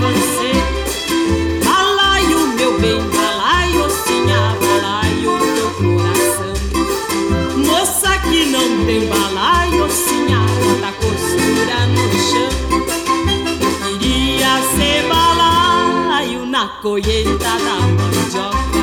Você. 0.01 0.51
Balaio, 1.64 2.40
meu 2.57 2.72
bem, 2.80 3.01
balaio, 3.11 3.84
sim, 3.90 4.26
a 4.32 4.55
balaio 4.61 5.32
do 5.57 5.66
coração. 5.76 6.55
Moça 7.57 8.12
que 8.28 8.40
não 8.46 8.68
tem 8.86 9.07
balaio, 9.07 9.88
sim, 9.90 10.26
a 10.32 10.40
bota 10.61 10.90
costura 11.01 11.78
no 11.86 12.05
chão. 12.28 12.53
Eu 13.86 13.98
queria 13.98 14.55
ser 14.74 14.98
balaio 15.09 16.46
na 16.46 16.64
colheita 16.82 17.38
da 17.38 17.76
mandioca, 17.98 18.82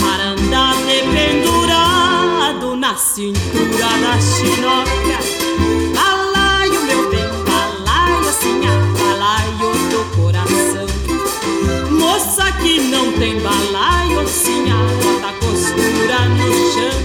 para 0.00 0.24
andar 0.30 0.74
dependurado 0.86 2.76
na 2.76 2.94
cintura 2.96 3.88
da 4.00 4.20
chinoca. 4.20 4.87
Tem 13.18 13.40
balaio, 13.40 14.26
sim, 14.28 14.70
a 14.70 14.76
bota 15.02 15.32
costura 15.44 16.20
no 16.28 16.52
chão. 16.72 16.96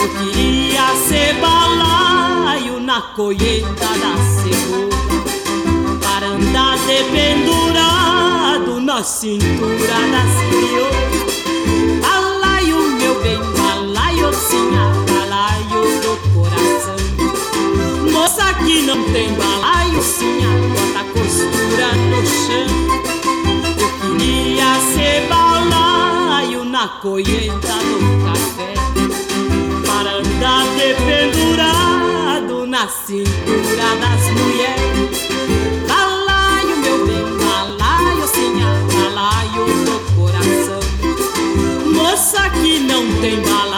Eu 0.00 0.08
queria 0.18 0.86
ser 1.08 1.34
balaio 1.40 2.78
na 2.80 3.02
colheita 3.02 3.68
da 3.74 4.16
cebola 4.40 4.88
Para 6.00 6.26
andar 6.28 6.78
dependurado 6.86 8.80
na 8.80 9.02
cintura 9.02 9.94
das 10.12 10.32
crioulas. 10.48 11.30
Balaio, 12.00 12.78
meu 12.92 13.20
bem, 13.20 13.38
balaio, 13.38 14.32
sim, 14.32 14.70
a 14.76 14.92
balaio 15.12 15.82
do 16.02 16.12
coração. 16.34 17.00
Moça 18.12 18.54
que 18.64 18.82
não 18.82 19.02
tem 19.12 19.34
balaio, 19.34 20.00
sim, 20.02 20.38
a 20.44 20.50
bota 20.68 21.04
costura 21.12 21.92
no 21.94 22.26
chão 22.26 23.19
ser 25.10 25.26
balaio 25.28 26.64
na 26.64 26.86
colheita 27.02 27.74
do 27.90 27.98
café 28.24 28.74
para 29.86 30.10
andar 30.18 30.64
dependurado 30.76 32.66
na 32.66 32.86
cintura 32.88 33.88
das 34.00 34.22
mulheres. 34.38 35.28
Balaio, 35.88 36.76
meu 36.76 37.06
bem, 37.06 37.24
balaio, 37.38 38.22
a 38.22 38.72
balaio 38.94 39.64
do 39.86 39.96
coração. 40.14 40.82
Moça 41.92 42.50
que 42.50 42.78
não 42.80 43.04
tem 43.20 43.40
balaio, 43.42 43.69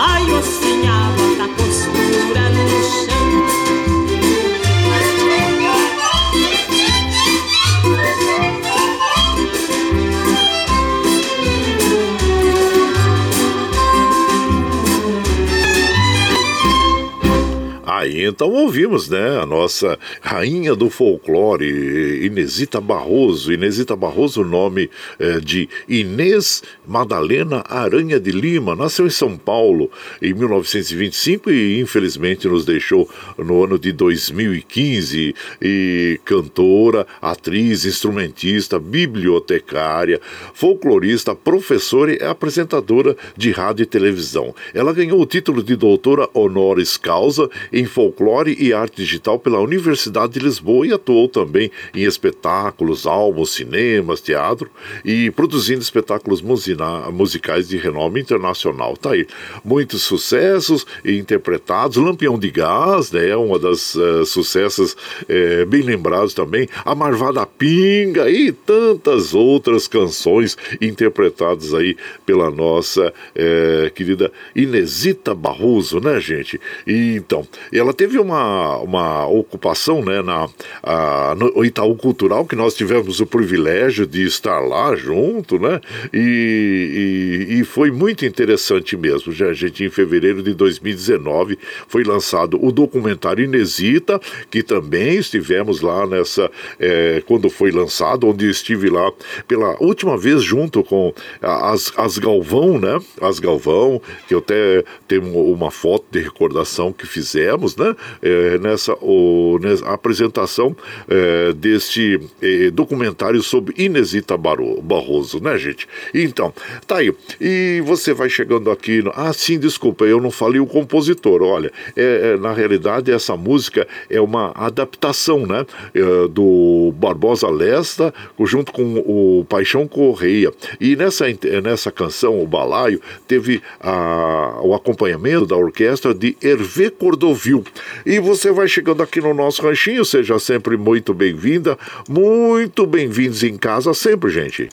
então 18.32 18.50
ouvimos, 18.50 19.08
né, 19.08 19.38
a 19.38 19.46
nossa 19.46 19.98
rainha 20.32 20.74
do 20.74 20.88
folclore, 20.88 22.24
Inesita 22.24 22.80
Barroso. 22.80 23.52
Inesita 23.52 23.94
Barroso, 23.94 24.42
nome 24.42 24.88
eh, 25.18 25.38
de 25.40 25.68
Inês 25.86 26.62
Madalena 26.88 27.62
Aranha 27.68 28.18
de 28.18 28.30
Lima, 28.30 28.74
nasceu 28.74 29.06
em 29.06 29.10
São 29.10 29.36
Paulo 29.36 29.90
em 30.22 30.32
1925 30.32 31.50
e 31.50 31.78
infelizmente 31.80 32.48
nos 32.48 32.64
deixou 32.64 33.06
no 33.36 33.62
ano 33.62 33.78
de 33.78 33.92
2015. 33.92 35.34
E 35.60 36.18
cantora, 36.24 37.06
atriz, 37.20 37.84
instrumentista, 37.84 38.78
bibliotecária, 38.78 40.18
folclorista, 40.54 41.34
professora 41.34 42.14
e 42.14 42.24
apresentadora 42.24 43.14
de 43.36 43.50
rádio 43.50 43.82
e 43.82 43.86
televisão. 43.86 44.54
Ela 44.72 44.94
ganhou 44.94 45.20
o 45.20 45.26
título 45.26 45.62
de 45.62 45.76
doutora 45.76 46.26
honoris 46.32 46.96
causa 46.96 47.50
em 47.70 47.84
Folclore 47.84 48.56
e 48.58 48.72
Arte 48.72 48.96
Digital 48.96 49.38
pela 49.38 49.60
Universidade 49.60 50.21
de 50.26 50.38
Lisboa 50.38 50.86
e 50.86 50.92
atuou 50.92 51.28
também 51.28 51.70
em 51.94 52.02
espetáculos, 52.04 53.06
álbuns, 53.06 53.50
cinemas, 53.50 54.20
teatro 54.20 54.70
e 55.04 55.30
produzindo 55.30 55.80
espetáculos 55.80 56.42
musicais 56.42 57.68
de 57.68 57.76
renome 57.76 58.20
internacional. 58.20 58.96
Tá 58.96 59.12
aí. 59.12 59.26
Muitos 59.64 60.02
sucessos 60.02 60.86
interpretados. 61.04 61.96
Lampião 61.96 62.38
de 62.38 62.50
Gás, 62.50 63.10
né? 63.12 63.34
Uma 63.36 63.58
das 63.58 63.94
uh, 63.94 64.24
sucessos 64.24 64.92
uh, 64.92 65.66
bem 65.66 65.82
lembrados 65.82 66.34
também. 66.34 66.68
A 66.84 66.94
Marvada 66.94 67.46
Pinga 67.46 68.30
e 68.30 68.52
tantas 68.52 69.34
outras 69.34 69.86
canções 69.86 70.56
interpretadas 70.80 71.74
aí 71.74 71.96
pela 72.24 72.50
nossa 72.50 73.08
uh, 73.08 73.90
querida 73.92 74.32
Inesita 74.54 75.34
Barroso, 75.34 76.00
né, 76.00 76.20
gente? 76.20 76.60
E, 76.86 77.16
então, 77.16 77.46
ela 77.72 77.92
teve 77.92 78.18
uma, 78.18 78.78
uma 78.78 79.26
ocupação, 79.26 80.04
né, 80.04 80.11
na, 80.20 80.48
a, 80.82 81.34
no 81.36 81.64
Itaú 81.64 81.94
Cultural, 81.96 82.44
que 82.44 82.56
nós 82.56 82.74
tivemos 82.74 83.20
o 83.20 83.26
privilégio 83.26 84.06
de 84.06 84.24
estar 84.24 84.58
lá 84.60 84.94
junto, 84.96 85.58
né? 85.58 85.80
E, 86.12 87.48
e, 87.48 87.60
e 87.60 87.64
foi 87.64 87.90
muito 87.90 88.26
interessante 88.26 88.96
mesmo. 88.96 89.32
Já, 89.32 89.52
gente, 89.52 89.84
em 89.84 89.90
fevereiro 89.90 90.42
de 90.42 90.52
2019 90.54 91.58
foi 91.88 92.02
lançado 92.02 92.62
o 92.62 92.72
documentário 92.72 93.44
Inesita, 93.44 94.20
que 94.50 94.62
também 94.62 95.16
estivemos 95.16 95.80
lá 95.80 96.06
nessa, 96.06 96.50
é, 96.78 97.22
quando 97.26 97.48
foi 97.48 97.70
lançado, 97.70 98.26
onde 98.28 98.48
estive 98.50 98.90
lá 98.90 99.12
pela 99.46 99.76
última 99.80 100.16
vez 100.18 100.42
junto 100.42 100.82
com 100.82 101.14
as, 101.40 101.92
as 101.96 102.18
Galvão, 102.18 102.78
né? 102.78 103.00
As 103.20 103.38
Galvão, 103.38 104.00
que 104.26 104.34
eu 104.34 104.38
até 104.38 104.84
tenho 105.06 105.24
uma 105.52 105.70
foto 105.70 106.04
de 106.10 106.20
recordação 106.20 106.92
que 106.92 107.06
fizemos, 107.06 107.76
né? 107.76 107.94
É, 108.20 108.58
nessa, 108.58 108.94
o, 109.00 109.58
nessa 109.60 109.91
apresentação 109.94 110.76
é, 111.08 111.52
deste 111.52 112.20
é, 112.40 112.70
documentário 112.70 113.42
sobre 113.42 113.74
Inesita 113.76 114.36
Barroso, 114.36 115.40
né, 115.42 115.58
gente? 115.58 115.88
Então, 116.14 116.52
tá 116.86 116.98
aí. 116.98 117.14
E 117.40 117.82
você 117.84 118.12
vai 118.12 118.28
chegando 118.28 118.70
aqui. 118.70 119.02
No... 119.02 119.12
Ah, 119.14 119.32
sim, 119.32 119.58
desculpa, 119.58 120.04
eu 120.04 120.20
não 120.20 120.30
falei 120.30 120.60
o 120.60 120.66
compositor. 120.66 121.42
Olha, 121.42 121.72
é, 121.96 122.34
é 122.34 122.36
na 122.36 122.52
realidade, 122.52 123.10
essa 123.10 123.36
música 123.36 123.86
é 124.08 124.20
uma 124.20 124.52
adaptação, 124.54 125.46
né? 125.46 125.66
É, 125.94 126.28
do 126.28 126.92
Barbosa 126.96 127.48
Lesta, 127.48 128.12
junto 128.44 128.72
com 128.72 128.94
o 129.06 129.44
Paixão 129.48 129.86
Correia. 129.86 130.52
E 130.80 130.96
nessa, 130.96 131.26
nessa 131.62 131.90
canção, 131.90 132.42
o 132.42 132.46
Balaio, 132.46 133.00
teve 133.26 133.62
a, 133.80 134.60
o 134.62 134.74
acompanhamento 134.74 135.46
da 135.46 135.56
orquestra 135.56 136.14
de 136.14 136.36
Hervé 136.42 136.90
Cordovil. 136.90 137.64
E 138.04 138.18
você 138.18 138.50
vai 138.50 138.68
chegando 138.68 139.02
aqui 139.02 139.20
no 139.20 139.34
nosso 139.34 139.62
ranchinho, 139.82 140.04
seja 140.04 140.38
sempre 140.38 140.76
muito 140.76 141.12
bem-vinda, 141.12 141.76
muito 142.08 142.86
bem-vindos 142.86 143.42
em 143.42 143.56
casa 143.56 143.92
sempre, 143.92 144.30
gente. 144.30 144.68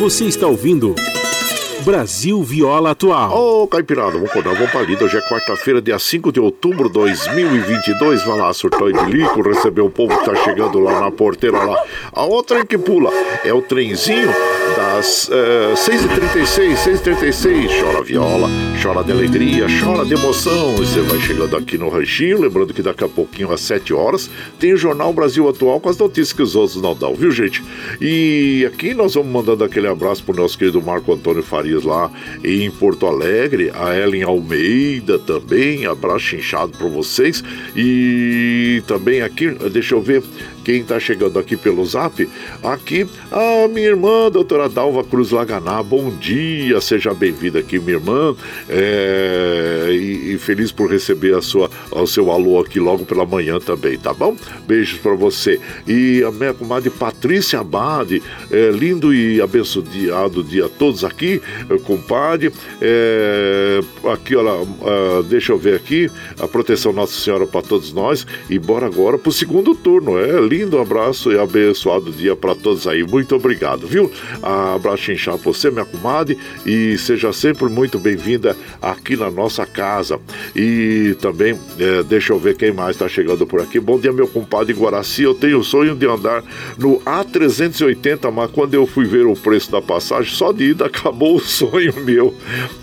Você 0.00 0.24
está 0.24 0.48
ouvindo. 0.48 0.94
Brasil 1.84 2.42
Viola 2.42 2.92
Atual. 2.92 3.30
Ô, 3.30 3.62
oh, 3.62 3.66
Caipirada, 3.68 4.12
vamos 4.12 4.30
acordar, 4.30 4.54
vamos 4.54 4.70
pra 4.70 4.80
lida. 4.80 5.04
Hoje 5.04 5.18
é 5.18 5.20
quarta-feira, 5.20 5.82
dia 5.82 5.98
5 5.98 6.32
de 6.32 6.40
outubro 6.40 6.88
de 6.88 6.94
2022. 6.94 8.24
Vai 8.24 8.38
lá, 8.38 8.52
surtou 8.54 8.88
e 8.88 8.94
bilico, 8.94 9.42
recebeu 9.42 9.86
o 9.86 9.90
povo 9.90 10.18
que 10.18 10.24
tá 10.24 10.34
chegando 10.34 10.78
lá 10.80 11.00
na 11.00 11.10
porteira 11.10 11.62
lá. 11.62 11.78
A 12.10 12.24
outra 12.24 12.64
que 12.64 12.78
pula 12.78 13.10
é 13.44 13.52
o 13.52 13.60
trenzinho 13.60 14.32
das 14.94 15.28
uh, 15.28 15.74
6h36, 15.74 16.76
6h36. 16.76 17.80
Chora 17.80 18.02
viola, 18.04 18.48
chora 18.80 19.02
de 19.02 19.10
alegria, 19.10 19.66
chora 19.80 20.04
de 20.04 20.14
emoção. 20.14 20.76
Você 20.76 21.00
vai 21.00 21.18
chegando 21.18 21.56
aqui 21.56 21.76
no 21.76 21.88
ranchinho. 21.88 22.40
Lembrando 22.40 22.72
que 22.72 22.80
daqui 22.80 23.02
a 23.02 23.08
pouquinho, 23.08 23.50
às 23.52 23.60
7 23.62 23.92
horas, 23.92 24.30
tem 24.58 24.72
o 24.72 24.76
Jornal 24.76 25.12
Brasil 25.12 25.48
Atual 25.48 25.80
com 25.80 25.88
as 25.88 25.98
notícias 25.98 26.32
que 26.32 26.42
os 26.42 26.54
outros 26.54 26.80
não 26.80 26.94
dão, 26.94 27.14
viu, 27.14 27.30
gente? 27.32 27.62
E 28.00 28.64
aqui 28.72 28.94
nós 28.94 29.14
vamos 29.14 29.32
mandando 29.32 29.64
aquele 29.64 29.88
abraço 29.88 30.22
pro 30.22 30.36
nosso 30.36 30.56
querido 30.56 30.80
Marco 30.80 31.12
Antônio 31.12 31.42
Farias 31.42 31.82
lá 31.82 32.10
em 32.44 32.70
Porto 32.70 33.06
Alegre, 33.06 33.72
a 33.74 33.96
Ellen 33.96 34.22
Almeida 34.22 35.18
também. 35.18 35.86
Abraço 35.86 36.36
inchado 36.36 36.76
para 36.78 36.86
vocês. 36.86 37.42
E 37.74 38.82
também 38.86 39.22
aqui, 39.22 39.50
deixa 39.72 39.94
eu 39.94 40.00
ver 40.00 40.22
quem 40.64 40.80
está 40.80 40.98
chegando 40.98 41.38
aqui 41.38 41.56
pelo 41.56 41.84
zap. 41.84 42.28
Aqui, 42.62 43.06
a 43.30 43.68
minha 43.68 43.88
irmã, 43.88 44.30
doutora 44.30 44.68
Dalva 44.68 45.04
Cruz 45.04 45.30
Laganá. 45.30 45.82
Bom 45.82 46.10
dia, 46.10 46.80
seja 46.80 47.12
bem-vinda 47.12 47.58
aqui, 47.58 47.78
minha 47.78 47.98
irmã. 47.98 48.34
É, 48.68 49.90
e, 49.90 50.32
e, 50.32 50.38
feliz 50.38 50.72
por 50.72 50.90
receber 50.90 51.36
a 51.36 51.42
sua, 51.42 51.70
o 51.90 52.06
seu 52.06 52.32
alô 52.32 52.58
aqui 52.58 52.80
logo 52.80 53.04
pela 53.04 53.26
manhã 53.26 53.58
também, 53.60 53.98
tá 53.98 54.14
bom? 54.14 54.34
Beijos 54.66 54.98
para 54.98 55.14
você. 55.14 55.60
E 55.86 56.24
a 56.26 56.30
minha 56.30 56.54
comadre 56.54 56.88
Patrícia 56.88 57.60
Abade, 57.60 58.22
é, 58.50 58.70
lindo 58.70 59.14
e 59.14 59.42
abençoado 59.42 60.42
dia 60.42 60.64
a 60.64 60.68
todos 60.68 61.04
aqui, 61.04 61.42
compadre. 61.84 62.50
É, 62.80 63.80
aqui, 64.10 64.34
olha, 64.34 64.54
uh, 64.54 65.22
deixa 65.24 65.52
eu 65.52 65.58
ver 65.58 65.74
aqui, 65.74 66.10
a 66.40 66.48
proteção 66.48 66.92
Nossa 66.92 67.12
Senhora 67.12 67.46
para 67.46 67.60
todos 67.60 67.92
nós. 67.92 68.26
E 68.48 68.58
bora 68.58 68.86
agora 68.86 69.18
pro 69.18 69.30
segundo 69.30 69.74
turno, 69.74 70.18
é 70.18 70.40
lindo 70.40 70.53
abraço 70.62 71.32
e 71.32 71.38
abençoado 71.38 72.12
dia 72.12 72.36
para 72.36 72.54
todos 72.54 72.86
aí. 72.86 73.02
Muito 73.02 73.34
obrigado, 73.34 73.86
viu? 73.86 74.10
Abraço 74.42 75.10
inchado 75.10 75.38
você, 75.38 75.70
minha 75.70 75.84
comadre, 75.84 76.38
e 76.64 76.96
seja 76.96 77.32
sempre 77.32 77.68
muito 77.68 77.98
bem-vinda 77.98 78.56
aqui 78.80 79.16
na 79.16 79.30
nossa 79.30 79.66
casa. 79.66 80.20
E 80.54 81.16
também, 81.20 81.58
é, 81.78 82.02
deixa 82.04 82.32
eu 82.32 82.38
ver 82.38 82.56
quem 82.56 82.72
mais 82.72 82.90
está 82.90 83.08
chegando 83.08 83.44
por 83.46 83.60
aqui. 83.60 83.80
Bom 83.80 83.98
dia, 83.98 84.12
meu 84.12 84.28
compadre 84.28 84.72
Guaraci. 84.72 85.22
Eu 85.22 85.34
tenho 85.34 85.58
o 85.58 85.64
sonho 85.64 85.94
de 85.94 86.06
andar 86.06 86.44
no 86.78 87.00
A380, 87.00 88.30
mas 88.30 88.50
quando 88.50 88.74
eu 88.74 88.86
fui 88.86 89.04
ver 89.04 89.26
o 89.26 89.34
preço 89.34 89.72
da 89.72 89.82
passagem, 89.82 90.32
só 90.32 90.52
de 90.52 90.70
ida 90.70 90.86
acabou 90.86 91.36
o 91.36 91.40
sonho 91.40 91.94
meu. 92.04 92.32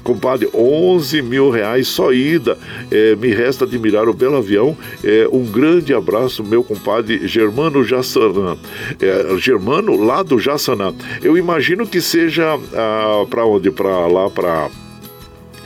Compadre, 0.03 0.49
11 0.53 1.21
mil 1.21 1.49
reais 1.49 1.87
só 1.87 2.11
ida. 2.11 2.57
É, 2.89 3.15
me 3.15 3.29
resta 3.29 3.63
admirar 3.63 4.09
o 4.09 4.13
belo 4.13 4.37
avião. 4.37 4.75
É, 5.03 5.27
um 5.31 5.45
grande 5.45 5.93
abraço, 5.93 6.43
meu 6.43 6.63
compadre 6.63 7.27
Germano 7.27 7.60
Germano 7.61 7.83
Jassanã. 7.83 8.57
É, 8.99 9.37
Germano 9.37 9.95
lá 10.03 10.23
do 10.23 10.39
Jassanã. 10.39 10.93
Eu 11.21 11.37
imagino 11.37 11.85
que 11.85 12.01
seja 12.01 12.57
ah, 12.73 13.25
para 13.29 13.45
onde? 13.45 13.69
Para 13.69 14.07
lá, 14.07 14.29
para 14.29 14.69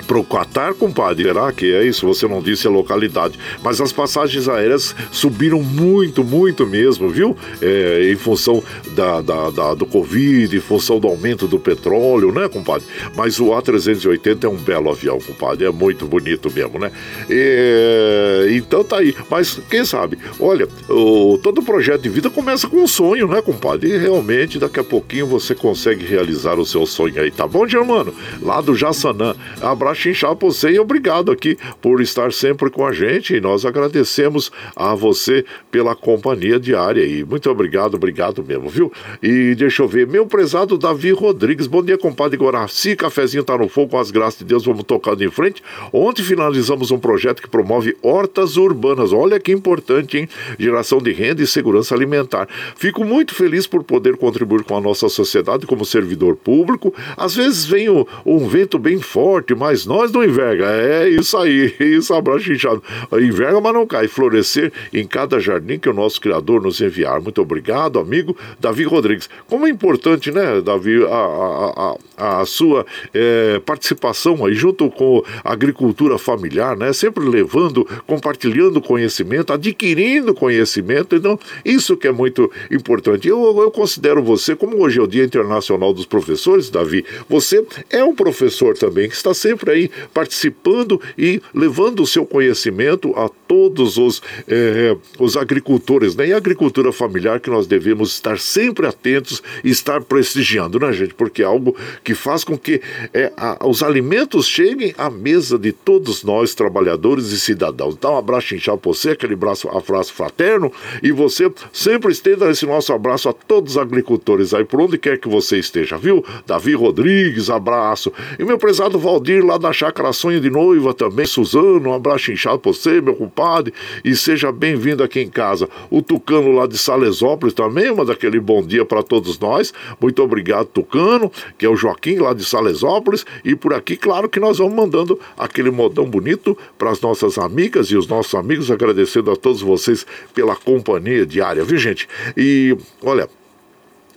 Pro 0.08 0.24
Qatar, 0.24 0.76
compadre, 0.76 1.24
será 1.24 1.52
que 1.52 1.74
é 1.74 1.84
isso? 1.84 2.06
Você 2.06 2.28
não 2.28 2.42
disse 2.42 2.68
a 2.68 2.70
localidade. 2.70 3.40
Mas 3.64 3.82
as 3.82 3.92
passagens 3.92 4.48
aéreas 4.48 4.96
subiram 5.12 5.62
muito, 5.62 6.24
muito 6.24 6.66
mesmo, 6.66 7.10
viu? 7.10 7.36
É, 7.62 8.12
em 8.12 8.16
função 8.16 8.64
da, 8.96 9.22
da, 9.22 9.50
da, 9.50 9.74
do 9.74 9.86
Covid, 9.86 10.56
em 10.56 10.60
função 10.60 11.00
do 11.00 11.08
aumento 11.08 11.48
do 11.48 11.60
petróleo, 11.60 12.32
né, 12.32 12.48
compadre? 12.48 12.86
Mas 13.16 13.40
o 13.40 13.46
A380 13.46 14.44
é 14.44 14.48
um 14.48 14.58
belo 14.58 14.92
avião, 14.92 15.20
compadre. 15.20 15.66
É 15.66 15.72
muito 15.72 16.06
bonito 16.06 16.52
mesmo, 16.54 16.78
né? 16.78 16.92
É, 17.30 18.48
então 18.52 18.84
tá 18.84 18.98
aí. 18.98 19.16
Mas 19.30 19.60
quem 19.70 19.84
sabe? 19.84 20.20
Olha, 20.40 20.68
o, 20.88 21.40
todo 21.42 21.64
projeto 21.64 22.02
de 22.02 22.10
vida 22.10 22.30
começa 22.30 22.68
com 22.68 22.78
um 22.78 22.88
sonho, 22.88 23.28
né, 23.28 23.42
compadre? 23.42 23.90
E 23.90 23.98
realmente 23.98 24.60
daqui 24.60 24.80
a 24.80 24.84
pouquinho 24.84 25.26
você 25.26 25.56
consegue 25.56 26.06
realizar 26.06 26.60
o 26.60 26.66
seu 26.66 26.86
sonho 26.86 27.20
aí, 27.20 27.32
tá 27.32 27.48
bom, 27.48 27.68
Germano? 27.68 28.14
Lá 28.42 28.62
do 28.62 28.76
Jassanã. 28.76 29.36
Abraço 29.62 29.95
chinchar 29.96 30.36
pra 30.36 30.48
você 30.48 30.72
e 30.72 30.80
obrigado 30.80 31.32
aqui 31.32 31.58
por 31.82 32.02
estar 32.02 32.32
sempre 32.32 32.70
com 32.70 32.86
a 32.86 32.92
gente. 32.92 33.36
E 33.36 33.42
nós 33.42 33.66
agradecemos 33.66 34.52
a 34.76 34.94
você 34.94 35.46
pela 35.72 35.96
companhia 35.96 36.60
diária 36.60 37.04
e 37.06 37.24
muito 37.24 37.50
obrigado, 37.50 37.96
obrigado 37.96 38.44
mesmo, 38.44 38.70
viu? 38.70 38.92
E 39.24 39.56
deixa 39.56 39.84
eu 39.84 39.88
ver, 39.88 40.08
meu 40.08 40.26
prezado 40.26 40.78
Davi 40.78 41.12
Rodrigues, 41.12 41.68
bom 41.68 41.82
dia, 41.82 41.98
compadre 41.98 42.38
Guaraci, 42.38 42.96
cafezinho 42.96 43.44
tá 43.44 43.58
no 43.58 43.68
fogo, 43.68 43.92
com 43.92 44.00
as 44.00 44.12
graças 44.12 44.40
de 44.40 44.46
Deus, 44.46 44.66
vamos 44.66 44.84
tocando 44.84 45.24
em 45.24 45.32
frente. 45.32 45.64
Ontem 45.92 46.24
finalizamos 46.24 46.92
um 46.92 47.00
projeto 47.00 47.42
que 47.42 47.50
promove 47.50 47.96
hortas 48.02 48.58
urbanas, 48.58 49.14
olha 49.14 49.40
que 49.40 49.52
importante, 49.52 50.18
hein? 50.18 50.30
Geração 50.60 51.00
de 51.00 51.12
renda 51.12 51.42
e 51.42 51.48
segurança 51.48 51.96
alimentar. 51.96 52.48
Fico 52.76 53.04
muito 53.04 53.34
feliz 53.34 53.66
por 53.68 53.84
poder 53.84 54.18
contribuir 54.18 54.64
com 54.64 54.76
a 54.76 54.82
nossa 54.82 55.08
sociedade 55.10 55.66
como 55.66 55.86
servidor 55.86 56.36
público. 56.36 56.94
Às 57.16 57.36
vezes 57.36 57.66
vem 57.66 57.90
um, 57.90 58.06
um 58.26 58.48
vento 58.48 58.78
bem 58.78 59.00
forte, 59.00 59.56
mas 59.56 59.85
nós 59.86 60.12
não 60.12 60.24
enverga. 60.24 60.66
É 60.66 61.10
isso 61.10 61.38
aí, 61.38 61.74
isso 61.80 62.14
abraço 62.14 62.52
inchado. 62.52 62.82
Enverga, 63.14 63.60
mas 63.62 63.74
não 63.74 63.86
cai. 63.86 64.08
Florescer 64.08 64.72
em 64.94 65.06
cada 65.06 65.40
jardim 65.40 65.80
que 65.80 65.90
o 65.90 65.94
nosso 65.94 66.20
Criador 66.22 66.62
nos 66.62 66.82
enviar. 66.82 67.22
Muito 67.22 67.42
obrigado, 67.42 68.00
amigo 68.00 68.36
Davi 68.60 68.84
Rodrigues. 68.84 69.30
Como 69.48 69.66
é 69.66 69.70
importante, 69.70 70.32
né, 70.32 70.62
Davi, 70.62 71.04
a, 71.04 71.08
a, 71.08 71.98
a, 72.18 72.42
a 72.42 72.46
sua 72.46 72.86
é, 73.14 73.60
participação 73.66 74.46
aí 74.46 74.54
junto 74.54 74.90
com 74.90 75.24
a 75.44 75.52
agricultura 75.52 76.18
familiar, 76.18 76.76
né? 76.76 76.94
Sempre 76.94 77.26
levando, 77.26 77.86
compartilhando 78.08 78.82
conhecimento, 78.82 79.54
adquirindo 79.54 80.34
conhecimento. 80.34 81.16
Então, 81.16 81.40
isso 81.64 81.98
que 81.98 82.08
é 82.08 82.12
muito 82.12 82.52
importante. 82.72 83.28
Eu, 83.28 83.62
eu 83.62 83.72
considero 83.72 84.24
você, 84.24 84.56
como 84.56 84.82
hoje 84.82 85.00
é 85.00 85.04
o 85.04 85.08
Dia 85.08 85.24
Internacional 85.24 85.94
dos 85.94 86.06
Professores, 86.06 86.70
Davi, 86.70 87.06
você 87.30 87.66
é 87.90 88.04
um 88.04 88.16
professor 88.16 88.78
também 88.78 89.10
que 89.10 89.16
está 89.16 89.34
sempre 89.34 89.72
aí 89.72 89.75
participando 90.14 91.02
e 91.18 91.42
levando 91.54 92.02
o 92.02 92.08
seu 92.08 92.26
conhecimento 92.26 93.14
a 93.16 93.30
todos 93.48 93.98
os, 93.98 94.22
eh, 94.48 94.96
os 95.20 95.38
agricultores, 95.38 96.16
né? 96.16 96.28
E 96.28 96.34
a 96.34 96.38
agricultura 96.38 96.92
familiar 96.92 97.40
que 97.40 97.50
nós 97.50 97.68
devemos 97.68 98.12
estar 98.12 98.40
sempre 98.40 98.88
atentos 98.88 99.42
e 99.64 99.70
estar 99.70 100.02
prestigiando, 100.02 100.80
né, 100.80 100.92
gente? 100.94 101.14
Porque 101.14 101.42
é 101.42 101.46
algo 101.46 101.76
que 102.04 102.14
faz 102.14 102.44
com 102.44 102.58
que 102.58 102.82
eh, 103.14 103.32
a, 103.38 103.68
os 103.68 103.84
alimentos 103.84 104.48
cheguem 104.48 104.94
à 104.98 105.10
mesa 105.10 105.58
de 105.58 105.72
todos 105.72 106.24
nós, 106.24 106.54
trabalhadores 106.56 107.32
e 107.32 107.40
cidadãos. 107.40 107.96
Então, 107.96 108.14
um 108.14 108.18
abraço 108.18 108.56
inchado 108.56 108.78
para 108.78 108.92
você, 108.92 109.12
aquele 109.12 109.34
abraço, 109.34 109.68
abraço 109.70 110.14
fraterno, 110.14 110.72
e 111.04 111.12
você 111.12 111.52
sempre 111.72 112.12
estenda 112.12 112.50
esse 112.50 112.66
nosso 112.66 112.94
abraço 112.94 113.30
a 113.30 113.34
todos 113.34 113.74
os 113.74 113.78
agricultores 113.78 114.54
aí, 114.54 114.64
por 114.66 114.82
onde 114.82 114.98
quer 114.98 115.20
que 115.20 115.28
você 115.28 115.58
esteja, 115.58 115.98
viu? 115.98 116.24
Davi 116.46 116.74
Rodrigues, 116.74 117.50
abraço. 117.50 118.12
E 118.40 118.44
meu 118.44 118.58
prezado 118.58 119.00
Valdir, 119.00 119.46
lá 119.46 119.58
da 119.58 119.65
Chácara 119.74 120.14
Sonho 120.14 120.40
de 120.40 120.50
Noiva 120.50 120.94
também, 120.94 121.26
Suzano, 121.26 121.90
um 121.90 121.94
abraço 121.94 122.32
inchado 122.32 122.60
para 122.60 122.72
você, 122.72 123.02
meu 123.02 123.16
compadre, 123.16 123.74
e 124.04 124.16
seja 124.16 124.52
bem-vindo 124.52 125.04
aqui 125.04 125.20
em 125.20 125.30
casa. 125.30 125.70
O 125.90 126.02
Tucano 126.02 126.52
lá 126.52 126.68
de 126.68 126.78
Salesópolis 126.78 127.54
também, 127.54 127.94
manda 127.94 128.14
aquele 128.14 128.40
bom 128.40 128.62
dia 128.62 128.86
para 128.86 129.04
todos 129.04 129.40
nós. 129.40 129.74
Muito 130.00 130.22
obrigado, 130.22 130.68
Tucano, 130.68 131.32
que 131.58 131.66
é 131.66 131.70
o 131.70 131.76
Joaquim 131.76 132.18
lá 132.18 132.34
de 132.34 132.44
Salesópolis, 132.44 133.26
e 133.44 133.56
por 133.56 133.74
aqui, 133.74 133.96
claro 133.96 134.30
que 134.30 134.40
nós 134.40 134.58
vamos 134.58 134.76
mandando 134.76 135.20
aquele 135.38 135.72
modão 135.72 136.06
bonito 136.06 136.58
para 136.78 136.92
as 136.92 137.02
nossas 137.02 137.38
amigas 137.38 137.88
e 137.88 137.98
os 137.98 138.08
nossos 138.08 138.36
amigos, 138.36 138.72
agradecendo 138.72 139.32
a 139.32 139.36
todos 139.36 139.62
vocês 139.62 140.06
pela 140.34 140.56
companhia 140.56 141.26
diária, 141.26 141.64
viu, 141.64 141.78
gente? 141.78 142.08
E 142.36 142.76
olha. 143.04 143.28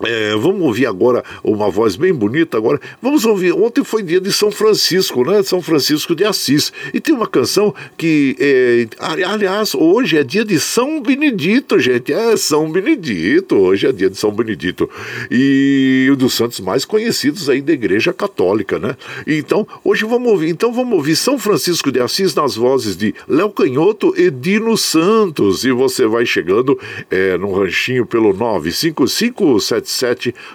É, 0.04 0.36
vamos 0.36 0.62
ouvir 0.62 0.86
agora 0.86 1.24
uma 1.42 1.70
voz 1.70 1.96
bem 1.96 2.12
bonita 2.12 2.56
agora. 2.56 2.80
Vamos 3.02 3.24
ouvir. 3.24 3.52
Ontem 3.52 3.82
foi 3.82 4.02
dia 4.02 4.20
de 4.20 4.32
São 4.32 4.50
Francisco, 4.50 5.24
né? 5.24 5.42
São 5.42 5.60
Francisco 5.60 6.14
de 6.14 6.24
Assis. 6.24 6.72
E 6.92 7.00
tem 7.00 7.14
uma 7.14 7.26
canção 7.26 7.74
que, 7.96 8.36
é, 8.38 8.86
aliás, 8.98 9.74
hoje 9.74 10.16
é 10.16 10.22
dia 10.22 10.44
de 10.44 10.58
São 10.60 11.00
Benedito, 11.00 11.78
gente. 11.78 12.12
É 12.12 12.36
São 12.36 12.70
Benedito. 12.70 13.56
Hoje 13.56 13.86
é 13.86 13.92
dia 13.92 14.08
de 14.08 14.16
São 14.16 14.30
Benedito. 14.30 14.88
E 15.30 16.08
um 16.12 16.16
dos 16.16 16.34
santos 16.34 16.60
mais 16.60 16.84
conhecidos 16.84 17.48
aí 17.48 17.60
da 17.60 17.72
Igreja 17.72 18.12
Católica, 18.12 18.78
né? 18.78 18.96
Então, 19.26 19.66
hoje 19.84 20.04
vamos 20.04 20.30
ouvir. 20.30 20.50
Então, 20.50 20.72
vamos 20.72 20.94
ouvir 20.94 21.16
São 21.16 21.38
Francisco 21.38 21.90
de 21.90 22.00
Assis 22.00 22.34
nas 22.34 22.54
vozes 22.54 22.96
de 22.96 23.14
Léo 23.26 23.50
Canhoto 23.50 24.14
e 24.16 24.30
Dino 24.30 24.76
Santos. 24.76 25.64
E 25.64 25.72
você 25.72 26.06
vai 26.06 26.24
chegando 26.24 26.78
é, 27.10 27.36
no 27.36 27.52
ranchinho 27.52 28.06
pelo 28.06 28.32
955 28.32 29.58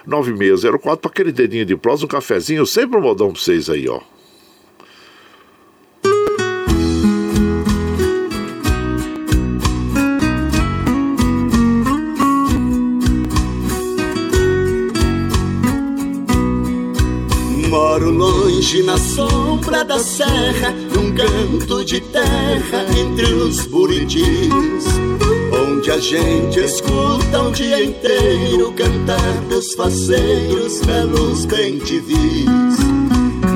9604 0.06 0.98
para 0.98 1.10
aquele 1.10 1.32
dedinho 1.32 1.66
de 1.66 1.76
prós, 1.76 2.02
um 2.02 2.06
cafezinho, 2.06 2.64
sempre 2.64 2.98
um 2.98 3.02
modão 3.02 3.32
para 3.32 3.40
vocês 3.40 3.68
aí, 3.68 3.88
ó. 3.88 4.00
Moro 17.68 18.10
longe 18.10 18.82
na 18.84 18.96
sombra 18.96 19.84
da 19.84 19.98
serra, 19.98 20.70
num 20.94 21.12
canto 21.14 21.84
de 21.84 22.00
terra 22.00 22.84
entre 22.96 23.26
os 23.34 23.66
buritis 23.66 24.84
onde 25.64 25.90
a 25.90 25.98
gente 25.98 26.60
escuta 26.60 27.42
o 27.42 27.50
dia 27.50 27.82
inteiro 27.82 28.72
cantar 28.72 29.40
dos 29.48 29.72
faceiros 29.74 30.80
belos 30.82 31.46
bem 31.46 31.78
vis. 31.78 32.46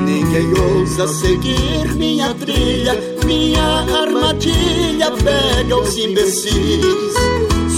Ninguém 0.05 0.53
ousa 0.59 1.07
seguir 1.07 1.95
minha 1.95 2.33
trilha, 2.33 2.95
minha 3.25 3.85
armadilha 4.01 5.11
pega 5.11 5.77
os 5.77 5.97
imbecis. 5.97 7.13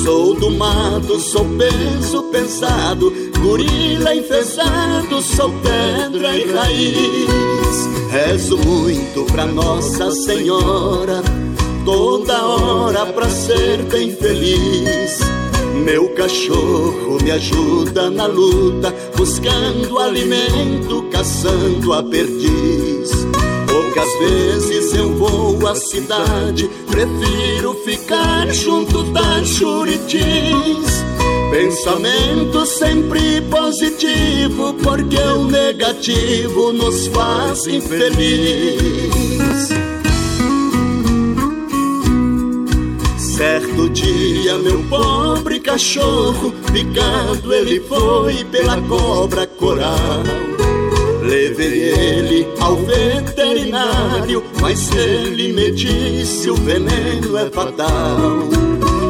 Sou 0.04 0.34
do 0.36 0.50
mato, 0.52 1.20
sou 1.20 1.46
peso 1.46 2.24
pesado, 2.24 3.14
gorila 3.40 4.16
enfesado, 4.16 5.22
sou 5.22 5.52
pedra 5.62 6.36
e 6.36 6.52
raiz. 6.52 7.90
Rezo 8.10 8.58
muito 8.58 9.26
pra 9.32 9.46
Nossa 9.46 10.12
Senhora 10.12 11.22
toda 11.86 12.46
hora 12.46 13.06
pra 13.08 13.30
ser 13.30 13.84
bem 13.84 14.16
feliz. 14.16 15.20
Meu 15.84 16.10
cachorro 16.10 17.18
me 17.24 17.32
ajuda 17.32 18.10
na 18.10 18.26
luta, 18.26 18.94
buscando 19.16 20.00
alimento, 20.00 21.04
caçando 21.12 21.94
a 21.94 22.04
perdiz. 22.04 23.12
Poucas 23.68 24.20
vezes 24.20 24.94
eu 24.94 25.14
vou 25.16 25.68
à 25.68 25.76
cidade, 25.76 26.70
prefiro 26.90 27.74
ficar 27.86 28.52
junto 28.52 29.04
das 29.12 29.48
juritis. 29.48 31.02
Pensamento 31.52 32.66
sempre 32.66 33.42
positivo, 33.42 34.74
porque 34.76 35.18
o 35.18 35.46
negativo 35.46 36.72
nos 36.72 37.08
faz 37.08 37.68
infeliz. 37.68 38.82
Certo 43.42 43.90
dia, 43.90 44.56
meu 44.60 44.84
pobre 44.84 45.60
cachorro, 45.60 46.54
picado 46.72 47.52
ele 47.52 47.80
foi 47.80 48.46
pela 48.46 48.80
cobra 48.84 49.48
coral. 49.48 50.22
Levei 51.24 51.90
ele 51.90 52.48
ao 52.60 52.76
veterinário, 52.76 54.44
mas 54.62 54.92
ele 54.92 55.54
me 55.54 55.72
disse: 55.72 56.52
o 56.52 56.56
veneno 56.56 57.36
é 57.36 57.50
fatal. 57.50 58.48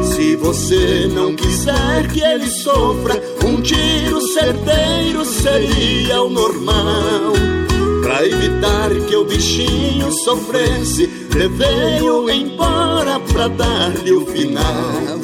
Se 0.02 0.34
você 0.36 1.10
não 1.12 1.36
quiser 1.36 2.08
que 2.10 2.22
ele 2.22 2.46
sofra, 2.46 3.22
um 3.44 3.60
tiro 3.60 4.18
certeiro 4.28 5.26
seria 5.26 6.22
o 6.22 6.30
normal. 6.30 7.61
Pra 8.02 8.26
evitar 8.26 8.90
que 9.08 9.14
o 9.14 9.24
bichinho 9.24 10.10
sofresse, 10.10 11.08
levei-o 11.32 12.28
embora 12.28 13.20
pra 13.32 13.46
dar-lhe 13.46 14.12
o 14.12 14.26
final. 14.26 15.22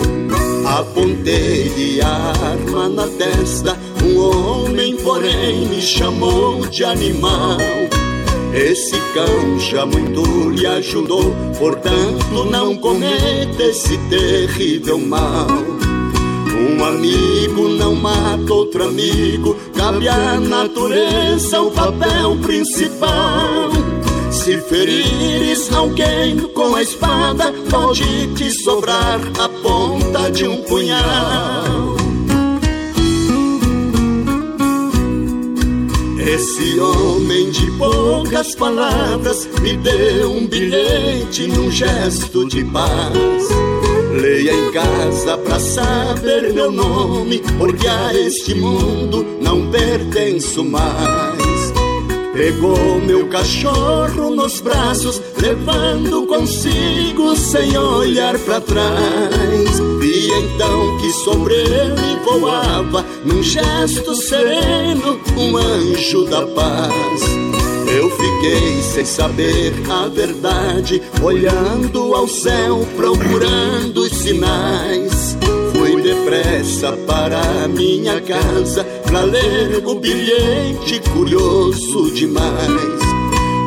Apontei-lhe 0.64 2.00
a 2.00 2.08
arma 2.08 2.88
na 2.88 3.08
testa, 3.08 3.76
um 4.04 4.20
homem, 4.20 4.96
porém, 4.98 5.66
me 5.66 5.82
chamou 5.82 6.64
de 6.68 6.84
animal. 6.84 7.58
Esse 8.54 8.96
cão 9.12 9.58
já 9.58 9.84
muito 9.84 10.50
lhe 10.50 10.64
ajudou, 10.64 11.34
portanto, 11.58 12.44
não 12.48 12.76
cometa 12.76 13.60
esse 13.60 13.98
terrível 14.08 14.98
mal. 14.98 15.48
Um 16.58 16.84
amigo 16.84 17.68
não 17.68 17.94
mata 17.94 18.52
outro 18.52 18.84
amigo, 18.84 19.56
cabe 19.76 20.08
à 20.08 20.40
natureza 20.40 21.60
o 21.60 21.70
papel 21.70 22.36
principal. 22.42 23.70
Se 24.30 24.58
ferires 24.62 25.72
alguém 25.72 26.36
com 26.54 26.74
a 26.74 26.82
espada, 26.82 27.52
pode 27.70 28.34
te 28.34 28.50
sobrar 28.50 29.20
a 29.38 29.48
ponta 29.48 30.30
de 30.30 30.48
um 30.48 30.62
punhal. 30.62 31.96
Esse 36.18 36.78
homem 36.78 37.50
de 37.50 37.70
poucas 37.78 38.54
palavras 38.54 39.48
me 39.62 39.76
deu 39.76 40.32
um 40.32 40.46
bilhete 40.46 41.46
num 41.46 41.70
gesto 41.70 42.46
de 42.46 42.64
paz. 42.64 43.67
Leia 44.12 44.52
em 44.52 44.72
casa 44.72 45.36
pra 45.38 45.58
saber 45.58 46.52
meu 46.52 46.72
nome, 46.72 47.42
porque 47.58 47.86
a 47.86 48.14
este 48.14 48.54
mundo 48.54 49.24
não 49.40 49.70
pertenço 49.70 50.64
mais. 50.64 51.38
Pegou 52.32 53.00
meu 53.00 53.28
cachorro 53.28 54.34
nos 54.34 54.60
braços, 54.60 55.20
levando 55.40 56.26
consigo 56.26 57.36
sem 57.36 57.76
olhar 57.76 58.38
para 58.38 58.60
trás. 58.60 59.80
Vi 59.98 60.30
então 60.30 60.98
que 60.98 61.12
sobre 61.12 61.54
ele 61.54 62.16
voava, 62.24 63.04
num 63.24 63.42
gesto 63.42 64.14
sereno, 64.14 65.20
um 65.36 65.56
anjo 65.56 66.24
da 66.26 66.46
paz. 66.46 67.47
Eu 67.98 68.08
fiquei 68.10 68.80
sem 68.80 69.04
saber 69.04 69.74
a 69.90 70.06
verdade, 70.06 71.02
olhando 71.20 72.14
ao 72.14 72.28
céu, 72.28 72.86
procurando 72.94 74.02
os 74.02 74.12
sinais. 74.12 75.36
Fui 75.72 76.00
depressa 76.00 76.92
para 77.08 77.66
minha 77.66 78.20
casa 78.20 78.84
pra 79.02 79.22
ler 79.22 79.84
o 79.84 79.96
bilhete 79.96 81.00
curioso 81.12 82.12
demais. 82.14 83.00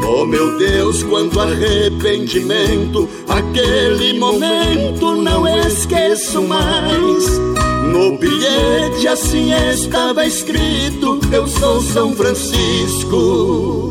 Oh 0.07 0.25
meu 0.25 0.57
Deus, 0.57 1.03
quanto 1.03 1.37
arrependimento, 1.37 3.09
aquele 3.27 4.17
momento 4.17 5.13
não 5.13 5.45
esqueço 5.45 6.41
mais. 6.43 7.37
No 7.83 8.17
bilhete 8.17 9.09
assim 9.09 9.51
estava 9.73 10.25
escrito: 10.25 11.19
Eu 11.33 11.45
sou 11.49 11.81
São 11.81 12.15
Francisco. 12.15 13.90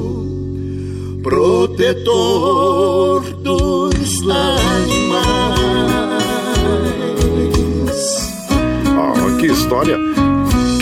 Protetor 1.22 3.22
dos 3.42 4.22
animais. 4.28 5.50
Ah, 8.86 9.36
que 9.38 9.46
história 9.46 10.09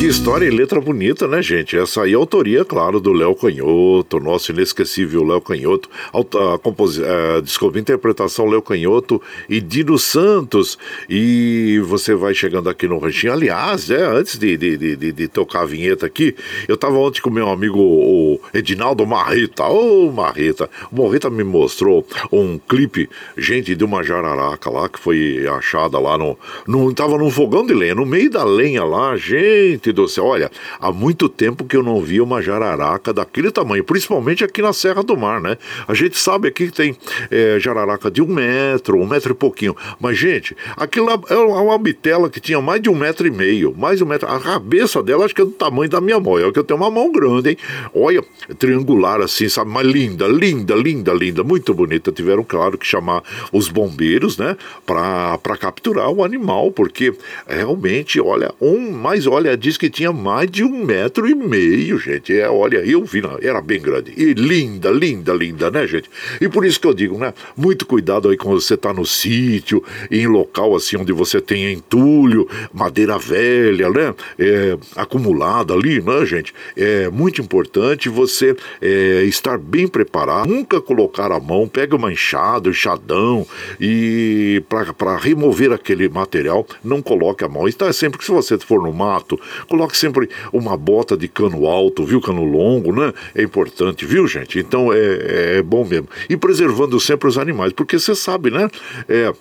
história 0.08 0.46
e 0.46 0.50
letra 0.50 0.80
bonita, 0.80 1.28
né, 1.28 1.42
gente? 1.42 1.76
Essa 1.76 2.02
aí 2.02 2.12
é 2.12 2.14
a 2.14 2.18
autoria, 2.18 2.64
claro, 2.64 2.98
do 2.98 3.12
Léo 3.12 3.34
Canhoto, 3.34 4.18
nosso 4.18 4.52
inesquecível 4.52 5.22
Léo 5.22 5.40
Canhoto. 5.40 5.90
A, 6.12 6.54
a, 6.54 6.58
compos... 6.58 6.98
a, 6.98 7.40
desculpa, 7.40 7.78
interpretação 7.78 8.46
Léo 8.46 8.62
Canhoto 8.62 9.20
e 9.48 9.60
Dino 9.60 9.98
Santos. 9.98 10.78
E 11.10 11.78
você 11.84 12.14
vai 12.14 12.32
chegando 12.32 12.70
aqui 12.70 12.88
no 12.88 12.98
ranchinho. 12.98 13.34
Aliás, 13.34 13.90
é, 13.90 14.02
antes 14.06 14.38
de, 14.38 14.56
de, 14.56 14.96
de, 14.96 15.12
de, 15.12 15.28
tocar 15.28 15.62
a 15.62 15.66
vinheta 15.66 16.06
aqui, 16.06 16.34
eu 16.66 16.76
tava 16.78 16.96
ontem 16.96 17.20
com 17.20 17.28
meu 17.28 17.50
amigo 17.50 17.78
o 17.78 18.40
Edinaldo 18.54 19.06
Marrita. 19.06 19.66
Ô, 19.66 20.08
oh, 20.08 20.12
Marrita! 20.12 20.70
O 20.90 21.02
Marrita 21.02 21.28
me 21.28 21.44
mostrou 21.44 22.06
um 22.32 22.58
clipe, 22.58 23.10
gente, 23.36 23.76
de 23.76 23.84
uma 23.84 24.02
jararaca 24.02 24.70
lá, 24.70 24.88
que 24.88 24.98
foi 24.98 25.46
achada 25.46 25.98
lá 25.98 26.16
no. 26.16 26.38
no 26.66 26.94
tava 26.94 27.18
num 27.18 27.30
fogão 27.30 27.66
de 27.66 27.74
lenha, 27.74 27.94
no 27.94 28.06
meio 28.06 28.30
da 28.30 28.44
lenha 28.44 28.84
lá, 28.84 29.14
gente 29.16 29.92
céu, 30.06 30.26
olha, 30.26 30.50
há 30.78 30.92
muito 30.92 31.28
tempo 31.28 31.64
que 31.64 31.76
eu 31.76 31.82
não 31.82 32.00
via 32.00 32.22
uma 32.22 32.42
jararaca 32.42 33.12
daquele 33.12 33.50
tamanho, 33.50 33.82
principalmente 33.82 34.44
aqui 34.44 34.60
na 34.60 34.72
Serra 34.72 35.02
do 35.02 35.16
Mar, 35.16 35.40
né? 35.40 35.56
A 35.86 35.94
gente 35.94 36.18
sabe 36.18 36.48
aqui 36.48 36.66
que 36.66 36.72
tem 36.72 36.96
é, 37.30 37.58
jararaca 37.58 38.10
de 38.10 38.20
um 38.20 38.26
metro, 38.26 38.98
um 38.98 39.06
metro 39.06 39.32
e 39.32 39.34
pouquinho. 39.34 39.74
Mas, 40.00 40.18
gente, 40.18 40.56
aquilo 40.76 41.06
lá 41.06 41.18
é 41.30 41.36
uma 41.36 41.78
bitela 41.78 42.28
que 42.28 42.40
tinha 42.40 42.60
mais 42.60 42.82
de 42.82 42.90
um 42.90 42.94
metro 42.94 43.26
e 43.26 43.30
meio, 43.30 43.74
mais 43.76 44.02
um 44.02 44.06
metro. 44.06 44.28
A 44.28 44.38
cabeça 44.38 45.02
dela 45.02 45.24
acho 45.24 45.34
que 45.34 45.42
é 45.42 45.44
do 45.44 45.50
tamanho 45.50 45.90
da 45.90 46.00
minha 46.00 46.20
mão. 46.20 46.38
É 46.38 46.52
que 46.52 46.58
eu 46.58 46.64
tenho 46.64 46.78
uma 46.78 46.90
mão 46.90 47.10
grande, 47.10 47.50
hein? 47.50 47.58
Olha, 47.94 48.22
triangular 48.58 49.20
assim, 49.20 49.48
sabe? 49.48 49.70
Mas 49.70 49.86
linda, 49.86 50.26
linda, 50.26 50.74
linda, 50.74 51.12
linda, 51.12 51.44
muito 51.44 51.72
bonita. 51.72 52.12
Tiveram, 52.12 52.44
claro, 52.44 52.76
que 52.76 52.86
chamar 52.86 53.22
os 53.52 53.68
bombeiros, 53.68 54.36
né? 54.36 54.56
Pra, 54.84 55.38
pra 55.38 55.56
capturar 55.56 56.10
o 56.10 56.24
animal, 56.24 56.70
porque 56.70 57.14
realmente, 57.46 58.20
olha, 58.20 58.52
um, 58.60 58.90
mas 58.92 59.26
olha, 59.26 59.56
diz 59.56 59.76
que 59.76 59.87
tinha 59.90 60.12
mais 60.12 60.50
de 60.50 60.64
um 60.64 60.84
metro 60.84 61.28
e 61.28 61.34
meio, 61.34 61.98
gente. 61.98 62.38
É, 62.38 62.48
olha, 62.48 62.78
eu 62.78 63.04
vi, 63.04 63.22
era 63.42 63.60
bem 63.60 63.80
grande. 63.80 64.12
E 64.16 64.32
linda, 64.34 64.90
linda, 64.90 65.32
linda, 65.32 65.70
né, 65.70 65.86
gente? 65.86 66.10
E 66.40 66.48
por 66.48 66.64
isso 66.64 66.80
que 66.80 66.86
eu 66.86 66.94
digo, 66.94 67.18
né? 67.18 67.32
Muito 67.56 67.86
cuidado 67.86 68.28
aí 68.28 68.36
quando 68.36 68.60
você 68.60 68.76
tá 68.76 68.92
no 68.92 69.04
sítio, 69.04 69.82
em 70.10 70.26
local 70.26 70.74
assim 70.76 70.96
onde 70.96 71.12
você 71.12 71.40
tem 71.40 71.72
entulho, 71.72 72.48
madeira 72.72 73.18
velha, 73.18 73.90
né? 73.90 74.14
É, 74.38 74.78
acumulada 74.96 75.74
ali, 75.74 76.00
né, 76.00 76.24
gente? 76.26 76.54
É 76.76 77.08
muito 77.08 77.40
importante 77.40 78.08
você 78.08 78.56
é, 78.80 79.24
estar 79.24 79.58
bem 79.58 79.86
preparado, 79.88 80.48
nunca 80.48 80.80
colocar 80.80 81.32
a 81.32 81.40
mão, 81.40 81.68
pega 81.68 81.96
uma 81.96 82.12
enxada, 82.12 82.68
um 82.68 82.72
enxadão 82.72 83.46
e 83.80 84.62
para 84.68 85.16
remover 85.16 85.72
aquele 85.72 86.08
material, 86.08 86.66
não 86.82 87.02
coloque 87.02 87.44
a 87.44 87.48
mão. 87.48 87.68
Então 87.68 87.88
é 87.88 87.92
sempre 87.92 88.18
que 88.18 88.24
se 88.24 88.30
você 88.30 88.58
for 88.58 88.82
no 88.82 88.92
mato, 88.92 89.38
Coloque 89.78 89.96
sempre 89.96 90.28
uma 90.52 90.76
bota 90.76 91.16
de 91.16 91.28
cano 91.28 91.64
alto, 91.68 92.04
viu? 92.04 92.20
Cano 92.20 92.42
longo, 92.42 92.92
né? 92.92 93.12
É 93.32 93.44
importante, 93.44 94.04
viu, 94.04 94.26
gente? 94.26 94.58
Então 94.58 94.92
é, 94.92 95.58
é 95.58 95.62
bom 95.62 95.84
mesmo. 95.84 96.08
E 96.28 96.36
preservando 96.36 96.98
sempre 96.98 97.28
os 97.28 97.38
animais, 97.38 97.72
porque 97.72 97.96
você 97.96 98.12
sabe, 98.12 98.50
né? 98.50 98.68
É, 99.08 99.32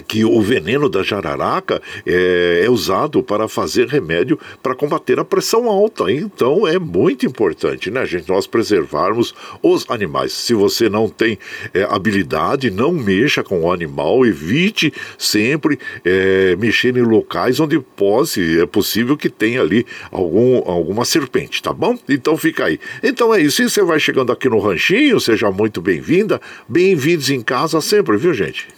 que 0.00 0.24
o 0.24 0.40
veneno 0.40 0.88
da 0.88 1.02
jararaca 1.02 1.80
é, 2.06 2.62
é, 2.64 2.70
usado 2.70 3.22
para 3.22 3.48
fazer 3.48 3.86
remédio 3.88 4.38
para 4.62 4.74
combater 4.74 5.18
a 5.18 5.24
pressão 5.24 5.68
alta. 5.68 6.10
Então 6.10 6.66
é 6.66 6.78
muito 6.78 7.26
importante, 7.26 7.90
né, 7.90 8.04
gente, 8.06 8.28
nós 8.28 8.46
preservarmos 8.46 9.34
os 9.62 9.88
animais. 9.88 10.32
Se 10.32 10.54
você 10.54 10.88
não 10.88 11.08
tem 11.08 11.38
é, 11.72 11.82
habilidade, 11.84 12.70
não 12.70 12.92
mexa 12.92 13.42
com 13.42 13.62
o 13.62 13.72
animal, 13.72 14.24
evite 14.24 14.92
sempre 15.16 15.78
é, 16.04 16.56
mexer 16.56 16.96
em 16.96 17.02
locais 17.02 17.60
onde 17.60 17.78
posse, 17.78 18.60
é 18.60 18.66
possível 18.66 19.16
que 19.16 19.28
tenha 19.28 19.60
ali 19.60 19.86
algum, 20.10 20.58
alguma 20.68 21.04
serpente, 21.04 21.62
tá 21.62 21.72
bom? 21.72 21.98
Então 22.08 22.36
fica 22.36 22.66
aí. 22.66 22.78
Então 23.02 23.34
é 23.34 23.40
isso. 23.40 23.62
E 23.62 23.70
você 23.70 23.82
vai 23.82 23.98
chegando 23.98 24.32
aqui 24.32 24.48
no 24.48 24.58
ranchinho, 24.58 25.20
seja 25.20 25.50
muito 25.50 25.80
bem-vinda. 25.80 26.40
Bem-vindos 26.68 27.30
em 27.30 27.40
casa 27.40 27.80
sempre, 27.80 28.16
viu, 28.16 28.34
gente? 28.34 28.68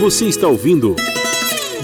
Você 0.00 0.26
está 0.26 0.46
ouvindo 0.46 0.94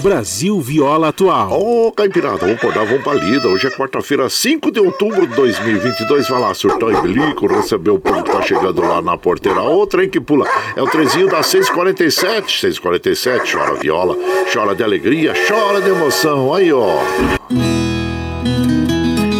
Brasil 0.01 0.61
Viola 0.61 1.09
Atual. 1.09 1.51
Ô, 1.51 1.87
oh, 1.87 1.91
Caipirada, 1.91 2.37
vamos 2.37 2.55
acordar, 2.55 2.85
vamos 2.85 3.03
pra 3.03 3.13
lida. 3.13 3.49
Hoje 3.49 3.67
é 3.67 3.69
quarta-feira, 3.69 4.29
5 4.29 4.71
de 4.71 4.79
outubro 4.79 5.27
de 5.27 5.35
2022. 5.35 6.29
Vai 6.29 6.39
lá, 6.39 6.53
surtão 6.53 6.89
e 6.91 7.01
bilico, 7.01 7.45
recebeu 7.45 7.95
o 7.95 7.99
povo 7.99 8.23
que 8.23 8.31
tá 8.31 8.41
chegando 8.41 8.81
lá 8.81 9.01
na 9.01 9.17
porteira. 9.17 9.61
Ô, 9.61 9.85
trem 9.85 10.09
que 10.09 10.21
pula. 10.21 10.47
É 10.77 10.81
o 10.81 10.87
trezinho 10.87 11.27
das 11.27 11.47
6h47. 11.47 12.45
6h47, 12.45 13.51
chora 13.51 13.75
viola, 13.75 14.15
chora 14.51 14.73
de 14.73 14.83
alegria, 14.83 15.33
chora 15.47 15.81
de 15.81 15.89
emoção. 15.89 16.53
Aí, 16.53 16.71
ó. 16.71 16.99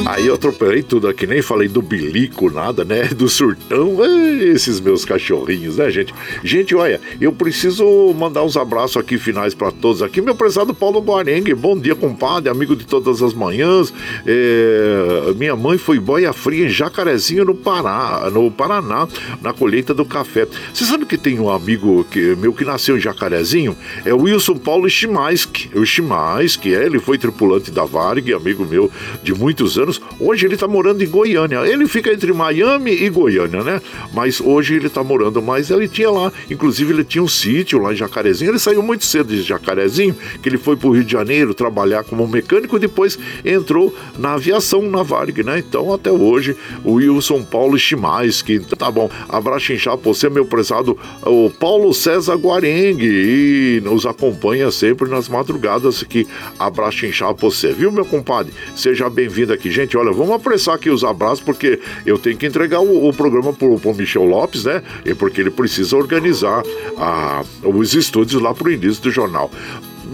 Aí 0.06 0.28
eu 0.28 0.36
atropelei 0.36 0.84
tudo 0.84 1.08
aqui, 1.08 1.26
nem 1.26 1.42
falei 1.42 1.68
do 1.68 1.82
bilico, 1.82 2.52
nada, 2.52 2.86
né? 2.86 3.06
Do 3.16 3.28
surtão. 3.28 3.98
Esses 4.40 4.80
meus 4.80 5.04
cachorrinhos, 5.04 5.78
né, 5.78 5.90
gente? 5.90 6.14
Gente, 6.44 6.76
olha, 6.76 7.02
eu 7.20 7.32
preciso 7.32 8.14
mandar 8.14 8.44
uns 8.44 8.56
abraços 8.56 8.98
aqui 8.98 9.18
finais 9.18 9.56
para 9.56 9.72
todos 9.72 10.04
aqui. 10.04 10.22
Meu 10.22 10.36
prezado 10.36 10.76
Paulo 10.76 11.00
Guarengue, 11.00 11.56
bom 11.56 11.76
dia, 11.76 11.96
compadre, 11.96 12.50
amigo 12.50 12.76
de 12.76 12.86
todas 12.86 13.24
as 13.24 13.34
manhãs. 13.34 13.92
É, 14.28 15.34
minha 15.38 15.56
mãe 15.56 15.78
foi 15.78 16.00
boia 16.00 16.32
fria 16.34 16.68
em 16.68 16.70
Jacarezinho, 16.70 17.44
no 17.44 17.56
Pará, 17.56 18.30
no 18.32 18.52
Paraná, 18.52 19.08
na 19.42 19.54
colheita 19.54 19.92
do 19.92 20.06
café. 20.06 20.48
Você 20.72 20.86
sabe 20.86 21.06
que 21.08 21.18
tem 21.18 21.40
um 21.40 21.50
amigo 21.50 22.06
que, 22.12 22.36
meu 22.36 22.54
que 22.54 22.64
nasceu 22.64 22.96
em 22.96 23.02
Jacarezinho? 23.02 23.76
É 24.06 24.14
o 24.14 24.22
Wilson 24.22 24.58
Paulo 24.58 24.88
Chimaisky. 24.88 25.72
O 25.74 25.84
Chimaisky, 25.84 26.76
é, 26.76 26.86
ele 26.86 27.00
foi 27.00 27.18
tripulante 27.18 27.72
da 27.72 27.86
Varg, 27.86 28.32
amigo 28.34 28.66
meu 28.66 28.92
de 29.24 29.34
muitos 29.34 29.80
anos. 29.80 29.95
Hoje 30.20 30.46
ele 30.46 30.56
está 30.56 30.68
morando 30.68 31.04
em 31.04 31.08
Goiânia. 31.08 31.66
Ele 31.66 31.88
fica 31.88 32.12
entre 32.12 32.32
Miami 32.34 32.92
e 32.92 33.10
Goiânia, 33.10 33.64
né? 33.64 33.82
Mas 34.14 34.40
hoje 34.42 34.76
ele 34.76 34.88
está 34.88 35.04
morando 35.04 35.42
mais. 35.42 35.70
Ele 35.70 35.88
tinha 35.88 36.10
lá, 36.10 36.32
inclusive 36.50 36.94
ele 36.94 37.04
tinha 37.04 37.24
um 37.24 37.28
sítio 37.28 37.80
lá 37.80 37.94
em 37.94 37.96
Jacarezinho. 37.96 38.52
Ele 38.52 38.60
saiu 38.60 38.82
muito 38.82 39.06
cedo 39.06 39.28
de 39.28 39.42
Jacarezinho, 39.42 40.16
que 40.42 40.50
ele 40.50 40.58
foi 40.58 40.76
para 40.76 40.88
o 40.88 40.92
Rio 40.92 41.04
de 41.04 41.12
Janeiro 41.12 41.54
trabalhar 41.54 42.04
como 42.04 42.28
mecânico 42.28 42.78
e 42.78 42.80
depois 42.80 43.18
entrou 43.44 43.94
na 44.18 44.34
aviação 44.34 44.82
na 44.90 45.04
Varg, 45.04 45.44
né? 45.44 45.60
Então 45.60 45.94
até 45.94 46.12
hoje 46.12 46.56
o 46.84 46.94
Wilson 46.94 47.44
Paulo 47.44 47.78
Chimais, 47.78 48.42
que 48.42 48.60
tá 48.60 48.90
bom. 48.90 49.10
Abraço 49.30 49.74
inchado 49.74 50.02
você, 50.02 50.30
meu 50.30 50.46
prezado, 50.46 50.98
o 51.24 51.50
Paulo 51.50 51.94
César 51.94 52.36
Guarengue, 52.36 53.06
e 53.06 53.82
nos 53.84 54.06
acompanha 54.06 54.72
sempre 54.72 55.10
nas 55.10 55.28
madrugadas 55.28 56.02
aqui. 56.02 56.28
Abraço 56.58 57.06
inchado 57.06 57.38
você, 57.40 57.72
viu, 57.72 57.92
meu 57.92 58.06
compadre? 58.06 58.54
Seja 58.76 59.10
bem-vindo 59.10 59.54
aqui, 59.54 59.70
gente 59.70 59.85
olha, 59.96 60.12
vamos 60.12 60.34
apressar 60.34 60.76
aqui 60.76 60.90
os 60.90 61.04
abraços, 61.04 61.42
porque 61.42 61.80
eu 62.06 62.18
tenho 62.18 62.38
que 62.38 62.46
entregar 62.46 62.80
o, 62.80 63.08
o 63.08 63.14
programa 63.14 63.54
pro, 63.54 63.80
pro 63.80 63.94
Michel 63.94 64.26
Lopes, 64.26 64.66
né? 64.66 64.82
E 65.06 65.14
porque 65.14 65.42
ele 65.42 65.52
precisa 65.52 65.96
organizar 65.96 66.64
a, 66.98 67.44
os 67.64 67.94
estúdios 67.94 68.42
lá 68.42 68.54
pro 68.54 68.72
início 68.72 69.04
do 69.04 69.12
jornal 69.12 69.52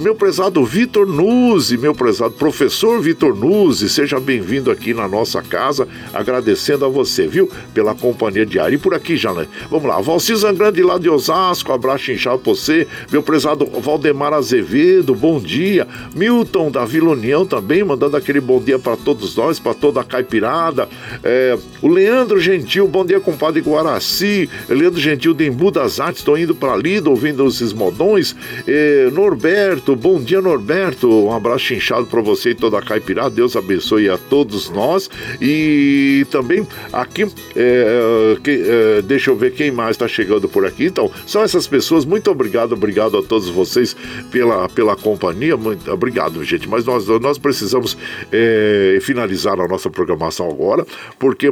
meu 0.02 0.16
prezado 0.16 0.66
Vitor 0.66 1.06
Nuzzi, 1.06 1.78
meu 1.78 1.94
prezado 1.94 2.32
professor 2.32 3.00
Vitor 3.00 3.36
Nuzzi, 3.36 3.88
seja 3.88 4.20
bem-vindo 4.20 4.72
aqui 4.72 4.96
na 4.96 5.08
nossa 5.08 5.44
casa, 5.44 5.88
agradecendo 6.12 6.84
a 6.84 6.90
você, 6.90 7.28
viu, 7.28 7.48
pela 7.72 7.94
companhia 7.94 8.44
diária. 8.44 8.76
E 8.76 8.80
por 8.80 8.96
aqui 8.96 9.16
já, 9.16 9.32
né? 9.32 9.48
Vamos 9.70 9.88
lá, 9.88 10.02
Valci 10.02 10.36
Zangrande 10.36 10.82
lá 10.82 10.98
de 10.98 11.08
Osasco, 11.08 11.72
abraço 11.72 12.12
inchado 12.12 12.40
pra 12.40 12.52
você, 12.52 12.88
meu 13.12 13.22
prezado 13.22 13.64
Valdemar 13.66 14.34
Azevedo, 14.34 15.14
bom 15.14 15.40
dia. 15.40 15.88
Milton 16.16 16.72
da 16.72 16.84
Vila 16.84 17.12
União 17.12 17.46
também, 17.46 17.84
mandando 17.84 18.18
aquele 18.18 18.42
bom 18.42 18.60
dia 18.60 18.80
para 18.80 18.98
todos 18.98 19.36
nós, 19.36 19.60
para 19.60 19.76
toda 19.76 20.02
a 20.02 20.04
caipirada. 20.04 20.90
É, 21.24 21.56
o 21.80 21.88
Leandro 21.88 22.40
Gentil, 22.40 22.88
bom 22.88 23.06
dia, 23.06 23.20
compadre 23.20 23.62
Guaraci. 23.62 24.50
Leandro 24.68 25.00
Gentil 25.00 25.36
de 25.36 25.46
Embu 25.46 25.70
das 25.70 26.00
Artes, 26.00 26.22
estou 26.22 26.38
indo 26.38 26.56
para 26.56 26.76
Lida, 26.76 27.08
ouvindo 27.08 27.48
esses 27.48 27.72
modões. 27.72 28.36
É, 28.68 29.10
Norberto, 29.12 29.91
Norberto. 29.92 29.96
Bom 29.96 30.22
dia, 30.22 30.42
Norberto. 30.42 31.08
Um 31.08 31.34
abraço 31.34 31.74
inchado 31.74 32.06
para 32.06 32.22
você 32.22 32.52
e 32.52 32.56
toda 32.56 32.78
a 32.78 32.82
Caipirá. 32.82 33.30
Deus 33.30 33.56
abençoe 33.56 34.10
a 34.10 34.18
todos 34.18 34.70
nós. 34.70 35.10
E 35.42 36.26
também 36.30 36.68
aqui, 36.92 37.24
é, 37.56 38.38
que, 38.44 38.64
é, 38.66 39.02
deixa 39.02 39.32
eu 39.32 39.36
ver 39.36 39.54
quem 39.54 39.72
mais 39.72 39.92
está 39.92 40.08
chegando 40.08 40.48
por 40.48 40.66
aqui. 40.66 40.86
Então, 40.86 41.12
são 41.26 41.44
essas 41.44 41.68
pessoas. 41.68 42.06
Muito 42.06 42.30
obrigado, 42.30 42.74
obrigado 42.74 43.18
a 43.18 43.24
todos 43.24 43.50
vocês 43.50 43.96
pela, 44.32 44.68
pela 44.70 44.96
companhia. 44.96 45.58
Muito 45.58 45.92
obrigado, 45.92 46.44
gente. 46.44 46.68
Mas 46.68 46.86
nós, 46.86 47.08
nós 47.08 47.38
precisamos 47.38 47.98
é, 48.32 49.00
finalizar 49.02 49.60
a 49.60 49.68
nossa 49.68 49.90
programação 49.90 50.50
agora, 50.50 50.86
porque 51.20 51.52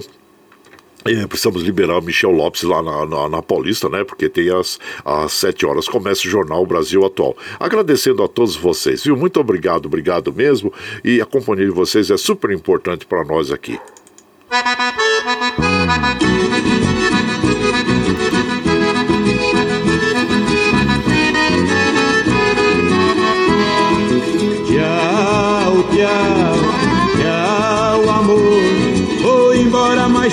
é, 1.06 1.26
precisamos 1.28 1.62
liberar 1.62 1.98
o 1.98 2.02
Michel 2.02 2.32
Lopes 2.32 2.64
lá 2.64 2.82
na, 2.84 3.06
na, 3.06 3.30
na, 3.30 3.42
Paulista, 3.42 3.88
né? 3.88 4.04
Porque 4.04 4.28
tem 4.28 4.50
as, 4.50 4.80
às 5.06 5.32
sete 5.34 5.66
horas, 5.66 5.88
começa 5.88 6.28
o 6.28 6.30
Jornal 6.30 6.66
Brasil 6.66 7.06
Atual. 7.06 7.36
Agradecendo 7.60 8.24
a 8.24 8.28
todos 8.28 8.56
vocês, 8.56 9.04
viu? 9.04 9.16
Muito 9.16 9.40
obrigado, 9.40 9.86
obrigado 9.86 10.34
mesmo. 10.34 10.74
E 11.04 11.22
a 11.22 11.26
companhia 11.26 11.66
de 11.66 11.72
vocês 11.72 12.10
é 12.12 12.18
super 12.18 12.52
importante 12.52 13.06
para 13.06 13.24
nós 13.24 13.52
aqui. 13.52 13.80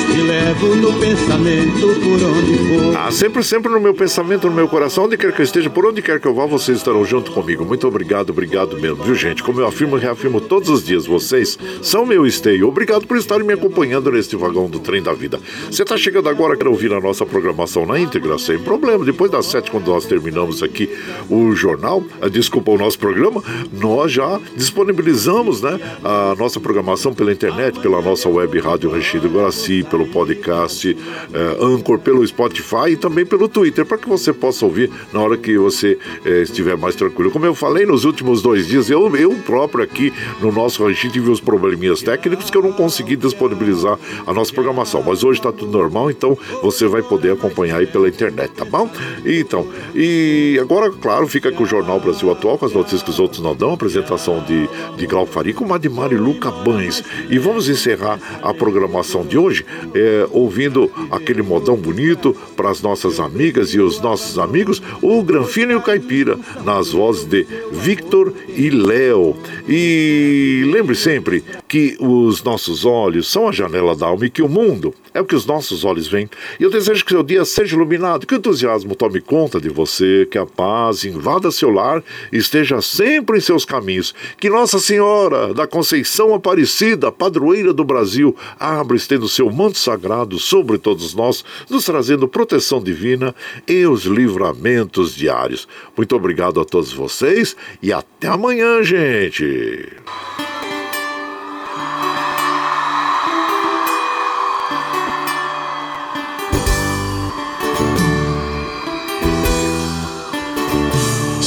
Te 0.07 0.23
levo 0.23 0.77
no 0.77 0.93
pensamento 0.99 1.87
por 2.01 2.23
onde 2.23 2.59
for. 2.59 2.97
Ah, 2.97 3.11
sempre, 3.11 3.43
sempre 3.43 3.73
no 3.73 3.81
meu 3.81 3.95
pensamento, 3.95 4.49
no 4.49 4.55
meu 4.55 4.69
coração, 4.69 5.05
onde 5.05 5.17
quer 5.17 5.33
que 5.33 5.41
eu 5.41 5.45
esteja, 5.45 5.69
por 5.69 5.87
onde 5.87 6.03
quer 6.03 6.21
que 6.21 6.27
eu 6.27 6.35
vá, 6.35 6.47
vocês 6.47 6.79
estarão 6.79 7.05
junto 7.05 7.31
comigo. 7.33 7.65
Muito 7.65 7.87
obrigado, 7.87 8.31
obrigado 8.31 8.79
mesmo, 8.79 9.03
viu 9.03 9.15
gente? 9.15 9.43
Como 9.43 9.61
eu 9.61 9.67
afirmo 9.67 9.97
e 9.97 10.01
reafirmo 10.01 10.41
todos 10.41 10.69
os 10.69 10.85
dias, 10.85 11.07
vocês 11.07 11.59
são 11.83 12.07
meu 12.07 12.27
esteio. 12.27 12.69
Obrigado 12.69 13.07
por 13.07 13.17
estarem 13.17 13.47
me 13.47 13.53
acompanhando 13.53 14.11
neste 14.11 14.37
vagão 14.37 14.69
do 14.69 14.79
trem 14.79 15.03
da 15.03 15.13
vida. 15.13 15.41
Você 15.71 15.83
está 15.83 15.97
chegando 15.97 16.29
agora, 16.29 16.57
quer 16.57 16.69
ouvir 16.69 16.93
a 16.93 17.01
nossa 17.01 17.25
programação 17.27 17.87
na 17.87 17.99
íntegra, 17.99 18.39
sem 18.39 18.59
problema. 18.59 19.05
Depois 19.05 19.31
das 19.31 19.47
sete, 19.47 19.71
quando 19.71 19.89
nós 19.89 20.05
terminamos 20.07 20.63
aqui 20.63 20.89
o 21.29 21.53
jornal, 21.55 22.03
ah, 22.21 22.29
desculpa, 22.29 22.71
o 22.71 22.79
nosso 22.79 22.99
programa, 22.99 23.43
nós 23.73 24.13
já 24.13 24.41
disponibilizamos 24.57 25.63
né, 25.63 25.79
a 26.03 26.35
nossa 26.39 26.61
programação 26.61 27.15
pela 27.15 27.33
internet, 27.33 27.79
pela 27.81 28.01
nossa 28.01 28.29
web 28.29 28.59
rádio 28.59 28.91
Rechido 28.91 29.29
Guaraci, 29.29 29.85
pelo 29.97 30.07
podcast 30.07 30.95
eh, 31.33 31.57
Anchor, 31.59 31.99
pelo 31.99 32.27
Spotify 32.27 32.91
e 32.91 32.97
também 32.97 33.25
pelo 33.25 33.49
Twitter, 33.49 33.87
para 33.87 33.97
que 33.97 34.07
você 34.07 34.31
possa 34.31 34.67
ouvir 34.67 34.91
na 35.11 35.21
hora 35.21 35.39
que 35.39 35.57
você 35.57 35.99
eh, 36.25 36.43
estiver 36.43 36.77
mais 36.77 36.95
tranquilo. 36.95 37.31
Como 37.31 37.47
eu 37.47 37.55
falei 37.55 37.87
nos 37.87 38.05
últimos 38.05 38.43
dois 38.43 38.67
dias, 38.67 38.91
eu, 38.91 39.17
eu 39.17 39.31
próprio 39.47 39.83
aqui 39.83 40.13
no 40.41 40.53
nosso 40.53 40.85
ranchinho 40.85 41.15
tive 41.15 41.31
uns 41.31 41.41
probleminhas 41.41 42.03
técnicos 42.03 42.51
que 42.51 42.59
eu 42.59 42.63
não 42.63 42.73
consegui 42.73 43.17
disponibilizar 43.17 43.99
a 44.27 44.35
nossa 44.35 44.53
programação, 44.53 45.03
mas 45.03 45.25
hoje 45.25 45.41
está 45.41 45.51
tudo 45.51 45.73
normal, 45.73 46.11
então 46.11 46.37
você 46.63 46.87
vai 46.87 47.03
poder 47.03 47.33
acompanhar 47.33 47.79
aí 47.79 47.87
pela 47.87 48.09
internet, 48.09 48.51
tá 48.51 48.65
bom? 48.67 48.91
Então, 49.25 49.67
e 49.95 50.59
agora, 50.61 50.91
claro, 50.91 51.27
fica 51.27 51.49
aqui 51.49 51.63
o 51.63 51.67
Jornal 51.67 51.99
Brasil 52.01 52.31
Atual 52.31 52.59
com 52.59 52.67
as 52.67 52.73
notícias 52.73 53.03
que 53.03 53.11
os 53.11 53.19
outros 53.19 53.41
não 53.41 53.57
dão, 53.57 53.73
apresentação 53.73 54.45
de, 54.45 54.69
de 54.97 55.07
Glau 55.07 55.27
Madimar 55.67 56.13
e 56.13 56.17
Luca 56.17 56.51
Bães. 56.51 57.03
E 57.31 57.39
vamos 57.39 57.69
encerrar 57.69 58.19
a 58.43 58.53
programação 58.53 59.25
de 59.25 59.39
hoje 59.39 59.65
é, 59.95 60.27
ouvindo 60.31 60.91
aquele 61.11 61.43
modão 61.43 61.77
bonito 61.77 62.37
para 62.57 62.71
as 62.71 62.83
nossas 62.83 63.21
amigas 63.21 63.75
e 63.75 63.81
os 63.81 64.01
nossos 64.01 64.39
amigos, 64.39 64.83
o 65.03 65.23
Granfino 65.23 65.73
e 65.73 65.77
o 65.77 65.83
Caipira, 65.83 66.39
nas 66.65 66.91
vozes 66.91 67.25
de 67.25 67.47
Victor 67.73 68.33
e 68.49 68.71
Léo. 68.71 69.37
E 69.69 70.69
lembre 70.73 70.95
sempre 70.95 71.43
que 71.69 71.97
os 72.01 72.43
nossos 72.43 72.85
olhos 72.85 73.31
são 73.31 73.49
a 73.49 73.53
janela 73.53 73.95
da 73.95 74.07
alma 74.07 74.27
e 74.27 74.31
que 74.31 74.43
o 74.43 74.49
mundo 74.49 74.95
é 75.17 75.21
o 75.21 75.25
que 75.25 75.35
os 75.35 75.47
nossos 75.47 75.85
olhos 75.85 76.07
veem. 76.07 76.29
E 76.61 76.63
eu 76.63 76.71
desejo 76.71 77.05
que 77.05 77.11
seu 77.11 77.23
dia 77.23 77.45
seja 77.45 77.75
iluminado, 77.75 78.27
que 78.27 78.35
o 78.35 78.37
entusiasmo 78.37 78.95
tome 78.95 79.21
conta 79.21 79.59
de 79.59 79.71
você, 79.71 80.29
que 80.31 80.37
a 80.37 80.45
paz 80.45 81.05
invada 81.05 81.51
seu 81.51 81.71
lar 81.71 82.03
e 82.31 82.37
esteja 82.37 82.83
sempre 82.83 83.39
em 83.39 83.41
seus 83.41 83.65
caminhos. 83.65 84.15
Que 84.39 84.51
Nossa 84.51 84.79
Senhora 84.79 85.55
da 85.55 85.67
Conceição 85.67 86.35
Aparecida, 86.35 87.11
padroeira 87.11 87.73
do 87.73 87.85
Brasil, 87.85 88.37
abra 88.61 88.97
estendo 88.97 89.29
seu 89.29 89.51
manto 89.51 89.76
sagrado 89.79 90.39
sobre 90.39 90.79
todos 90.79 91.15
nós, 91.15 91.45
nos 91.69 91.85
trazendo 91.85 92.29
proteção 92.29 92.83
divina 92.83 93.35
e 93.67 93.87
os 93.87 94.05
livramentos 94.05 95.15
diários. 95.15 95.69
Muito 95.97 96.15
obrigado 96.17 96.61
a 96.61 96.65
todos 96.65 96.93
vocês 96.93 97.57
e 97.83 97.93
até 97.93 98.29
amanhã, 98.29 98.83
gente! 98.83 99.89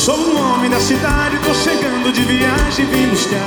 Sou 0.09 0.17
um 0.17 0.39
homem 0.39 0.69
da 0.71 0.79
cidade, 0.79 1.37
tô 1.45 1.53
chegando 1.53 2.11
de 2.11 2.21
viagem, 2.23 2.85
vim 2.87 3.07
buscar 3.09 3.39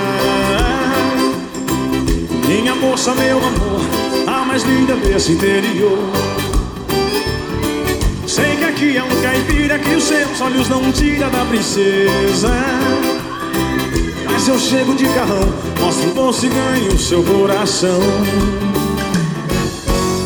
Minha 2.47 2.75
moça, 2.77 3.13
meu 3.15 3.39
amor, 3.39 3.81
mais 4.53 4.65
linda 4.65 4.95
desse 4.97 5.33
interior. 5.33 5.99
Sei 8.27 8.55
que 8.57 8.65
aqui 8.65 8.97
é 8.99 9.03
um 9.03 9.23
caipira 9.23 9.79
que 9.79 9.95
os 9.95 10.05
seus 10.05 10.41
olhos 10.43 10.69
não 10.69 10.93
tira 10.93 11.31
da 11.31 11.43
princesa. 11.47 12.51
Mas 14.27 14.47
eu 14.47 14.59
chego 14.59 14.95
de 14.95 15.07
carrão, 15.07 15.49
mostro 15.81 16.11
o 16.11 16.13
bolso 16.13 16.45
e 16.45 16.51
ganho 16.51 16.93
o 16.93 16.99
seu 16.99 17.23
coração. 17.23 17.99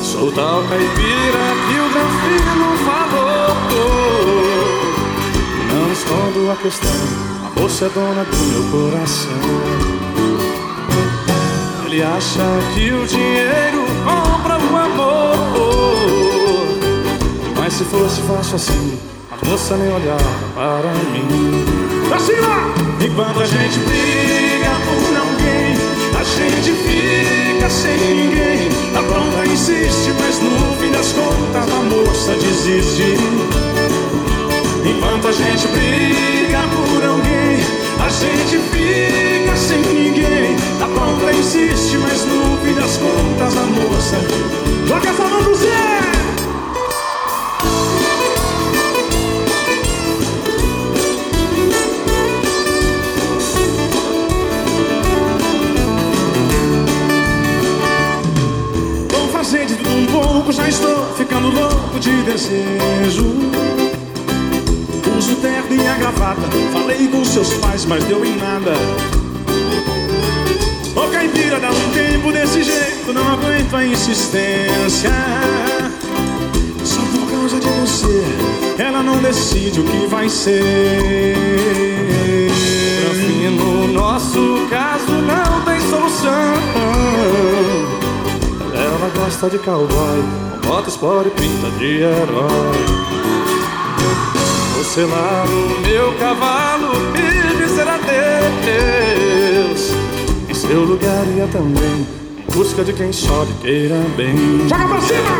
Sou 0.03 0.33
tal 0.33 0.65
caipira 0.65 1.45
que 1.69 1.79
o 1.79 1.89
Granfino 1.93 2.77
falou. 2.85 3.57
Não 5.73 5.93
escondo 5.93 6.51
a 6.51 6.57
questão, 6.57 6.91
a 7.45 7.61
moça 7.61 7.85
é 7.85 7.89
dona 7.91 8.25
do 8.25 8.37
meu 8.37 8.91
coração. 8.91 9.87
Ele 11.87 12.03
acha 12.03 12.43
que 12.75 12.91
o 12.93 13.07
dinheiro 13.07 13.86
compra 14.07 14.59
o 14.59 14.77
amor. 14.77 15.27
Mas 17.59 17.73
se 17.73 17.85
fosse 17.85 18.23
fácil 18.23 18.57
assim, 18.57 18.99
a 19.31 19.47
moça 19.47 19.77
nem 19.77 19.93
olhava 19.93 20.23
para 20.55 20.93
mim. 21.13 21.65
Pra 22.09 22.19
cima! 22.19 22.73
Enquanto 23.01 23.41
a 23.41 23.45
gente 23.45 23.79
briga 23.81 24.71
por 24.87 25.17
alguém, 25.17 25.77
a 26.19 26.23
gente 26.25 26.71
fica 26.73 27.69
sem 27.69 27.97
ninguém. 27.97 28.69
A 28.97 29.03
pronta 29.03 29.45
insiste, 29.51 30.13
mas 30.19 30.41
no 30.41 30.77
fim 30.81 30.93
das 30.93 31.13
contas 31.13 31.71
a 31.71 31.83
moça 31.83 32.33
desiste. 32.35 33.17
Enquanto 34.85 35.29
a 35.29 35.33
gente 35.33 35.67
briga 35.69 36.61
por 36.69 37.05
alguém, 37.05 37.76
a 38.05 38.09
gente 38.09 38.59
fica 38.71 39.57
sem 39.57 39.81
ninguém. 39.81 40.57
A 40.83 40.87
pronta 40.87 41.33
insiste, 41.33 41.99
mas 41.99 42.25
no 42.25 42.59
fim 42.59 42.75
das 42.75 42.97
contas 42.97 43.57
a 43.57 43.63
moça 43.63 44.17
joga 44.87 45.09
essa 45.09 45.25
mão 45.25 45.43
no 45.43 45.55
céu. 45.57 46.07
Vou 59.11 59.29
fazer 59.29 59.67
de 59.67 59.75
tudo 59.77 59.91
um 59.91 60.07
pouco, 60.07 60.53
já 60.53 60.69
estou 60.69 61.15
ficando 61.17 61.51
louco 61.51 61.99
de 61.99 62.23
desejo. 62.23 63.96
Uso 65.27 65.35
o 65.35 65.41
terno 65.41 65.75
e 65.75 65.87
a 65.89 65.95
gravata. 65.95 66.43
Falei 66.73 67.09
com 67.09 67.25
seus 67.25 67.53
pais, 67.55 67.85
mas 67.85 68.05
deu 68.05 68.25
em 68.25 68.37
nada. 68.37 68.73
Ô 70.95 71.11
caipira, 71.11 71.59
dá 71.59 71.71
um 71.71 71.91
tempo 71.91 72.31
desse 72.31 72.63
jeito, 72.63 73.13
não 73.13 73.27
aguento 73.33 73.75
a 73.75 73.85
insistência. 73.85 75.11
Só 76.85 77.01
por 77.01 77.29
causa 77.29 77.59
de 77.59 77.67
você, 77.67 78.25
ela 78.79 79.03
não 79.03 79.17
decide 79.19 79.81
o 79.81 79.85
que 79.85 80.07
vai 80.07 80.29
ser. 80.29 81.35
Pra 83.03 83.51
no 83.51 83.89
nosso 83.89 84.69
caso, 84.71 85.11
não 85.11 85.65
tem 85.65 85.81
solução. 85.91 86.55
Ela 88.73 89.11
gosta 89.17 89.51
de 89.51 89.59
cowboy, 89.59 90.23
moto 90.65 90.89
sport 90.89 91.27
e 91.27 91.31
pinta 91.31 91.71
de 91.79 92.03
herói. 92.03 93.26
Lá 94.95 95.45
no 95.45 95.81
meu 95.81 96.15
cavalo 96.15 96.93
e 97.15 97.57
dizer 97.59 97.87
adeus 97.87 98.21
Em 100.49 100.55
seu 100.55 100.85
lugar 100.85 101.27
ia 101.37 101.47
também 101.49 102.07
Em 102.39 102.53
busca 102.55 102.83
de 102.83 102.95
quem 102.95 103.13
só 103.13 103.43
lhe 103.43 103.53
queira 103.61 103.97
bem. 104.17 104.67
Joga 104.67 104.89
pra 104.89 105.01
cima! 105.03 105.39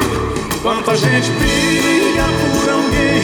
Enquanto 0.57 0.91
a 0.91 0.95
gente 0.95 1.31
briga 1.31 2.25
por 2.53 2.69
alguém 2.71 3.23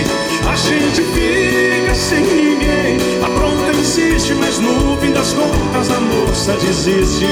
A 0.51 0.57
gente 0.57 1.03
fica 1.03 1.95
sem 1.95 2.21
ninguém. 2.21 2.97
A 3.23 3.29
pronta 3.29 3.79
insiste, 3.79 4.33
mas 4.33 4.59
no 4.59 4.97
fim 5.03 5.13
das 5.13 5.35
contas 5.35 5.91
a 5.91 6.01
moça 6.01 6.53
desiste 6.55 7.27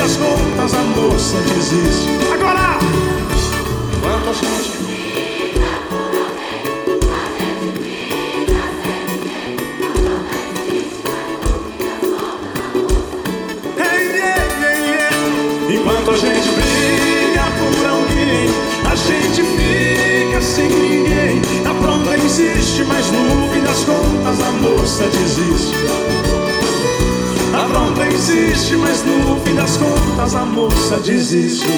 das 0.00 0.16
contas 0.16 0.72
a 0.72 0.82
moça 0.82 1.36
desiste. 1.54 2.08
Agora! 2.32 2.78
Enquanto 3.94 4.30
a 4.30 4.32
gente. 4.32 4.80
Enquanto 15.68 16.10
a 16.10 16.16
gente 16.16 16.48
briga 16.48 17.44
por 17.58 17.86
alguém, 17.86 18.48
a 18.90 18.94
gente 18.94 19.42
fica 19.42 20.40
sem 20.40 20.68
ninguém. 20.68 21.42
A 21.66 21.74
pronta 21.74 22.16
insiste, 22.16 22.84
mas 22.84 23.06
no 23.10 23.52
fim 23.52 23.60
das 23.60 23.84
contas 23.84 24.40
a 24.40 24.50
moça 24.52 25.04
desiste. 25.08 26.39
A 27.60 27.64
pronta 27.64 28.06
insiste, 28.06 28.74
mas 28.76 29.04
no 29.04 29.38
fim 29.40 29.54
das 29.54 29.76
contas 29.76 30.34
a 30.34 30.46
moça 30.46 30.98
desiste. 30.98 31.68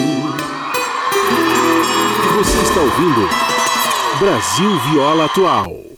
Você 2.37 2.59
está 2.59 2.81
ouvindo 2.81 3.29
Brasil 4.21 4.79
Viola 4.79 5.25
Atual. 5.25 5.92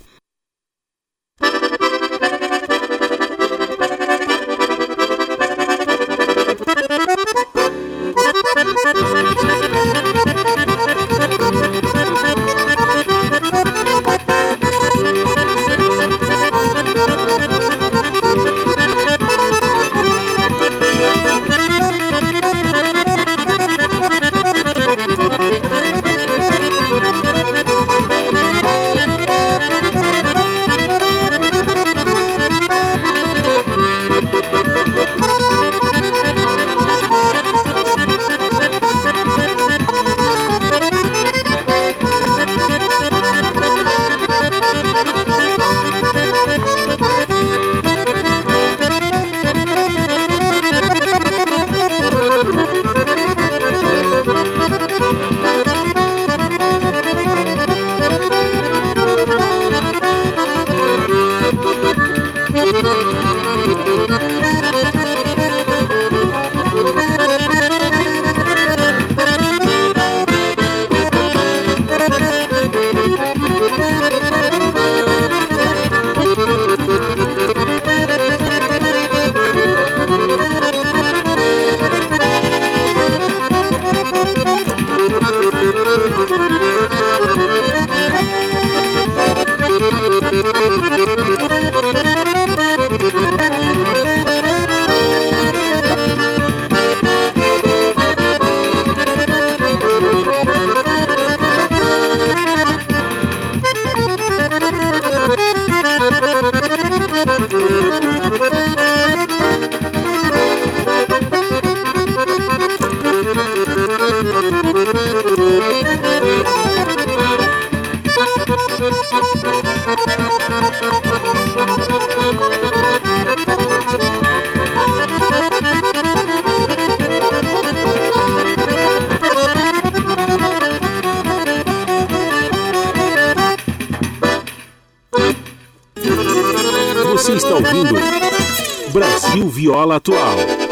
Viola 139.64 139.94
Atual. 139.94 140.63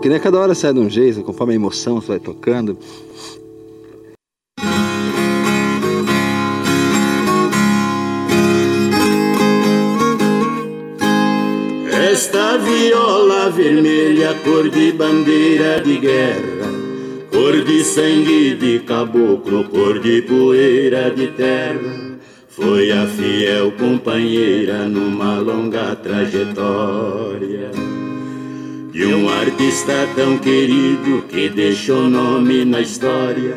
Toque, 0.00 0.08
né? 0.08 0.18
Cada 0.18 0.38
hora 0.38 0.54
sai 0.54 0.72
de 0.72 0.80
um 0.80 0.88
jeito, 0.88 1.22
conforme 1.22 1.52
a 1.52 1.56
emoção 1.56 2.00
você 2.00 2.08
vai 2.08 2.18
tocando. 2.18 2.78
Esta 12.10 12.56
viola 12.58 13.50
vermelha, 13.50 14.34
cor 14.42 14.68
de 14.68 14.92
bandeira 14.92 15.80
de 15.80 15.98
guerra, 15.98 16.70
cor 17.30 17.62
de 17.64 17.84
sangue 17.84 18.54
de 18.54 18.80
caboclo, 18.80 19.64
cor 19.64 20.00
de 20.00 20.22
poeira 20.22 21.10
de 21.10 21.28
terra, 21.28 22.18
foi 22.48 22.90
a 22.90 23.06
fiel 23.06 23.72
companheira 23.72 24.86
numa 24.88 25.38
longa 25.38 25.94
trajetória. 25.96 27.09
Artista 29.40 30.06
tão 30.14 30.36
querido 30.36 31.24
que 31.26 31.48
deixou 31.48 32.10
nome 32.10 32.62
na 32.66 32.82
história, 32.82 33.56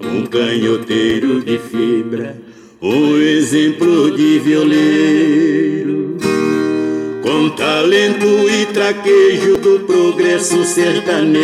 um 0.00 0.26
canhoteiro 0.26 1.40
de 1.40 1.56
fibra, 1.56 2.36
um 2.82 3.16
exemplo 3.16 4.10
de 4.10 4.40
violeiro. 4.40 6.16
Com 7.22 7.50
talento 7.50 8.26
e 8.26 8.66
traquejo 8.74 9.56
do 9.58 9.78
progresso 9.86 10.64
sertanejo, 10.64 11.38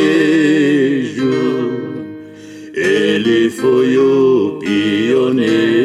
ele 2.75 3.51
foi 3.51 3.97
o 3.99 4.59
pioneiro. 4.59 5.76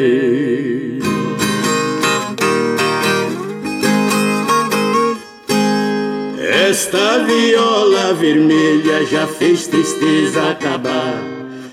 Esta 6.94 7.24
viola 7.24 8.12
vermelha 8.12 9.02
já 9.06 9.26
fez 9.26 9.66
tristeza 9.66 10.50
acabar, 10.50 11.24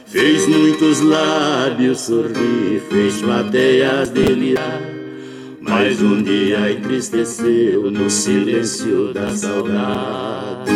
fez 0.06 0.48
muitos 0.48 1.02
lábios 1.02 2.00
sorrir, 2.00 2.82
fez 2.90 3.22
plateias 3.22 4.12
delirar. 4.12 4.82
Mas 5.60 6.02
um 6.02 6.24
dia 6.24 6.72
entristeceu 6.72 7.92
no 7.92 8.10
silêncio 8.10 9.14
da 9.14 9.30
saudade. 9.36 10.72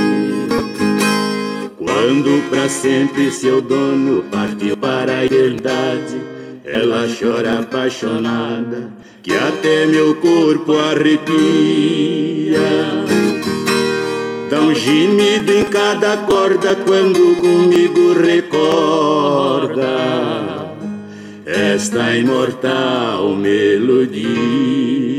Quando 1.77 2.49
para 2.49 2.67
sempre 2.67 3.31
seu 3.31 3.61
dono 3.61 4.25
partiu 4.29 4.75
para 4.75 5.19
a 5.19 5.25
eternidade, 5.25 6.21
ela 6.65 7.07
chora 7.17 7.59
apaixonada, 7.59 8.91
que 9.23 9.33
até 9.33 9.85
meu 9.85 10.15
corpo 10.15 10.73
arrepia. 10.73 12.59
Dá 14.53 14.61
um 14.61 14.75
gemido 14.75 15.51
em 15.51 15.63
cada 15.63 16.15
corda 16.15 16.75
quando 16.75 17.35
comigo 17.38 18.13
recorda 18.13 19.84
esta 21.43 22.15
imortal 22.15 23.30
melodia. 23.35 25.12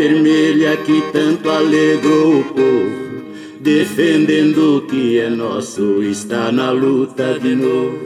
Vermelha 0.00 0.78
que 0.78 1.02
tanto 1.12 1.50
alegrou 1.50 2.40
o 2.40 2.44
povo, 2.44 3.22
defendendo 3.60 4.78
o 4.78 4.80
que 4.86 5.18
é 5.18 5.28
nosso, 5.28 6.02
está 6.02 6.50
na 6.50 6.70
luta 6.70 7.38
de 7.38 7.54
novo. 7.54 7.98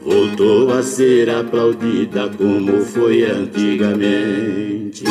Voltou 0.00 0.72
a 0.72 0.80
ser 0.80 1.28
aplaudida 1.28 2.30
como 2.38 2.84
foi 2.84 3.24
antigamente. 3.24 5.02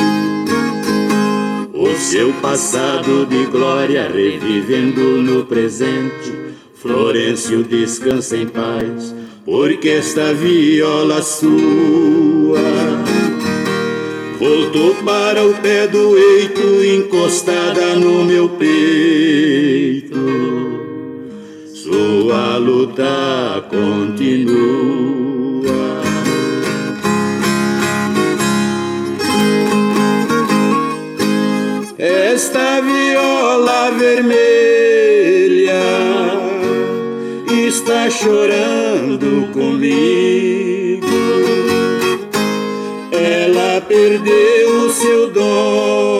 O 1.73 1.93
seu 1.97 2.31
passado 2.41 3.25
de 3.25 3.45
glória 3.47 4.07
revivendo 4.07 5.21
no 5.21 5.45
presente. 5.45 6.31
Florencio 6.75 7.63
descansa 7.63 8.37
em 8.37 8.47
paz, 8.47 9.13
porque 9.43 9.89
esta 9.89 10.33
viola 10.33 11.21
sua 11.21 12.92
Voltou 14.43 14.93
para 15.05 15.41
o 15.41 15.53
pé 15.53 15.87
do 15.87 16.17
eito, 16.17 16.83
encostada 16.83 17.95
no 17.95 18.25
meu 18.25 18.49
peito. 18.49 20.19
Sua 21.73 22.57
luta 22.57 23.65
continua. 23.69 24.83
Esta 31.97 32.81
viola 32.81 33.91
vermelha 33.91 34.43
está 37.47 38.09
chorando 38.09 39.53
comigo. 39.53 40.62
Perdeu 43.93 44.89
seu 44.89 45.29
dono, 45.29 46.12